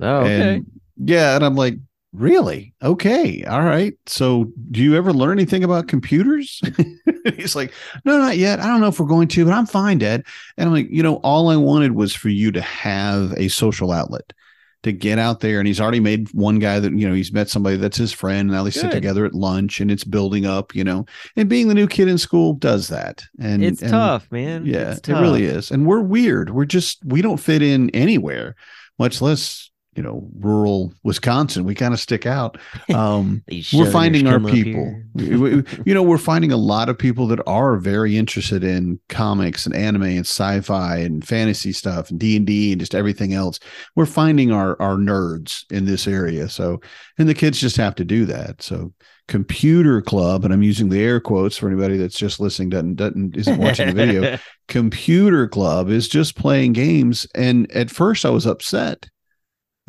Oh, 0.00 0.20
okay. 0.20 0.54
And 0.56 0.66
yeah, 0.96 1.34
and 1.36 1.44
I'm 1.44 1.54
like, 1.54 1.74
really? 2.12 2.74
Okay, 2.82 3.44
all 3.44 3.62
right. 3.62 3.94
So, 4.06 4.52
do 4.70 4.82
you 4.82 4.96
ever 4.96 5.12
learn 5.12 5.38
anything 5.38 5.64
about 5.64 5.88
computers? 5.88 6.60
He's 7.36 7.54
like, 7.56 7.72
no, 8.04 8.18
not 8.18 8.36
yet. 8.36 8.60
I 8.60 8.66
don't 8.66 8.80
know 8.80 8.88
if 8.88 8.98
we're 8.98 9.06
going 9.06 9.28
to, 9.28 9.44
but 9.44 9.54
I'm 9.54 9.66
fine, 9.66 9.98
Dad. 9.98 10.24
And 10.56 10.68
I'm 10.68 10.74
like, 10.74 10.88
you 10.90 11.02
know, 11.02 11.16
all 11.16 11.48
I 11.50 11.56
wanted 11.56 11.92
was 11.92 12.14
for 12.14 12.28
you 12.28 12.50
to 12.52 12.60
have 12.60 13.32
a 13.36 13.48
social 13.48 13.92
outlet 13.92 14.32
to 14.82 14.92
get 14.92 15.18
out 15.18 15.40
there. 15.40 15.58
And 15.58 15.66
he's 15.66 15.80
already 15.80 16.00
made 16.00 16.32
one 16.32 16.58
guy 16.58 16.80
that, 16.80 16.92
you 16.92 17.06
know, 17.06 17.14
he's 17.14 17.32
met 17.32 17.50
somebody 17.50 17.76
that's 17.76 17.98
his 17.98 18.12
friend. 18.12 18.40
And 18.48 18.52
now 18.52 18.62
they 18.62 18.70
sit 18.70 18.90
together 18.90 19.26
at 19.26 19.34
lunch 19.34 19.80
and 19.80 19.90
it's 19.90 20.04
building 20.04 20.46
up, 20.46 20.74
you 20.74 20.84
know, 20.84 21.04
and 21.36 21.48
being 21.48 21.68
the 21.68 21.74
new 21.74 21.86
kid 21.86 22.08
in 22.08 22.16
school 22.16 22.54
does 22.54 22.88
that. 22.88 23.22
And 23.38 23.62
it's 23.62 23.82
and- 23.82 23.90
tough, 23.90 24.30
man. 24.32 24.64
yeah, 24.64 24.92
It's 24.92 25.08
it 25.08 25.12
really 25.12 25.44
is. 25.44 25.70
And 25.70 25.86
we're 25.86 26.00
weird. 26.00 26.50
We're 26.50 26.64
just 26.64 27.04
we 27.04 27.20
don't 27.20 27.36
fit 27.36 27.60
in 27.62 27.90
anywhere, 27.90 28.56
much 28.98 29.20
less, 29.20 29.69
you 30.00 30.06
know, 30.06 30.26
rural 30.38 30.94
Wisconsin. 31.02 31.64
We 31.64 31.74
kind 31.74 31.92
of 31.92 32.00
stick 32.00 32.24
out. 32.24 32.56
Um 32.88 33.42
we're 33.74 33.90
finding 33.92 34.26
our 34.26 34.38
people. 34.54 35.02
We- 35.14 35.36
we- 35.36 35.64
you 35.84 35.92
know, 35.92 36.02
we're 36.02 36.16
finding 36.16 36.52
a 36.52 36.56
lot 36.56 36.88
of 36.88 36.96
people 36.96 37.26
that 37.26 37.40
are 37.46 37.76
very 37.76 38.16
interested 38.16 38.64
in 38.64 38.98
comics 39.10 39.66
and 39.66 39.74
anime 39.74 40.04
and 40.04 40.20
sci-fi 40.26 40.96
and 40.96 41.22
fantasy 41.26 41.72
stuff 41.72 42.10
and 42.10 42.18
D&D 42.18 42.72
and 42.72 42.80
just 42.80 42.94
everything 42.94 43.34
else. 43.34 43.58
We're 43.94 44.06
finding 44.06 44.52
our 44.52 44.80
our 44.80 44.96
nerds 44.96 45.70
in 45.70 45.84
this 45.84 46.06
area. 46.08 46.48
So, 46.48 46.80
and 47.18 47.28
the 47.28 47.34
kids 47.34 47.60
just 47.60 47.76
have 47.76 47.94
to 47.96 48.04
do 48.04 48.24
that. 48.24 48.62
So, 48.62 48.94
computer 49.28 50.00
club 50.02 50.44
and 50.44 50.52
I'm 50.54 50.62
using 50.62 50.88
the 50.88 51.00
air 51.02 51.20
quotes 51.20 51.56
for 51.58 51.68
anybody 51.68 51.96
that's 51.98 52.18
just 52.18 52.40
listening 52.40 52.70
doesn't 52.70 52.94
doesn't 52.96 53.36
isn't 53.36 53.58
watching 53.58 53.86
the 53.88 53.94
video 53.94 54.38
computer 54.68 55.46
club 55.46 55.88
is 55.90 56.08
just 56.08 56.34
playing 56.34 56.72
games 56.72 57.26
and 57.36 57.70
at 57.70 57.90
first 57.90 58.24
i 58.24 58.30
was 58.30 58.44
upset 58.46 59.08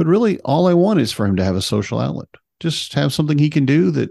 but 0.01 0.07
really 0.09 0.39
all 0.39 0.67
i 0.67 0.73
want 0.73 0.99
is 0.99 1.11
for 1.11 1.25
him 1.27 1.35
to 1.35 1.43
have 1.43 1.55
a 1.55 1.61
social 1.61 1.99
outlet 1.99 2.27
just 2.59 2.93
have 2.93 3.13
something 3.13 3.37
he 3.37 3.49
can 3.51 3.65
do 3.65 3.91
that 3.91 4.09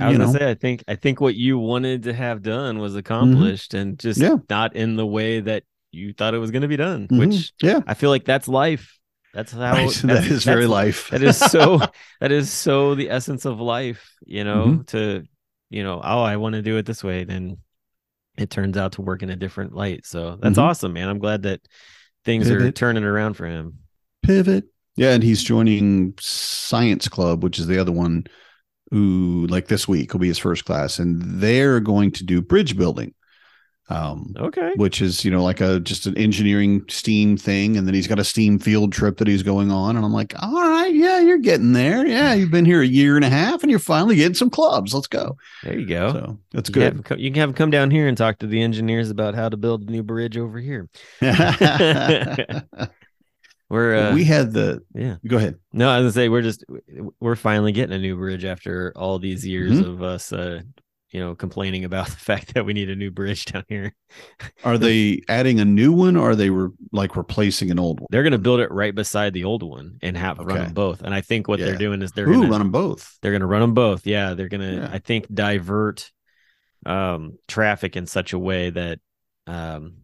I 0.00 0.06
was 0.06 0.12
you 0.12 0.18
gonna 0.18 0.32
know 0.32 0.38
say, 0.38 0.50
I 0.50 0.54
think 0.54 0.84
I 0.88 0.94
think 0.94 1.20
what 1.20 1.34
you 1.34 1.58
wanted 1.58 2.04
to 2.04 2.12
have 2.12 2.42
done 2.42 2.78
was 2.78 2.94
accomplished, 2.94 3.74
and 3.74 3.98
just 3.98 4.20
Yeah. 4.20 4.36
not 4.48 4.76
in 4.76 4.94
the 4.94 5.04
way 5.06 5.40
that 5.40 5.64
you 5.90 6.12
thought 6.12 6.34
it 6.34 6.38
was 6.38 6.52
going 6.52 6.62
to 6.62 6.68
be 6.68 6.76
done. 6.76 7.08
Mhm. 7.08 7.18
Which 7.18 7.52
yeah 7.60 7.80
I 7.84 7.94
feel 7.94 8.10
like 8.10 8.24
that's 8.24 8.46
life. 8.46 8.96
That's 9.34 9.50
how 9.50 9.60
right. 9.72 9.86
that's, 9.86 10.02
that 10.02 10.24
is 10.26 10.44
very 10.44 10.66
life 10.68 11.10
That 11.10 11.22
is 11.24 11.36
so. 11.36 11.80
that 12.20 12.30
is 12.30 12.48
so 12.48 12.94
the 12.94 13.10
essence 13.10 13.44
of 13.44 13.58
life. 13.60 14.12
You 14.24 14.44
know, 14.44 14.64
Mm-hmm. 14.66 14.82
to 14.92 15.24
you 15.70 15.82
know, 15.82 16.00
oh, 16.02 16.22
I 16.22 16.36
want 16.36 16.54
to 16.54 16.62
do 16.62 16.76
it 16.76 16.86
this 16.86 17.02
way, 17.02 17.24
then 17.24 17.58
it 18.36 18.50
turns 18.50 18.76
out 18.76 18.92
to 18.92 19.02
work 19.02 19.24
in 19.24 19.30
a 19.30 19.36
different 19.36 19.74
light. 19.74 20.06
So 20.06 20.38
that's 20.40 20.58
Mhm. 20.58 20.62
awesome, 20.62 20.92
man. 20.92 21.08
I'm 21.08 21.18
glad 21.18 21.42
that 21.42 21.60
things 22.24 22.48
are 22.52 22.70
turning 22.70 23.02
around 23.02 23.34
for 23.34 23.46
him. 23.46 23.78
pivot 24.22 24.64
yeah 24.98 25.12
and 25.14 25.22
he's 25.22 25.42
joining 25.42 26.14
science 26.20 27.08
club 27.08 27.42
which 27.42 27.58
is 27.58 27.66
the 27.66 27.78
other 27.78 27.92
one 27.92 28.24
who 28.90 29.46
like 29.48 29.68
this 29.68 29.86
week 29.86 30.12
will 30.12 30.20
be 30.20 30.28
his 30.28 30.38
first 30.38 30.64
class 30.64 30.98
and 30.98 31.20
they're 31.40 31.80
going 31.80 32.10
to 32.10 32.24
do 32.24 32.40
bridge 32.42 32.76
building 32.76 33.14
um 33.90 34.34
Okay. 34.38 34.72
which 34.76 35.00
is 35.00 35.24
you 35.24 35.30
know 35.30 35.42
like 35.42 35.62
a 35.62 35.80
just 35.80 36.06
an 36.06 36.14
engineering 36.18 36.84
steam 36.90 37.38
thing 37.38 37.76
and 37.78 37.86
then 37.86 37.94
he's 37.94 38.06
got 38.06 38.18
a 38.18 38.24
steam 38.24 38.58
field 38.58 38.92
trip 38.92 39.16
that 39.16 39.26
he's 39.26 39.42
going 39.42 39.70
on 39.70 39.96
and 39.96 40.04
i'm 40.04 40.12
like 40.12 40.34
all 40.42 40.52
right 40.60 40.94
yeah 40.94 41.20
you're 41.20 41.38
getting 41.38 41.72
there 41.72 42.06
yeah 42.06 42.34
you've 42.34 42.50
been 42.50 42.66
here 42.66 42.82
a 42.82 42.86
year 42.86 43.16
and 43.16 43.24
a 43.24 43.30
half 43.30 43.62
and 43.62 43.70
you're 43.70 43.78
finally 43.80 44.16
getting 44.16 44.34
some 44.34 44.50
clubs 44.50 44.92
let's 44.92 45.06
go 45.06 45.36
There 45.64 45.78
you 45.78 45.86
go. 45.86 46.12
so 46.12 46.38
that's 46.52 46.68
You 46.68 46.74
can, 46.74 46.82
have 46.82 47.02
good 47.02 47.18
you 47.20 47.30
can 47.30 47.40
have 47.40 47.48
him 47.50 47.54
come 47.54 47.70
down 47.70 47.90
here 47.90 48.08
and 48.08 48.16
talk 48.16 48.38
to 48.40 48.46
the 48.46 48.60
engineers 48.62 49.08
about 49.08 49.34
how 49.34 49.48
to 49.48 49.56
build 49.56 49.88
a 49.88 49.90
new 49.90 50.02
bridge 50.02 50.36
over 50.36 50.58
here. 50.58 50.86
We're 53.70 53.96
uh, 53.96 54.14
we 54.14 54.24
had 54.24 54.52
the 54.52 54.82
yeah. 54.94 55.16
go 55.26 55.36
ahead 55.36 55.56
No, 55.72 55.88
I 55.90 55.98
was 56.00 56.04
gonna 56.04 56.12
say 56.24 56.28
we're 56.28 56.42
just 56.42 56.64
we're 57.20 57.36
finally 57.36 57.72
getting 57.72 57.94
a 57.94 57.98
new 57.98 58.16
bridge 58.16 58.44
after 58.44 58.92
all 58.96 59.18
these 59.18 59.46
years 59.46 59.72
Mhm. 59.72 59.86
of 59.88 60.02
us 60.02 60.32
uh 60.32 60.60
you 61.10 61.20
know, 61.20 61.34
complaining 61.34 61.84
about 61.86 62.06
the 62.10 62.16
fact 62.16 62.52
that 62.52 62.66
we 62.66 62.74
need 62.74 62.90
a 62.90 62.94
new 62.94 63.10
bridge 63.10 63.46
down 63.46 63.64
here. 63.68 63.94
Are 64.62 64.76
they 64.76 65.22
adding 65.26 65.58
a 65.58 65.64
new 65.64 65.90
one 65.90 66.16
or 66.16 66.30
are 66.32 66.36
they 66.36 66.50
re- 66.50 66.68
like 66.92 67.16
replacing 67.16 67.70
an 67.70 67.78
old 67.78 67.98
one? 68.00 68.08
They're 68.10 68.22
going 68.22 68.32
to 68.32 68.38
build 68.38 68.60
it 68.60 68.70
right 68.70 68.94
beside 68.94 69.32
the 69.32 69.44
old 69.44 69.62
one 69.62 69.96
and 70.02 70.18
have 70.18 70.38
run 70.38 70.58
them 70.58 70.74
both. 70.74 71.00
And 71.00 71.14
I 71.14 71.22
think 71.22 71.48
what 71.48 71.60
Yeah. 71.60 71.64
they're 71.66 71.76
doing 71.78 72.02
is 72.02 72.12
they're 72.12 72.28
Ooh, 72.28 72.32
going 72.34 72.42
to 72.42 72.50
run 72.50 72.58
them 72.60 72.70
both. 72.70 73.16
they're 73.22 73.32
going 73.32 73.40
to 73.40 73.46
run 73.46 73.62
them 73.62 73.72
both. 73.72 74.06
Yeah, 74.06 74.34
they're 74.34 74.50
going 74.50 74.60
to 74.60 74.74
Yeah. 74.82 74.90
I 74.92 74.98
think 74.98 75.32
divert 75.32 76.10
um 76.84 77.38
traffic 77.48 77.96
in 77.96 78.06
such 78.06 78.34
a 78.34 78.38
way 78.38 78.68
that 78.68 78.98
um 79.46 79.94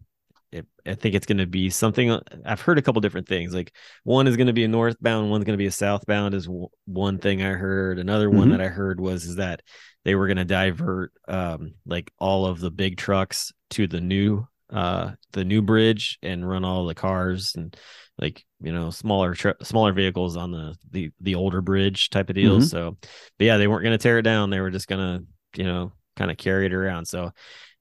it, 0.55 0.65
I 0.85 0.95
think 0.95 1.15
it's 1.15 1.25
going 1.25 1.39
to 1.39 1.45
be 1.47 1.69
something 1.69 2.17
I've 2.45 2.61
heard 2.61 2.77
a 2.77 2.81
couple 2.81 3.01
different 3.01 3.27
things. 3.27 3.53
Like 3.53 3.73
one 4.03 4.27
is 4.27 4.37
going 4.37 4.47
to 4.47 4.53
be 4.53 4.63
a 4.63 4.67
northbound, 4.67 5.29
one's 5.29 5.43
going 5.43 5.57
to 5.57 5.61
be 5.61 5.65
a 5.67 5.71
southbound 5.71 6.33
is 6.33 6.45
w- 6.45 6.67
one 6.85 7.17
thing 7.17 7.41
I 7.43 7.51
heard. 7.51 7.99
Another 7.99 8.29
one 8.29 8.47
Mhm. 8.47 8.51
that 8.51 8.61
I 8.61 8.67
heard 8.67 8.99
was 8.99 9.25
is 9.25 9.35
that 9.35 9.61
they 10.03 10.15
were 10.15 10.27
going 10.27 10.37
to 10.37 10.45
divert 10.45 11.11
um 11.27 11.73
like 11.85 12.11
all 12.19 12.45
of 12.45 12.59
the 12.59 12.71
big 12.71 12.97
trucks 12.97 13.51
to 13.71 13.87
the 13.87 14.01
new 14.01 14.47
uh 14.69 15.11
the 15.33 15.43
new 15.45 15.61
bridge 15.61 16.17
and 16.23 16.47
run 16.47 16.63
all 16.65 16.85
the 16.85 16.95
cars 16.95 17.53
and 17.55 17.75
like 18.17 18.43
you 18.61 18.71
know 18.71 18.89
smaller 18.89 19.33
tr- 19.35 19.61
smaller 19.61 19.93
vehicles 19.93 20.37
on 20.37 20.51
the 20.51 20.75
the 20.91 21.11
the 21.21 21.35
older 21.35 21.61
bridge 21.61 22.09
type 22.09 22.29
of 22.29 22.35
deal 22.35 22.59
Mhm. 22.59 22.69
so 22.69 22.97
but 23.37 23.45
yeah 23.45 23.57
they 23.57 23.67
weren't 23.67 23.83
going 23.83 23.97
to 23.97 24.01
tear 24.01 24.17
it 24.19 24.23
down 24.23 24.49
they 24.49 24.59
were 24.59 24.71
just 24.71 24.87
going 24.87 25.01
to 25.01 25.61
you 25.61 25.67
know 25.67 25.91
kind 26.15 26.31
of 26.31 26.37
carry 26.37 26.65
it 26.65 26.73
around 26.73 27.05
so 27.05 27.31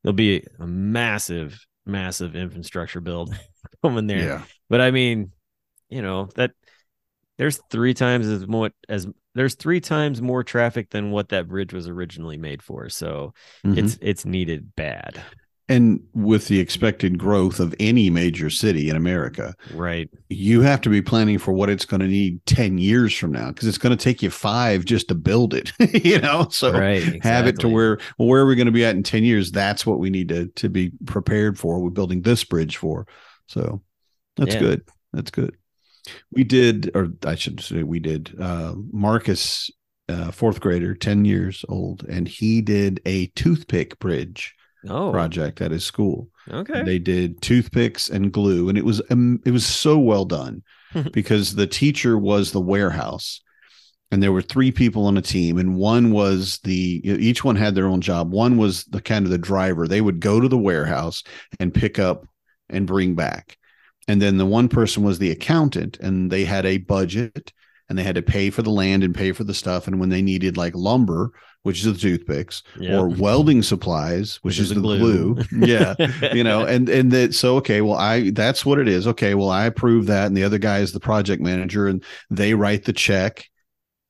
there'll 0.03 0.15
be 0.15 0.45
a 0.59 0.67
massive 0.67 1.59
massive 1.87 2.35
infrastructure 2.37 3.01
build 3.01 3.37
coming 3.83 4.07
there 4.07 4.27
Yeah. 4.27 4.43
but 4.71 4.81
i 4.81 4.91
mean 4.91 5.33
you 5.89 6.03
know 6.03 6.29
that 6.37 6.53
there's 7.39 7.61
three 7.71 7.95
times 7.95 8.27
as 8.29 8.47
much 8.47 8.73
as 8.89 9.07
there's 9.35 9.55
three 9.57 9.81
times 9.81 10.23
more 10.23 10.45
traffic 10.45 10.91
than 10.91 11.11
what 11.11 11.31
that 11.31 11.49
bridge 11.49 11.73
was 11.73 11.89
originally 11.89 12.37
made 12.39 12.63
for 12.63 12.89
so 12.89 13.35
Mhm. 13.65 13.79
it's 13.79 13.99
it's 14.01 14.25
needed 14.25 14.75
bad 14.77 15.23
and 15.69 16.01
with 16.13 16.49
the 16.49 16.61
expected 16.61 17.19
growth 17.19 17.59
of 17.59 17.75
any 17.81 18.11
major 18.11 18.51
city 18.51 18.91
in 18.91 18.97
America, 18.97 19.55
right 19.73 20.11
you 20.29 20.61
have 20.63 20.81
to 20.83 20.89
be 20.89 21.01
planning 21.01 21.39
for 21.39 21.53
what 21.53 21.71
it's 21.71 21.85
going 21.85 22.01
to 22.01 22.07
need 22.07 22.45
10 22.47 22.79
years 22.79 23.15
from 23.17 23.33
now 23.33 23.49
because 23.49 23.69
it's 23.69 23.79
going 23.79 23.97
to 23.97 24.03
take 24.03 24.23
you 24.23 24.31
five 24.31 24.85
just 24.85 25.09
to 25.09 25.15
build 25.15 25.55
it, 25.55 25.73
you 26.05 26.19
know? 26.19 26.49
So 26.51 26.73
right 26.73 27.23
have 27.23 27.47
it 27.47 27.59
to 27.61 27.69
where 27.69 27.99
well, 28.19 28.29
where 28.29 28.43
are 28.43 28.47
we 28.47 28.57
going 28.57 28.67
to 28.67 28.73
be 28.73 28.85
at 28.85 28.97
in 28.97 29.03
10 29.03 29.25
years? 29.25 29.51
That's 29.51 29.87
what 29.87 29.99
we 29.99 30.11
need 30.11 30.29
to 30.31 30.47
to 30.47 30.69
be 30.69 30.93
prepared 31.07 31.59
for. 31.59 31.81
We're 31.81 31.91
building 31.91 32.23
this 32.23 32.45
bridge 32.45 32.77
for. 32.77 33.07
So 33.47 33.83
that's 34.37 34.55
Yeah. 34.55 34.61
good. 34.61 34.83
That's 35.13 35.31
good. 35.31 35.57
We 36.31 36.45
did, 36.45 36.91
or 36.95 37.09
I 37.25 37.35
should 37.35 37.61
say 37.61 37.83
we 37.83 38.01
did, 38.01 38.35
uh 38.39 38.75
Marcus, 38.93 39.71
uh, 40.09 40.31
fourth 40.31 40.61
grader, 40.61 40.95
10 40.95 41.25
years 41.25 41.65
old, 41.69 42.05
and 42.07 42.29
he 42.29 42.61
did 42.61 43.01
a 43.07 43.27
toothpick 43.29 43.99
bridge 43.99 44.55
oh 44.89 45.11
project 45.11 45.61
at 45.61 45.71
his 45.71 45.85
school. 45.85 46.29
okay 46.51 46.83
They 46.83 46.99
did 46.99 47.41
toothpicks 47.41 48.11
and 48.11 48.33
glue, 48.33 48.69
and 48.69 48.79
it 48.79 48.85
was 48.85 49.01
um, 49.11 49.41
it 49.45 49.51
was 49.51 49.67
so 49.67 49.99
well 49.99 50.25
done 50.25 50.63
because 51.13 51.55
the 51.55 51.67
teacher 51.67 52.19
was 52.19 52.53
the 52.53 52.61
warehouse, 52.61 53.41
and 54.11 54.23
there 54.23 54.33
were 54.33 54.43
three 54.43 54.71
people 54.71 55.07
on 55.07 55.17
a 55.17 55.23
team, 55.23 55.59
and 55.59 55.77
one 55.77 56.11
was 56.13 56.59
the 56.65 57.01
each 57.05 57.45
one 57.45 57.57
had 57.57 57.75
their 57.75 57.87
own 57.87 58.01
job. 58.01 58.31
One 58.31 58.57
was 58.57 58.85
the 58.85 59.01
kind 59.01 59.25
of 59.25 59.31
the 59.31 59.39
driver. 59.39 59.89
They 59.89 60.01
would 60.01 60.21
go 60.21 60.41
to 60.41 60.49
the 60.49 60.59
warehouse 60.59 61.23
and 61.59 61.73
pick 61.73 61.99
up 61.99 62.27
and 62.69 62.87
bring 62.87 63.15
back, 63.15 63.57
and 64.09 64.21
then 64.21 64.37
the 64.37 64.47
one 64.47 64.69
person 64.69 65.03
was 65.03 65.19
the 65.19 65.31
accountant, 65.31 65.99
and 66.01 66.31
they 66.31 66.45
had 66.45 66.67
a 66.67 66.79
budget. 66.79 67.53
And 67.95 67.99
they 68.01 68.03
had 68.03 68.17
to 68.17 68.23
pay 68.23 68.51
for 68.51 68.63
the 68.63 68.73
land 68.73 69.05
and 69.05 69.15
pay 69.15 69.31
for 69.31 69.45
the 69.45 69.55
stuff. 69.55 69.87
And 69.87 70.01
when 70.01 70.09
they 70.09 70.21
needed 70.21 70.57
like 70.57 70.75
lumber, 70.75 71.31
which 71.63 71.79
is 71.79 71.85
the 71.85 71.95
toothpicks, 71.97 72.65
Yeah. 72.77 72.99
or 72.99 73.09
welding 73.09 73.63
supplies, 73.63 74.41
which, 74.43 74.59
is, 74.59 74.71
the 74.71 74.75
glue. 74.81 75.39
yeah. 75.53 75.95
You 76.35 76.43
know, 76.43 76.65
and 76.67 76.89
and 76.89 77.13
that 77.13 77.35
so 77.35 77.55
okay, 77.59 77.83
well, 77.83 77.95
I 77.97 78.31
that's 78.31 78.67
what 78.67 78.81
it 78.81 78.89
is. 78.89 79.07
Okay, 79.07 79.37
well, 79.37 79.49
I 79.49 79.67
approve 79.67 80.07
that, 80.07 80.27
and 80.27 80.37
the 80.37 80.43
other 80.43 80.59
guy 80.59 80.81
is 80.81 80.91
the 80.93 80.99
project 80.99 81.41
manager, 81.41 81.87
and 81.87 82.03
they 82.31 82.55
write 82.55 82.85
the 82.85 82.93
check, 82.93 83.49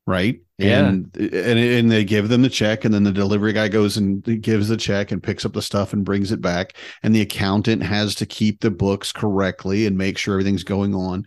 right? 0.06 0.40
Yeah. 0.56 0.86
And 0.88 1.14
and 1.14 1.58
and 1.58 1.90
they 1.92 2.04
give 2.04 2.30
them 2.30 2.40
the 2.40 2.48
check, 2.48 2.86
and 2.86 2.94
then 2.94 3.04
the 3.04 3.12
delivery 3.12 3.52
guy 3.52 3.68
goes 3.68 3.98
and 3.98 4.24
gives 4.40 4.68
the 4.68 4.78
check 4.78 5.12
and 5.12 5.22
picks 5.22 5.44
up 5.44 5.52
the 5.52 5.60
stuff 5.60 5.92
and 5.92 6.06
brings 6.06 6.32
it 6.32 6.40
back, 6.40 6.72
and 7.02 7.14
the 7.14 7.20
accountant 7.20 7.82
has 7.82 8.14
to 8.14 8.24
keep 8.26 8.60
the 8.62 8.70
books 8.70 9.12
correctly 9.12 9.84
and 9.86 9.98
make 9.98 10.16
sure 10.16 10.34
everything's 10.34 10.64
going 10.64 10.94
on. 10.94 11.26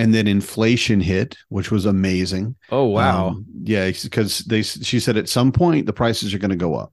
And 0.00 0.14
then 0.14 0.26
inflation 0.26 1.00
hit, 1.00 1.36
which 1.48 1.70
was 1.70 1.86
amazing. 1.86 2.56
oh 2.70 2.86
wow 2.86 3.26
Um, 3.26 3.46
yeah, 3.62 3.90
because 3.90 4.38
they 4.40 4.62
she 4.62 5.00
said 5.00 5.16
at 5.16 5.28
some 5.28 5.52
point 5.52 5.86
the 5.86 5.92
prices 5.92 6.32
are 6.34 6.38
going 6.38 6.50
to 6.50 6.56
go 6.56 6.74
up. 6.74 6.92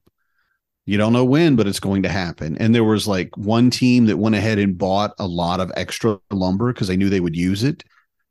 You 0.86 0.98
don't 0.98 1.14
know 1.14 1.26
when, 1.26 1.56
but 1.58 1.68
it's 1.68 1.82
going 1.82 2.04
to 2.04 2.10
happen. 2.10 2.58
And 2.58 2.74
there 2.74 2.84
was 2.84 3.08
like 3.08 3.36
one 3.38 3.70
team 3.70 4.06
that 4.06 4.18
went 4.18 4.36
ahead 4.36 4.58
and 4.58 4.78
bought 4.78 5.14
a 5.20 5.28
lot 5.28 5.60
of 5.60 5.72
extra 5.76 6.20
lumber 6.32 6.72
because 6.74 6.88
they 6.88 6.98
knew 6.98 7.10
they 7.10 7.20
would 7.20 7.36
use 7.36 7.64
it. 7.64 7.84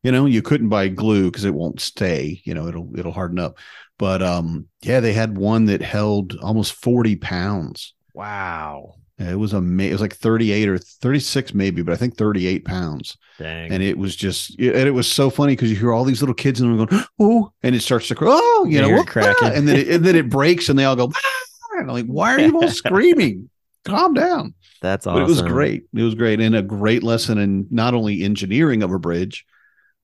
You 0.03 0.13
know, 0.13 0.27
you 0.27 0.43
couldn't 0.43 0.71
buy 0.71 0.89
glue 0.89 1.27
because 1.31 1.45
it 1.45 1.55
won't 1.55 1.81
stay. 1.81 2.41
You 2.45 2.55
know, 2.55 2.69
it'll 2.69 2.99
it'll 2.99 3.13
harden 3.13 3.39
up. 3.39 3.59
But 3.99 4.23
um, 4.23 4.69
yeah, 4.83 5.01
they 5.01 5.13
had 5.13 5.37
one 5.39 5.67
that 5.67 5.83
held 5.83 6.37
almost 6.37 6.75
forty 6.75 7.17
pounds. 7.17 7.95
wow 8.15 8.97
It 9.19 9.39
was 9.39 9.55
amazing. 9.55 9.91
It 9.91 9.95
was 9.95 10.01
like 10.03 10.15
thirty 10.15 10.53
eight 10.53 10.69
or 10.69 10.77
thirty 10.77 11.21
six 11.21 11.55
maybe, 11.55 11.81
but 11.83 11.93
I 11.93 11.97
think 11.97 12.17
thirty 12.17 12.47
eight 12.47 12.65
pounds. 12.67 13.17
Dang. 13.39 13.73
And 13.73 13.83
it 13.83 13.97
was 13.97 14.15
just 14.15 14.59
and 14.59 14.77
it 14.77 14.91
was 14.93 15.11
so 15.11 15.31
funny 15.31 15.55
because 15.55 15.71
you 15.71 15.77
hear 15.77 15.93
all 15.93 16.05
these 16.05 16.21
little 16.21 16.35
kids 16.35 16.61
and 16.61 16.79
they're 16.79 16.87
going 16.87 17.05
oh 17.21 17.51
and 17.63 17.75
it 17.75 17.81
starts 17.81 18.09
to 18.09 18.15
cry 18.15 18.29
oh 18.31 18.67
you 18.69 18.77
You 18.77 18.83
know 18.83 18.89
hear 18.89 18.97
it 18.97 19.01
"Oh, 19.01 19.03
ah," 19.03 19.11
cracking. 19.13 19.49
and 19.55 19.67
then 19.67 19.77
it, 19.77 19.89
and 19.89 20.05
then 20.05 20.17
it 20.17 20.29
breaks 20.31 20.69
and 20.69 20.79
they 20.79 20.85
all 20.85 20.97
go 20.97 21.11
"Ah," 21.15 21.79
and 21.79 21.91
I'm 21.91 21.97
like 21.97 22.07
why 22.07 22.35
are 22.35 22.41
you 22.41 22.55
all 22.61 22.69
screaming? 22.83 23.49
Calm 23.87 24.13
down. 24.13 24.53
That's 24.83 25.07
but 25.07 25.13
awesome 25.13 25.23
it 25.23 25.29
was 25.29 25.41
great. 25.43 25.85
It 25.95 26.03
was 26.03 26.15
great 26.15 26.41
and 26.41 26.55
a 26.55 26.61
great 26.63 27.03
lesson 27.03 27.39
in 27.39 27.67
not 27.71 27.95
only 27.95 28.23
engineering 28.23 28.83
of 28.83 28.93
a 28.93 28.99
bridge 28.99 29.47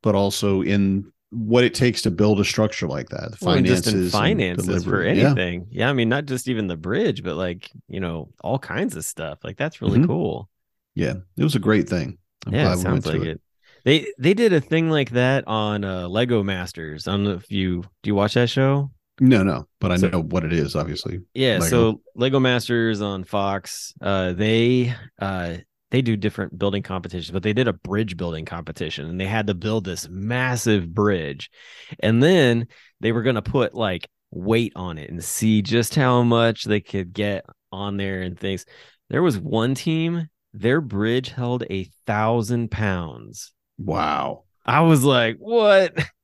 but 0.02 0.14
also 0.14 0.62
in 0.62 1.11
what 1.34 1.64
it 1.64 1.72
takes 1.74 2.02
to 2.02 2.10
build 2.10 2.38
a 2.40 2.44
structure 2.44 2.86
like 2.86 3.08
that 3.08 3.32
the 3.32 3.38
Well, 3.46 3.56
and 3.56 3.66
just 3.66 3.86
in 3.86 4.08
finances 4.10 4.12
finances 4.12 4.66
for 4.66 4.72
delivery. 5.02 5.18
Yeah. 5.18 5.26
anything 5.28 5.66
yeah. 5.70 5.88
i 5.88 5.92
mean 5.94 6.08
not 6.10 6.26
just 6.26 6.46
even 6.46 6.66
the 6.66 6.76
bridge 6.76 7.22
but 7.22 7.36
like 7.36 7.70
you 7.88 8.00
know 8.00 8.28
all 8.44 8.58
kinds 8.58 8.96
of 8.96 9.04
stuff 9.04 9.38
like 9.42 9.56
that's 9.56 9.80
really 9.80 9.98
Mhm. 10.00 10.06
cool 10.08 10.48
yeah 10.94 11.14
it 11.38 11.42
was 11.42 11.54
a 11.54 11.58
great 11.58 11.88
thing 11.88 12.18
I'm 12.46 12.52
yeah 12.54 12.62
glad 12.64 12.78
it 12.78 12.80
sounds 12.82 13.06
like 13.06 13.22
it. 13.22 13.40
they 13.84 14.06
they 14.18 14.34
did 14.34 14.52
a 14.52 14.60
thing 14.60 14.90
like 14.90 15.10
that 15.10 15.44
on 15.46 15.84
uh 15.84 16.06
lego 16.08 16.42
masters 16.42 17.08
i 17.08 17.12
don't 17.12 17.24
know 17.24 17.30
if 17.32 17.50
you 17.50 17.82
do 18.02 18.08
you 18.10 18.14
watch 18.14 18.34
that 18.34 18.50
show 18.50 18.90
no 19.20 19.42
no 19.42 19.66
but 19.80 19.90
i 19.90 19.96
So- 19.96 20.08
know 20.10 20.20
what 20.22 20.44
it 20.44 20.52
is 20.52 20.76
obviously 20.76 21.20
Yeah, 21.34 21.54
Lego. 21.60 21.66
so 21.66 22.00
Lego 22.14 22.40
Masters 22.40 23.00
on 23.00 23.24
Fox, 23.24 23.94
uh, 24.02 24.32
they 24.34 24.94
uh, 25.18 25.56
they 25.92 26.00
do 26.00 26.16
different 26.16 26.58
building 26.58 26.82
competitions, 26.82 27.30
but 27.30 27.42
they 27.42 27.52
did 27.52 27.68
a 27.68 27.74
bridge 27.74 28.16
building 28.16 28.46
competition, 28.46 29.08
and 29.10 29.20
they 29.20 29.26
had 29.26 29.46
to 29.46 29.54
build 29.54 29.84
this 29.84 30.08
massive 30.08 30.92
bridge, 30.92 31.50
and 32.00 32.22
then 32.22 32.66
they 33.00 33.12
were 33.12 33.22
gonna 33.22 33.42
put 33.42 33.74
like 33.74 34.08
weight 34.30 34.72
on 34.74 34.96
it 34.96 35.10
and 35.10 35.22
see 35.22 35.60
just 35.60 35.94
how 35.94 36.22
much 36.22 36.64
they 36.64 36.80
could 36.80 37.12
get 37.12 37.44
on 37.70 37.98
there 37.98 38.22
and 38.22 38.40
things. 38.40 38.64
There 39.10 39.22
was 39.22 39.38
one 39.38 39.74
team, 39.74 40.30
their 40.54 40.80
bridge 40.80 41.28
held 41.28 41.64
a 41.70 41.84
thousand 42.06 42.70
pounds. 42.70 43.52
wow 43.76 44.44
I 44.64 44.80
was 44.80 45.04
like, 45.04 45.36
what? 45.38 45.92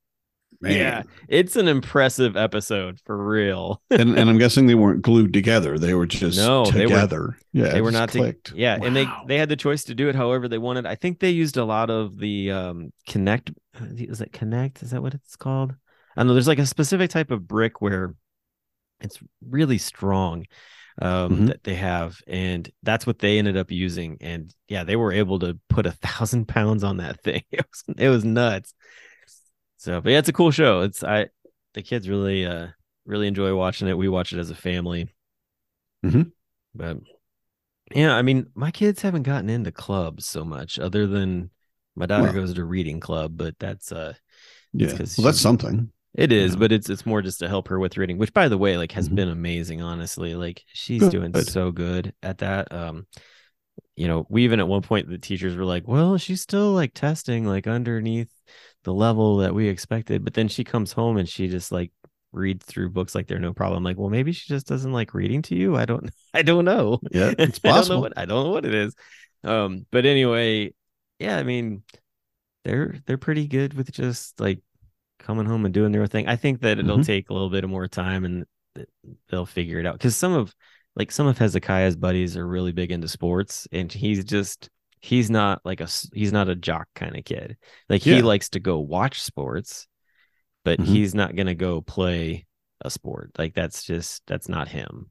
man 0.60 0.76
Yeah, 0.76 1.02
it's 1.28 1.56
an 1.56 1.68
impressive 1.68 2.36
episode 2.36 2.98
for 3.04 3.16
real. 3.16 3.80
and, 3.90 4.18
and 4.18 4.28
I'm 4.30 4.38
guessing 4.38 4.66
they 4.66 4.74
weren't 4.74 5.02
glued 5.02 5.32
together. 5.32 5.78
They 5.78 5.94
were 5.94 6.06
just 6.06 6.36
No, 6.38 6.64
they 6.66 6.86
were- 6.86 6.92
together. 6.92 7.38
yeah, 7.52 7.68
they 7.68 7.80
were 7.80 7.92
not 7.92 8.10
to, 8.10 8.18
clicked. 8.18 8.52
yeah 8.54 8.78
and 8.82 8.94
they 8.96 9.06
they 9.26 9.38
had 9.38 9.48
the 9.48 9.56
choice 9.56 9.84
to 9.84 9.94
do 9.94 10.08
it 10.08 10.14
however 10.14 10.48
they 10.48 10.58
wanted 10.58 10.86
i 10.86 10.94
think 10.94 11.18
they 11.20 11.30
used 11.30 11.56
a 11.56 11.64
lot 11.64 11.90
of 11.90 12.18
the 12.18 12.50
um 12.50 12.92
connect 13.08 13.50
is 13.96 14.20
it 14.20 14.32
connect 14.32 14.82
is 14.82 14.90
that 14.90 15.02
what 15.02 15.14
it's 15.14 15.36
called 15.36 15.72
i 16.16 16.20
don't 16.20 16.26
know 16.28 16.34
there's 16.34 16.48
like 16.48 16.58
a 16.58 16.66
specific 16.66 17.10
type 17.10 17.30
of 17.30 17.46
brick 17.48 17.80
where 17.80 18.14
it's 19.00 19.18
really 19.48 19.78
strong 19.78 20.44
um 21.00 21.30
Mhm. 21.32 21.46
that 21.48 21.62
they 21.64 21.74
have 21.76 22.18
and 22.26 22.68
that's 22.82 23.06
what 23.06 23.20
they 23.20 23.38
ended 23.38 23.56
up 23.56 23.70
using 23.70 24.16
and 24.20 24.52
yeah 24.68 24.82
they 24.84 24.96
were 24.96 25.12
able 25.12 25.38
to 25.38 25.58
put 25.68 25.86
a 25.86 25.92
thousand 25.92 26.46
pounds 26.48 26.82
on 26.84 26.96
that 26.98 27.22
thing 27.22 27.42
it 27.52 27.64
was 27.70 27.96
it 27.96 28.08
was 28.08 28.24
nuts 28.24 28.74
so 29.78 30.00
but 30.00 30.10
yeah 30.12 30.18
it's 30.18 30.28
a 30.28 30.32
cool 30.32 30.50
show 30.50 30.82
it's 30.82 31.02
i 31.02 31.26
the 31.74 31.82
kids 31.82 32.08
really 32.08 32.44
uh 32.44 32.66
really 33.06 33.26
enjoy 33.26 33.54
watching 33.54 33.88
it 33.88 33.96
we 33.96 34.08
watch 34.08 34.32
it 34.32 34.38
as 34.38 34.50
a 34.50 34.54
family 34.54 35.08
Mhm. 36.04 36.30
but 36.74 36.98
yeah, 37.94 38.14
I 38.14 38.20
mean, 38.20 38.48
my 38.54 38.70
kids 38.70 39.00
haven't 39.00 39.22
gotten 39.22 39.48
into 39.48 39.72
clubs 39.72 40.26
so 40.26 40.44
much, 40.44 40.78
other 40.78 41.06
than 41.06 41.50
my 41.96 42.04
daughter 42.04 42.24
Well. 42.24 42.34
goes 42.34 42.52
to 42.54 42.64
reading 42.64 43.00
club, 43.00 43.32
but 43.36 43.58
that's 43.58 43.90
uh, 43.92 44.12
Yeah, 44.74 44.92
well, 45.16 45.24
that's 45.24 45.40
something. 45.40 45.90
it 46.14 46.30
is, 46.30 46.52
Yeah. 46.52 46.58
but 46.58 46.70
it's 46.72 46.90
it's 46.90 47.06
more 47.06 47.22
just 47.22 47.38
to 47.38 47.48
help 47.48 47.68
her 47.68 47.78
with 47.78 47.96
reading, 47.96 48.18
which 48.18 48.34
by 48.34 48.48
the 48.48 48.58
way, 48.58 48.76
like 48.76 48.92
has 48.92 49.08
Mhm. 49.08 49.14
been 49.14 49.28
amazing. 49.30 49.80
Honestly, 49.80 50.34
like 50.34 50.62
she's 50.74 51.08
doing 51.08 51.32
Good. 51.32 51.48
so 51.48 51.72
good 51.72 52.12
at 52.22 52.38
that. 52.38 52.70
Um, 52.72 53.06
you 53.96 54.06
know, 54.06 54.26
we 54.28 54.44
even 54.44 54.60
at 54.60 54.68
one 54.68 54.82
point 54.82 55.08
the 55.08 55.16
teachers 55.18 55.56
were 55.56 55.64
like, 55.64 55.88
"Well, 55.88 56.18
she's 56.18 56.42
still 56.42 56.72
like 56.72 56.92
testing 56.92 57.46
like 57.46 57.66
underneath 57.66 58.30
the 58.84 58.92
level 58.94 59.38
that 59.38 59.54
we 59.54 59.68
expected," 59.68 60.24
but 60.24 60.34
then 60.34 60.48
she 60.48 60.64
comes 60.64 60.92
home 60.92 61.16
and 61.16 61.28
she 61.28 61.48
just 61.48 61.72
like 61.72 61.92
reads 62.32 62.64
through 62.66 62.90
books 62.90 63.14
like 63.14 63.26
they're 63.26 63.38
no 63.38 63.52
problem. 63.54 63.82
Like, 63.84 63.98
well, 63.98 64.10
maybe 64.10 64.32
she 64.32 64.48
just 64.48 64.66
doesn't 64.66 64.92
like 64.92 65.14
reading 65.14 65.42
to 65.42 65.54
you. 65.56 65.76
I 65.76 65.84
don't 65.84 66.10
I 66.34 66.42
don't 66.42 66.64
know. 66.64 67.00
Yeah, 67.10 67.32
it's 67.38 67.58
I 67.64 67.72
don't 67.72 67.88
know 67.88 67.98
possible. 67.98 68.00
what 68.00 68.14
I 68.18 68.24
don't 68.26 68.44
know 68.46 68.50
what 68.52 68.64
it 68.66 68.74
is. 68.74 68.94
Um, 69.44 69.86
but 69.90 70.06
anyway, 70.06 70.72
yeah, 71.18 71.36
I 71.38 71.42
mean, 71.44 71.82
they're 72.64 72.96
they're 73.06 73.18
pretty 73.18 73.46
good 73.48 73.74
with 73.74 73.92
just 73.92 74.40
like 74.40 74.60
coming 75.18 75.46
home 75.46 75.64
and 75.64 75.74
doing 75.74 75.92
their 75.92 76.06
thing. 76.06 76.28
I 76.28 76.36
think 76.36 76.60
that 76.62 76.78
it'll 76.78 76.98
Mhm. 76.98 77.04
take 77.04 77.30
a 77.30 77.32
little 77.34 77.50
bit 77.50 77.64
of 77.64 77.70
more 77.70 77.88
time 77.88 78.24
and 78.24 78.46
they'll 79.28 79.46
figure 79.46 79.78
it 79.78 79.86
out. 79.86 79.94
Because 79.94 80.16
some 80.16 80.32
of 80.32 80.54
like 80.96 81.10
some 81.12 81.26
of 81.26 81.38
Hezekiah's 81.38 81.96
buddies 81.96 82.36
are 82.36 82.46
really 82.46 82.72
big 82.72 82.92
into 82.92 83.08
sports, 83.08 83.68
and 83.72 83.92
he's 83.92 84.24
just 84.24 84.68
he's 85.00 85.30
not 85.30 85.60
like 85.64 85.80
a 85.80 85.88
he's 86.12 86.32
not 86.32 86.48
a 86.48 86.54
jock 86.54 86.88
kind 86.94 87.16
of 87.16 87.24
kid. 87.24 87.56
Like 87.88 88.02
he 88.02 88.22
likes 88.22 88.50
to 88.50 88.60
go 88.60 88.78
watch 88.78 89.22
sports, 89.22 89.86
but 90.64 90.78
Mhm. 90.78 90.86
he's 90.86 91.14
not 91.14 91.36
gonna 91.36 91.54
go 91.54 91.80
play 91.80 92.46
a 92.80 92.90
sport. 92.90 93.32
Like 93.38 93.54
that's 93.54 93.84
just 93.84 94.22
that's 94.26 94.48
not 94.48 94.68
him. 94.68 95.10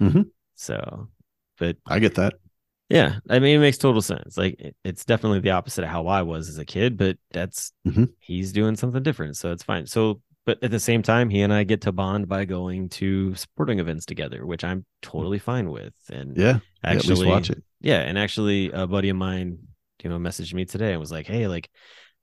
Mhm. 0.00 0.30
So, 0.54 1.08
but 1.58 1.76
I 1.86 1.98
get 1.98 2.14
that. 2.16 2.34
yeah, 2.88 3.18
I 3.28 3.38
mean, 3.38 3.56
it 3.56 3.60
makes 3.60 3.78
total 3.78 4.00
sense. 4.02 4.36
Like, 4.36 4.58
it- 4.60 4.76
it's 4.84 5.04
definitely 5.04 5.40
the 5.40 5.50
opposite 5.50 5.84
of 5.84 5.90
how 5.90 6.06
I 6.06 6.22
was 6.22 6.48
as 6.48 6.58
a 6.58 6.64
kid, 6.64 6.96
but 6.96 7.18
that's 7.32 7.72
Mhm. 7.86 8.10
he's 8.18 8.52
doing 8.52 8.76
something 8.76 9.02
different, 9.02 9.36
so 9.36 9.52
it's 9.52 9.62
fine. 9.62 9.86
So, 9.86 10.20
but 10.48 10.64
at 10.64 10.70
the 10.70 10.80
same 10.80 11.02
time, 11.02 11.28
he 11.28 11.42
and 11.42 11.52
I 11.52 11.62
get 11.64 11.82
to 11.82 11.92
bond 11.92 12.26
by 12.26 12.46
going 12.46 12.88
to 12.88 13.34
sporting 13.34 13.80
events 13.80 14.06
together, 14.06 14.46
which 14.46 14.64
I'm 14.64 14.86
totally 15.02 15.38
fine 15.38 15.68
with. 15.68 15.92
And 16.10 16.38
Yeah, 16.38 16.60
actually, 16.82 17.16
least 17.16 17.26
watch 17.26 17.50
it. 17.50 17.62
yeah, 17.82 18.00
and 18.00 18.18
actually, 18.18 18.70
a 18.70 18.86
buddy 18.86 19.10
of 19.10 19.16
mine, 19.16 19.58
you 20.02 20.08
know, 20.08 20.16
messaged 20.18 20.54
me 20.54 20.64
today 20.64 20.92
and 20.92 21.00
was 21.00 21.12
like, 21.12 21.26
"Hey, 21.26 21.48
like, 21.48 21.68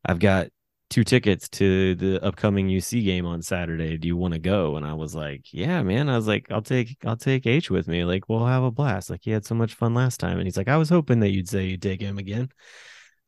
I've 0.04 0.18
got 0.18 0.48
two 0.90 1.04
tickets 1.04 1.48
to 1.50 1.94
the 1.94 2.26
upcoming 2.26 2.68
UC 2.68 3.04
game 3.04 3.28
on 3.28 3.44
Saturday. 3.44 3.96
Do 3.98 4.08
you 4.08 4.18
want 4.18 4.34
to 4.34 4.40
go?" 4.40 4.76
And 4.76 4.88
I 4.88 4.94
was 4.94 5.14
like, 5.14 5.46
"Yeah, 5.52 5.84
man." 5.84 6.10
I 6.10 6.16
was 6.16 6.28
like, 6.28 6.48
"I'll 6.50 6.64
take, 6.64 6.98
I'll 7.06 7.18
take 7.18 7.46
H 7.46 7.70
with 7.70 7.88
me. 7.88 8.06
Like, 8.06 8.28
we'll 8.28 8.48
have 8.48 8.64
a 8.64 8.72
blast. 8.72 9.12
Like, 9.12 9.22
he 9.24 9.30
had 9.30 9.46
so 9.46 9.54
much 9.54 9.76
fun 9.76 9.94
last 9.94 10.20
time." 10.20 10.40
And 10.40 10.48
he's 10.48 10.58
like, 10.58 10.68
"I 10.68 10.78
was 10.78 10.90
hoping 10.90 11.20
that 11.20 11.30
you'd 11.30 11.48
say 11.48 11.66
you'd 11.68 11.84
take 11.84 12.02
him 12.02 12.18
again." 12.18 12.50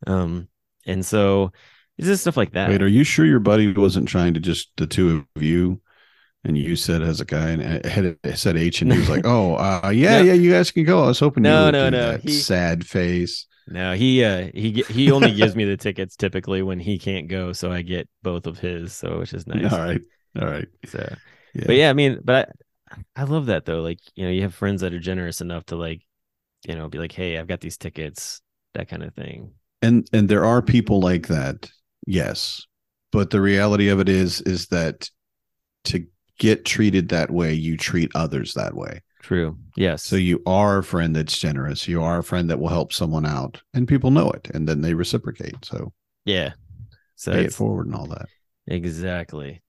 Um, 0.07 0.47
and 0.87 1.05
so 1.05 1.51
it's 1.97 2.07
just 2.07 2.21
stuff 2.21 2.37
like 2.37 2.51
that. 2.53 2.69
Wait, 2.69 2.81
are 2.81 2.87
you 2.87 3.03
sure 3.03 3.25
your 3.25 3.39
buddy 3.39 3.71
wasn't 3.73 4.07
trying 4.07 4.33
to 4.35 4.39
just 4.39 4.69
the 4.77 4.87
two 4.87 5.25
of 5.35 5.41
you? 5.43 5.81
And 6.43 6.57
you 6.57 6.75
said 6.77 7.01
as 7.01 7.19
a 7.19 7.25
guy 7.25 7.49
and 7.49 7.85
had 7.85 8.17
said 8.37 8.55
H, 8.55 8.81
and 8.81 8.91
he 8.93 8.99
was 8.99 9.09
like, 9.09 9.25
"Oh, 9.25 9.55
uh, 9.55 9.89
yeah, 9.93 10.19
No. 10.19 10.23
yeah, 10.25 10.33
you 10.33 10.51
guys 10.51 10.71
can 10.71 10.85
go." 10.85 11.03
I 11.03 11.07
was 11.07 11.19
hoping 11.19 11.43
you 11.43 11.49
No, 11.51 11.71
no, 11.71 11.89
no, 11.89 12.11
that 12.13 12.21
he- 12.21 12.29
sad 12.31 12.85
face. 12.87 13.45
No, 13.69 13.95
he 13.95 14.23
uh 14.23 14.49
he 14.53 14.81
he 14.89 15.11
only 15.11 15.33
gives 15.33 15.53
me 15.55 15.65
the 15.65 15.75
tickets 15.75 16.15
typically 16.15 16.61
when 16.61 16.79
he 16.79 16.97
can't 16.97 17.27
go, 17.27 17.51
so 17.51 17.69
I 17.69 17.81
get 17.81 18.07
both 18.23 18.47
of 18.47 18.59
his, 18.59 18.93
so 18.93 19.19
which 19.19 19.33
is 19.33 19.45
nice. 19.45 19.73
All 19.73 19.79
right, 19.79 19.99
all 20.39 20.47
right. 20.47 20.67
So, 20.85 20.99
Yeah. 21.53 21.63
but 21.65 21.75
yeah, 21.75 21.89
I 21.89 21.93
mean, 21.93 22.19
but 22.23 22.49
I, 22.89 22.97
I 23.17 23.23
love 23.23 23.47
that 23.47 23.65
though. 23.65 23.81
Like, 23.81 23.99
you 24.15 24.23
know, 24.23 24.31
you 24.31 24.43
have 24.43 24.53
friends 24.53 24.79
that 24.81 24.93
are 24.93 24.99
generous 24.99 25.41
enough 25.41 25.65
to 25.65 25.75
like, 25.75 26.01
you 26.65 26.75
know, 26.75 26.87
be 26.87 26.97
like, 26.97 27.11
hey, 27.11 27.37
I've 27.37 27.47
got 27.47 27.59
these 27.59 27.77
tickets, 27.77 28.41
that 28.73 28.87
kind 28.87 29.03
of 29.03 29.13
thing. 29.13 29.51
and 29.81 30.07
and 30.13 30.29
there 30.29 30.45
are 30.45 30.61
people 30.61 31.01
like 31.01 31.27
that 31.27 31.69
yes 32.07 32.65
but 33.11 33.29
the 33.29 33.41
reality 33.41 33.89
of 33.89 33.99
it 33.99 34.09
is 34.09 34.41
is 34.41 34.67
that 34.67 35.09
to 35.83 36.05
get 36.39 36.65
treated 36.65 37.09
that 37.09 37.29
way 37.29 37.53
you 37.53 37.77
treat 37.77 38.11
others 38.15 38.53
that 38.53 38.73
way 38.73 39.01
True. 39.21 39.57
Yes. 39.75 40.03
so 40.03 40.15
you 40.15 40.41
are 40.45 40.79
a 40.79 40.83
friend 40.83 41.15
that's 41.15 41.37
generous 41.37 41.87
you 41.87 42.01
are 42.01 42.19
a 42.19 42.23
friend 42.23 42.49
that 42.49 42.59
will 42.59 42.69
help 42.69 42.93
someone 42.93 43.25
out 43.25 43.61
and 43.73 43.87
people 43.87 44.09
know 44.09 44.31
it 44.31 44.49
and 44.53 44.67
then 44.67 44.81
they 44.81 44.93
reciprocate 44.93 45.63
so 45.63 45.93
yeah. 46.25 46.53
So 47.15 47.31
pay 47.31 47.45
it 47.45 47.53
forward 47.53 47.87
and 47.87 47.95
all 47.95 48.07
that 48.07 48.27
exactly. 48.67 49.61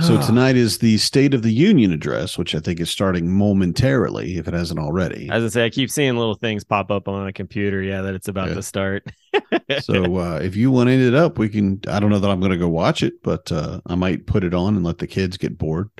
So 0.00 0.20
tonight 0.20 0.56
is 0.56 0.78
the 0.78 0.96
state 0.98 1.34
of 1.34 1.42
the 1.42 1.52
union 1.52 1.92
address 1.92 2.38
which 2.38 2.54
i 2.54 2.60
think 2.60 2.80
is 2.80 2.90
starting 2.90 3.30
momentarily 3.30 4.36
if 4.36 4.46
it 4.48 4.54
hasn't 4.54 4.78
already 4.80 5.28
as 5.30 5.44
I 5.44 5.48
say, 5.48 5.64
I 5.64 5.70
keep 5.70 5.90
seeing 5.90 6.16
little 6.16 6.34
things 6.34 6.64
pop 6.64 6.90
up 6.90 7.08
on 7.08 7.24
my 7.24 7.32
computer. 7.32 7.82
Yeah, 7.82 8.02
that 8.02 8.14
it's 8.14 8.28
about 8.28 8.48
Yeah. 8.48 8.54
to 8.54 8.62
start. 8.62 9.06
so 9.80 10.16
uh, 10.16 10.40
if 10.42 10.56
you 10.56 10.70
want 10.70 10.88
to 10.88 10.92
end 10.92 11.02
it 11.02 11.14
up 11.14 11.38
we 11.38 11.48
can 11.48 11.80
i 11.88 12.00
don't 12.00 12.10
know 12.10 12.18
that 12.18 12.30
i'm 12.30 12.40
going 12.40 12.52
to 12.52 12.56
go 12.58 12.68
watch 12.68 13.02
it 13.02 13.14
but 13.22 13.50
uh, 13.52 13.80
i 13.86 13.94
might 13.94 14.26
put 14.26 14.44
it 14.44 14.54
on 14.54 14.76
and 14.76 14.84
let 14.84 14.98
the 14.98 15.06
kids 15.06 15.36
get 15.36 15.58
bored 15.58 15.90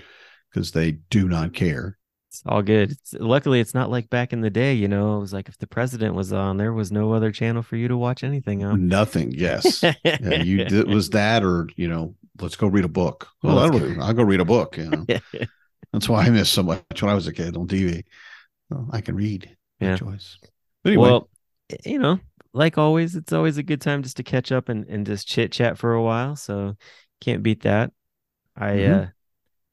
because 0.53 0.73
they 0.73 0.93
do 1.11 1.29
not 1.29 1.53
care 1.53 1.99
It's 2.29 2.43
all 2.47 2.63
good. 2.63 2.93
It's, 2.93 3.15
luckily, 3.15 3.59
it's 3.61 3.75
not 3.75 3.91
like 3.91 4.09
back 4.11 4.33
in 4.33 4.41
the 4.43 4.51
day. 4.51 4.75
You 4.75 4.87
know, 4.89 5.17
it 5.17 5.21
was 5.21 5.33
like 5.33 5.49
if 5.49 5.59
the 5.59 5.67
president 5.67 6.15
was 6.15 6.33
on, 6.33 6.57
there 6.57 6.73
was 6.73 6.93
no 6.93 7.13
other 7.13 7.33
channel 7.33 7.63
for 7.63 7.77
you 7.77 7.89
to 7.89 7.97
watch 7.97 8.23
anything 8.23 8.65
on. 8.65 8.87
nothing 8.87 9.33
yes 9.33 9.83
yeah, 10.05 10.43
you 10.43 10.61
it 10.61 10.87
was 10.87 11.11
that 11.11 11.43
or 11.43 11.69
you 11.77 11.89
know 11.89 12.15
let's 12.41 12.57
go 12.57 12.67
read 12.67 12.85
a 12.85 12.89
book 12.89 13.29
well 13.43 13.57
Let's 13.57 13.71
that'll 13.73 14.03
i'll 14.03 14.15
go 14.15 14.23
read 14.23 14.41
a 14.41 14.45
book 14.45 14.77
you 14.77 14.85
know 14.85 15.09
that's 15.93 16.09
why 16.09 16.25
i 16.27 16.31
missed 16.31 16.53
so 16.55 16.63
much 16.63 17.03
when 17.03 17.11
i 17.11 17.15
was 17.15 17.27
a 17.29 17.33
kid 17.33 17.57
on 17.57 17.69
tv 17.69 18.05
well, 18.71 18.89
i 18.93 19.01
can 19.01 19.17
read 19.17 19.57
Yeah. 19.81 19.99
choice 19.99 20.39
but 20.85 20.91
anyway 20.93 21.13
Well, 21.13 21.31
you 21.85 21.99
know, 21.99 22.21
like 22.55 22.79
always, 22.79 23.17
it's 23.17 23.33
always 23.33 23.59
a 23.59 23.63
good 23.63 23.81
time 23.81 24.03
just 24.03 24.19
to 24.19 24.23
catch 24.25 24.53
up 24.53 24.69
and, 24.69 24.87
and 24.89 25.07
just 25.07 25.29
chit 25.29 25.53
chat 25.53 25.79
for 25.79 25.95
a 25.95 26.03
while. 26.03 26.37
So 26.37 26.77
can't 27.21 27.43
beat 27.43 27.63
that. 27.63 27.93
I 28.57 28.85
Mhm. 28.85 28.87
uh 28.87 29.09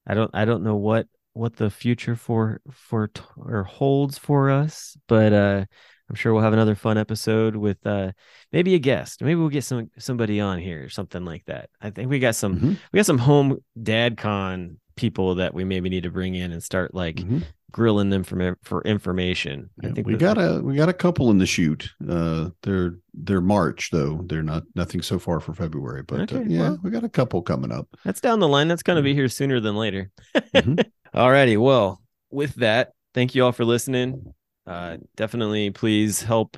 I 0.08 0.16
don't 0.16 0.32
I 0.34 0.46
don't 0.46 0.64
know 0.64 0.76
what 0.78 1.08
what 1.34 1.58
the 1.58 1.70
future 1.72 2.16
for 2.16 2.62
for 2.72 3.10
t- 3.10 3.22
or 3.38 3.64
holds 3.66 4.18
for 4.20 4.52
us, 4.52 4.98
but 5.08 5.34
uh 5.34 5.66
I'm 6.10 6.16
sure 6.16 6.34
we'll 6.34 6.44
have 6.44 6.54
another 6.54 6.76
fun 6.76 6.98
episode 6.98 7.56
with 7.56 7.86
uh 7.86 8.12
maybe 8.52 8.76
a 8.76 8.80
guest. 8.80 9.22
Maybe 9.22 9.36
we'll 9.36 9.50
get 9.50 9.64
some 9.64 9.90
somebody 9.98 10.40
on 10.40 10.60
here 10.60 10.84
or 10.84 10.90
something 10.90 11.26
like 11.26 11.46
that. 11.46 11.70
I 11.82 11.90
think 11.90 12.10
we 12.10 12.20
got 12.20 12.36
some 12.36 12.60
Mhm, 12.60 12.78
we 12.92 12.98
got 12.98 13.06
some 13.06 13.18
home 13.18 13.58
dad 13.82 14.18
con 14.18 14.78
people 14.96 15.36
that 15.36 15.54
we 15.54 15.64
maybe 15.64 15.90
need 15.90 16.04
to 16.04 16.12
bring 16.12 16.36
in 16.36 16.52
and 16.52 16.64
start 16.64 16.94
like 16.94 17.18
mhm. 17.18 17.44
grilling 17.72 18.10
them 18.10 18.24
for 18.24 18.58
for 18.64 18.82
information. 18.84 19.70
I 19.84 19.90
think 19.90 20.08
we 20.08 20.16
got 20.16 20.38
a 20.38 20.62
we 20.64 20.76
got 20.76 20.90
a 20.90 20.94
couple 20.94 21.32
in 21.32 21.38
the 21.40 21.46
shoot 21.46 21.90
uh 22.08 22.50
they're 22.62 22.96
they're 23.14 23.42
march 23.42 23.90
though 23.92 24.22
they're 24.28 24.44
not 24.44 24.64
nothing 24.76 25.02
so 25.02 25.18
far 25.20 25.40
for 25.40 25.54
february 25.54 26.04
but 26.04 26.32
uh, 26.32 26.42
yeah 26.48 26.60
well. 26.62 26.80
we 26.84 26.92
got 26.92 27.04
a 27.04 27.10
couple 27.10 27.42
coming 27.42 27.72
up 27.72 27.88
That's 28.04 28.22
down 28.22 28.40
the 28.40 28.48
line. 28.48 28.68
That's 28.68 28.84
going 28.84 28.98
to 28.98 29.04
be 29.04 29.14
here 29.14 29.28
sooner 29.28 29.60
than 29.60 29.76
later. 29.76 30.12
Mhm. 30.54 30.86
Alrighty. 31.14 31.58
Well, 31.58 32.02
with 32.30 32.56
that, 32.56 32.92
thank 33.14 33.36
you 33.36 33.46
all 33.46 33.54
for 33.54 33.64
listening. 33.64 34.34
Uh, 34.68 34.98
definitely 35.16 35.70
please 35.70 36.22
help 36.22 36.58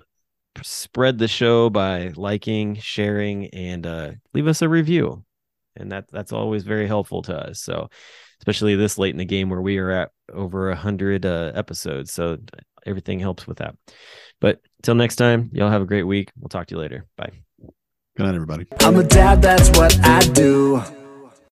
spread 0.63 1.17
the 1.17 1.27
show 1.27 1.69
by 1.69 2.11
liking, 2.15 2.75
sharing, 2.75 3.47
and 3.47 3.85
uh, 3.85 4.11
leave 4.33 4.47
us 4.47 4.61
a 4.61 4.69
review. 4.69 5.23
And 5.75 5.91
that 5.91 6.05
that's 6.11 6.31
always 6.31 6.63
very 6.63 6.87
helpful 6.87 7.21
to 7.23 7.35
us. 7.35 7.61
So, 7.61 7.89
especially 8.39 8.75
this 8.75 8.97
late 8.97 9.11
in 9.11 9.17
the 9.17 9.25
game 9.25 9.49
where 9.49 9.61
we 9.61 9.77
are 9.77 9.91
at 9.91 10.11
over 10.33 10.71
a 10.71 10.75
hundred 10.75 11.25
uh, 11.25 11.51
episodes. 11.53 12.11
So 12.11 12.37
everything 12.85 13.19
helps 13.19 13.45
with 13.45 13.57
that. 13.57 13.75
But 14.39 14.59
till 14.81 14.95
next 14.95 15.17
time, 15.17 15.49
y'all 15.53 15.69
have 15.69 15.81
a 15.81 15.85
great 15.85 16.03
week. 16.03 16.31
We'll 16.39 16.49
talk 16.49 16.67
to 16.67 16.75
you 16.75 16.81
later. 16.81 17.05
Bye. 17.15 17.31
good 18.15 18.25
night 18.25 18.35
everybody 18.35 18.65
I'm 18.79 18.97
a 18.97 19.03
dad, 19.03 19.41
that's 19.41 19.69
what 19.77 19.99
I 20.03 20.19
do. 20.19 20.81